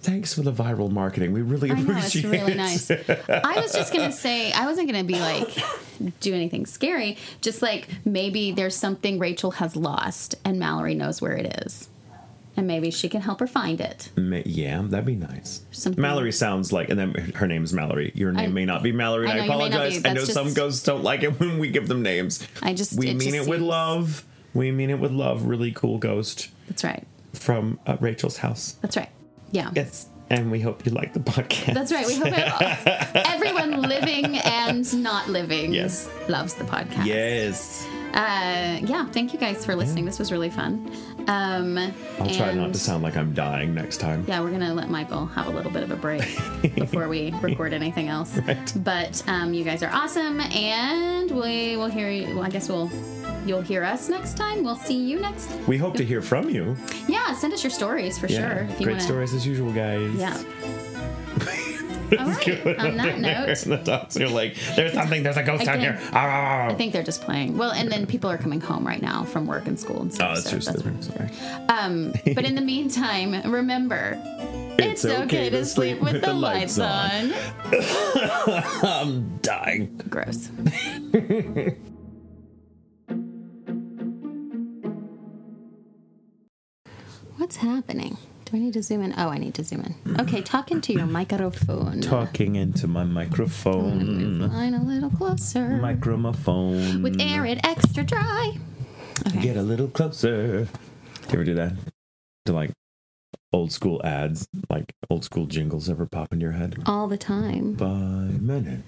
thanks 0.00 0.34
for 0.34 0.42
the 0.42 0.52
viral 0.52 0.90
marketing 0.90 1.32
we 1.32 1.40
really 1.42 1.70
I 1.70 1.74
know, 1.74 1.96
it's 1.96 2.08
appreciate 2.14 2.30
really 2.30 2.52
it 2.52 2.56
nice. 2.56 2.90
I 2.90 3.60
was 3.60 3.72
just 3.72 3.92
gonna 3.92 4.12
say 4.12 4.52
I 4.52 4.66
wasn't 4.66 4.88
gonna 4.88 5.02
be 5.04 5.18
like 5.18 5.48
do 6.20 6.34
anything 6.34 6.66
scary. 6.66 7.16
Just 7.40 7.62
like 7.62 7.88
maybe 8.04 8.52
there's 8.52 8.76
something 8.76 9.18
Rachel 9.18 9.52
has 9.52 9.76
lost 9.76 10.34
and 10.44 10.58
Mallory 10.58 10.94
knows 10.94 11.22
where 11.22 11.32
it 11.32 11.62
is. 11.64 11.88
And 12.56 12.66
maybe 12.68 12.90
she 12.90 13.08
can 13.08 13.20
help 13.22 13.40
her 13.40 13.46
find 13.46 13.80
it. 13.80 14.10
Yeah 14.16 14.82
that'd 14.82 15.06
be 15.06 15.16
nice 15.16 15.62
Something- 15.72 16.02
mallory 16.02 16.32
sounds 16.32 16.70
like 16.72 16.90
and 16.90 16.98
then 16.98 17.14
her 17.36 17.46
name 17.46 17.64
is 17.64 17.72
mallory 17.72 18.12
your 18.14 18.30
name 18.30 18.50
I- 18.50 18.52
may 18.52 18.64
not 18.66 18.82
be 18.82 18.92
mallory 18.92 19.28
and 19.30 19.40
I 19.40 19.44
i, 19.44 19.46
know, 19.46 19.58
not 19.58 19.64
apologize 19.70 20.04
i 20.04 20.12
know 20.12 20.20
That's 20.20 20.32
some 20.34 20.52
ghosts 20.52 20.84
don't 20.84 21.02
like 21.02 21.22
it 21.22 21.40
when 21.40 21.58
we 21.58 21.70
give 21.70 21.88
them 21.88 22.02
names 22.02 22.46
I 22.62 22.74
just 22.74 22.96
we 22.96 23.06
mean 23.06 23.20
just 23.20 23.34
it 23.34 23.48
with 23.48 23.60
love 23.62 24.24
we 24.54 24.70
mean 24.70 24.90
it 24.90 24.98
with 24.98 25.12
love 25.12 25.44
really 25.46 25.72
cool 25.72 25.98
ghost 25.98 26.48
That's 26.68 26.84
right. 26.84 27.04
from 27.32 27.78
uh, 27.86 27.96
rachel's 28.00 28.38
house 28.38 28.76
That's 28.80 28.96
right. 28.96 29.10
Yeah. 29.50 29.70
yes 29.74 30.08
and 30.30 30.50
we 30.50 30.58
hope 30.60 30.86
you 30.86 30.90
like 30.92 31.12
the 31.12 31.20
podcast 31.20 31.74
That's 31.74 31.92
right. 31.92 32.06
We 32.06 32.14
hope 32.16 32.32
everyone 33.28 33.82
living 33.82 34.36
and 34.38 35.02
not 35.02 35.28
living 35.28 35.72
Yes. 35.74 36.08
loves 36.28 36.54
the 36.54 36.64
podcast. 36.64 37.04
yes 37.04 37.86
Uh, 38.14 38.78
yeah. 38.86 39.04
Thank 39.06 39.32
you 39.32 39.40
guys 39.40 39.66
for 39.66 39.74
listening. 39.74 40.04
This 40.04 40.20
was 40.20 40.30
really 40.30 40.48
fun. 40.48 40.88
Um, 41.26 41.76
I'll 42.20 42.30
try 42.30 42.54
not 42.54 42.72
to 42.72 42.78
sound 42.78 43.02
like 43.02 43.16
I'm 43.16 43.34
dying 43.34 43.74
next 43.74 43.96
time. 43.98 44.24
Yeah, 44.28 44.40
we're 44.40 44.52
gonna 44.52 44.72
let 44.72 44.88
Michael 44.88 45.26
have 45.26 45.48
a 45.48 45.50
little 45.50 45.72
bit 45.72 45.82
of 45.82 45.90
a 45.90 45.96
break 45.96 46.22
before 46.76 47.08
we 47.08 47.32
record 47.42 47.72
anything 47.72 48.06
else. 48.08 48.38
Right. 48.38 48.72
But 48.76 49.20
um, 49.26 49.52
you 49.52 49.64
guys 49.64 49.82
are 49.82 49.90
awesome, 49.92 50.38
and 50.40 51.28
we 51.32 51.76
will 51.76 51.88
hear 51.88 52.08
you. 52.08 52.36
Well, 52.36 52.44
I 52.44 52.50
guess 52.50 52.68
we'll 52.68 52.88
you'll 53.44 53.60
hear 53.62 53.84
us 53.84 54.08
next 54.08 54.36
time. 54.36 54.62
We'll 54.64 54.76
see 54.76 54.96
you 54.98 55.20
next. 55.20 55.50
We 55.66 55.76
hope 55.78 55.94
to 55.96 56.04
hear 56.04 56.22
from 56.22 56.48
you. 56.50 56.76
Yeah, 57.08 57.34
send 57.34 57.52
us 57.52 57.62
your 57.62 57.70
stories 57.70 58.18
for 58.18 58.26
Yeah. 58.26 58.38
sure. 58.54 58.64
If 58.64 58.80
you 58.80 58.86
Great 58.86 58.94
wanna, 58.94 59.04
stories 59.04 59.34
as 59.34 59.46
usual, 59.46 59.72
guys. 59.72 60.14
Yeah. 60.14 60.36
All 62.18 62.26
right. 62.26 62.78
On 62.78 62.96
that 62.96 63.18
note, 63.20 63.56
the 63.58 63.76
dogs 63.82 64.16
are 64.20 64.28
like, 64.28 64.54
there's 64.76 64.92
something, 64.92 65.22
there's 65.22 65.36
a 65.36 65.42
ghost 65.42 65.64
down 65.64 65.80
here. 65.80 65.98
Ah, 66.12 66.16
ah, 66.16 66.66
ah. 66.68 66.70
I 66.70 66.74
think 66.74 66.92
they're 66.92 67.02
just 67.02 67.22
playing. 67.22 67.56
Well, 67.56 67.72
and 67.72 67.90
then 67.90 68.06
people 68.06 68.30
are 68.30 68.38
coming 68.38 68.60
home 68.60 68.86
right 68.86 69.02
now 69.02 69.24
from 69.24 69.46
work 69.46 69.66
and 69.66 69.78
school 69.78 70.02
and 70.02 70.12
stuff. 70.14 70.30
Oh, 70.30 70.34
that's 70.34 70.64
so 70.64 70.72
true. 70.80 70.92
that's 70.92 71.08
right. 71.18 71.70
Um, 71.70 72.12
but 72.34 72.44
in 72.44 72.54
the 72.54 72.60
meantime, 72.60 73.50
remember, 73.50 74.20
it's, 74.78 75.04
okay, 75.04 75.50
to 75.50 75.64
sleep 75.64 76.00
with, 76.00 76.20
the, 76.20 76.32
lights 76.32 76.78
on. 76.78 77.32
I'm 78.84 79.38
dying. 79.38 80.00
Gross. 80.08 80.50
What's 87.36 87.56
happening? 87.56 88.16
Do 88.44 88.56
I 88.56 88.60
need 88.60 88.74
to 88.74 88.82
zoom 88.82 89.02
in? 89.02 89.12
Oh, 89.16 89.28
I 89.28 89.38
need 89.38 89.54
to 89.54 89.64
zoom 89.64 89.80
in. 89.80 90.20
Okay, 90.20 90.40
talk 90.42 90.70
into 90.70 90.92
your 90.92 91.06
microphone. 91.06 92.00
Talking 92.00 92.56
into 92.56 92.86
my 92.86 93.04
microphone. 93.04 94.40
Line 94.40 94.74
a 94.74 94.82
little 94.82 95.10
closer. 95.10 95.70
Microphone. 95.70 97.02
With 97.02 97.18
Arrid 97.18 97.60
extra 97.64 98.04
dry. 98.04 98.58
Okay. 99.28 99.40
Get 99.40 99.56
a 99.56 99.62
little 99.62 99.88
closer. 99.88 100.64
Do 100.64 100.68
you 101.28 101.34
ever 101.34 101.44
do 101.44 101.54
that? 101.54 101.72
To 102.46 102.52
like 102.52 102.70
old 103.52 103.72
school 103.72 104.00
ads, 104.04 104.46
like 104.68 104.92
old 105.10 105.24
school 105.24 105.46
jingles 105.46 105.88
ever 105.88 106.06
pop 106.06 106.32
into 106.32 106.44
your 106.44 106.52
head? 106.52 106.76
All 106.86 107.08
the 107.08 107.16
time. 107.18 107.72
By 107.72 107.86
minute. 107.86 108.82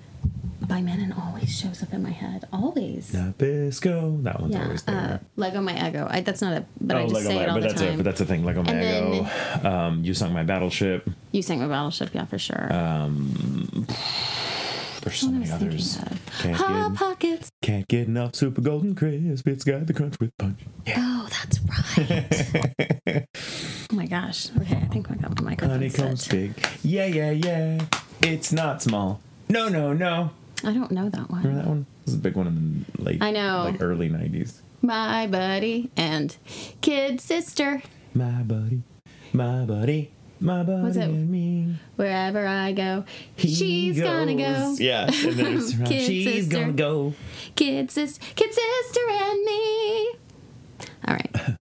By 0.68 0.80
Menon 0.80 1.12
always 1.12 1.56
shows 1.56 1.82
up 1.82 1.92
in 1.92 2.02
my 2.02 2.10
head. 2.10 2.44
Always. 2.52 3.12
Nabisco. 3.12 4.22
That 4.24 4.40
one's 4.40 4.54
Yeah. 4.54 4.64
always 4.64 4.82
there. 4.82 4.96
Uh, 4.96 5.18
Lego 5.36 5.60
my 5.60 5.72
Eggo. 5.74 6.08
I, 6.10 6.20
that's 6.22 6.42
not 6.42 6.54
a. 6.54 6.64
But 6.80 6.96
I 6.96 7.06
just 7.06 7.22
say 7.24 7.36
Lego 7.38 7.40
it 7.40 7.48
all 7.48 7.56
Oh, 7.56 7.60
but 7.60 7.62
the 7.62 7.68
that's 7.68 7.80
time. 7.80 7.94
A, 7.94 7.96
but 7.98 8.04
that's 8.04 8.18
the 8.18 8.24
thing. 8.26 8.44
Lego 8.44 8.64
And 8.64 8.66
Mago. 9.62 9.68
Um, 9.68 10.04
you 10.04 10.12
sung 10.14 10.32
my 10.32 10.42
battleship. 10.42 11.08
you 11.32 11.42
sang 11.42 11.60
my 11.60 11.68
battleship, 11.68 12.10
yeah, 12.14 12.24
for 12.24 12.38
sure. 12.38 12.72
Um, 12.72 13.86
there's 15.02 15.18
so 15.20 15.28
many 15.30 15.48
others. 15.50 15.98
Can't 16.40 16.56
Hot 16.56 16.90
get, 16.90 16.98
pockets. 16.98 17.48
can't 17.62 17.86
get 17.86 18.08
enough 18.08 18.34
super 18.34 18.60
golden 18.60 18.96
crisp. 18.96 19.46
It's 19.46 19.62
got 19.62 19.86
the 19.86 19.92
crunch 19.94 20.16
with 20.18 20.36
punch. 20.36 20.58
Yeah. 20.84 20.94
Oh, 20.98 21.28
that's 21.30 21.60
right. 21.96 23.26
oh 23.92 23.94
my 23.94 24.06
gosh. 24.06 24.48
Okay, 24.60 24.76
I 24.76 24.86
think 24.86 25.08
I 25.10 25.14
got 25.14 25.40
my 25.40 25.50
microphone 25.50 25.76
Honeycomb 25.76 26.16
set. 26.16 26.32
big. 26.32 26.66
Yeah, 26.82 27.06
yeah, 27.06 27.30
yeah. 27.30 27.80
It's 28.22 28.52
not 28.52 28.82
small. 28.82 29.20
No, 29.48 29.68
no, 29.68 29.92
no. 29.92 30.30
I 30.64 30.72
don't 30.72 30.90
know 30.90 31.08
that 31.10 31.30
one. 31.30 31.42
Remember 31.42 31.62
that 31.62 31.68
one? 31.68 31.86
It 32.02 32.06
was 32.06 32.14
a 32.14 32.18
big 32.18 32.36
one 32.36 32.46
in 32.46 32.84
the 32.96 33.02
late, 33.02 33.22
I 33.22 33.30
know. 33.30 33.64
like 33.70 33.80
early 33.82 34.08
'90s. 34.08 34.60
My 34.82 35.26
buddy 35.26 35.90
and 35.96 36.36
kid 36.80 37.20
sister. 37.20 37.82
My 38.14 38.42
buddy, 38.42 38.82
my 39.32 39.64
buddy, 39.64 40.10
my 40.40 40.62
buddy 40.62 40.82
Was 40.82 40.96
it- 40.96 41.04
and 41.04 41.30
me. 41.30 41.76
Wherever 41.96 42.46
I 42.46 42.72
go, 42.72 43.04
He 43.36 43.48
she's 43.54 44.00
gonna 44.00 44.34
go. 44.34 44.76
Yeah, 44.78 45.04
and 45.06 45.32
then 45.32 45.56
it's 45.58 45.74
around, 45.78 45.86
Kid 45.88 46.02
she's 46.06 46.44
sister. 46.46 46.60
gonna 46.60 46.72
go. 46.72 47.14
Kid 47.54 47.90
sis, 47.90 48.18
kid 48.34 48.52
sister 48.52 49.00
and 49.10 49.44
me. 49.44 50.10
All 51.08 51.14
right. 51.14 51.56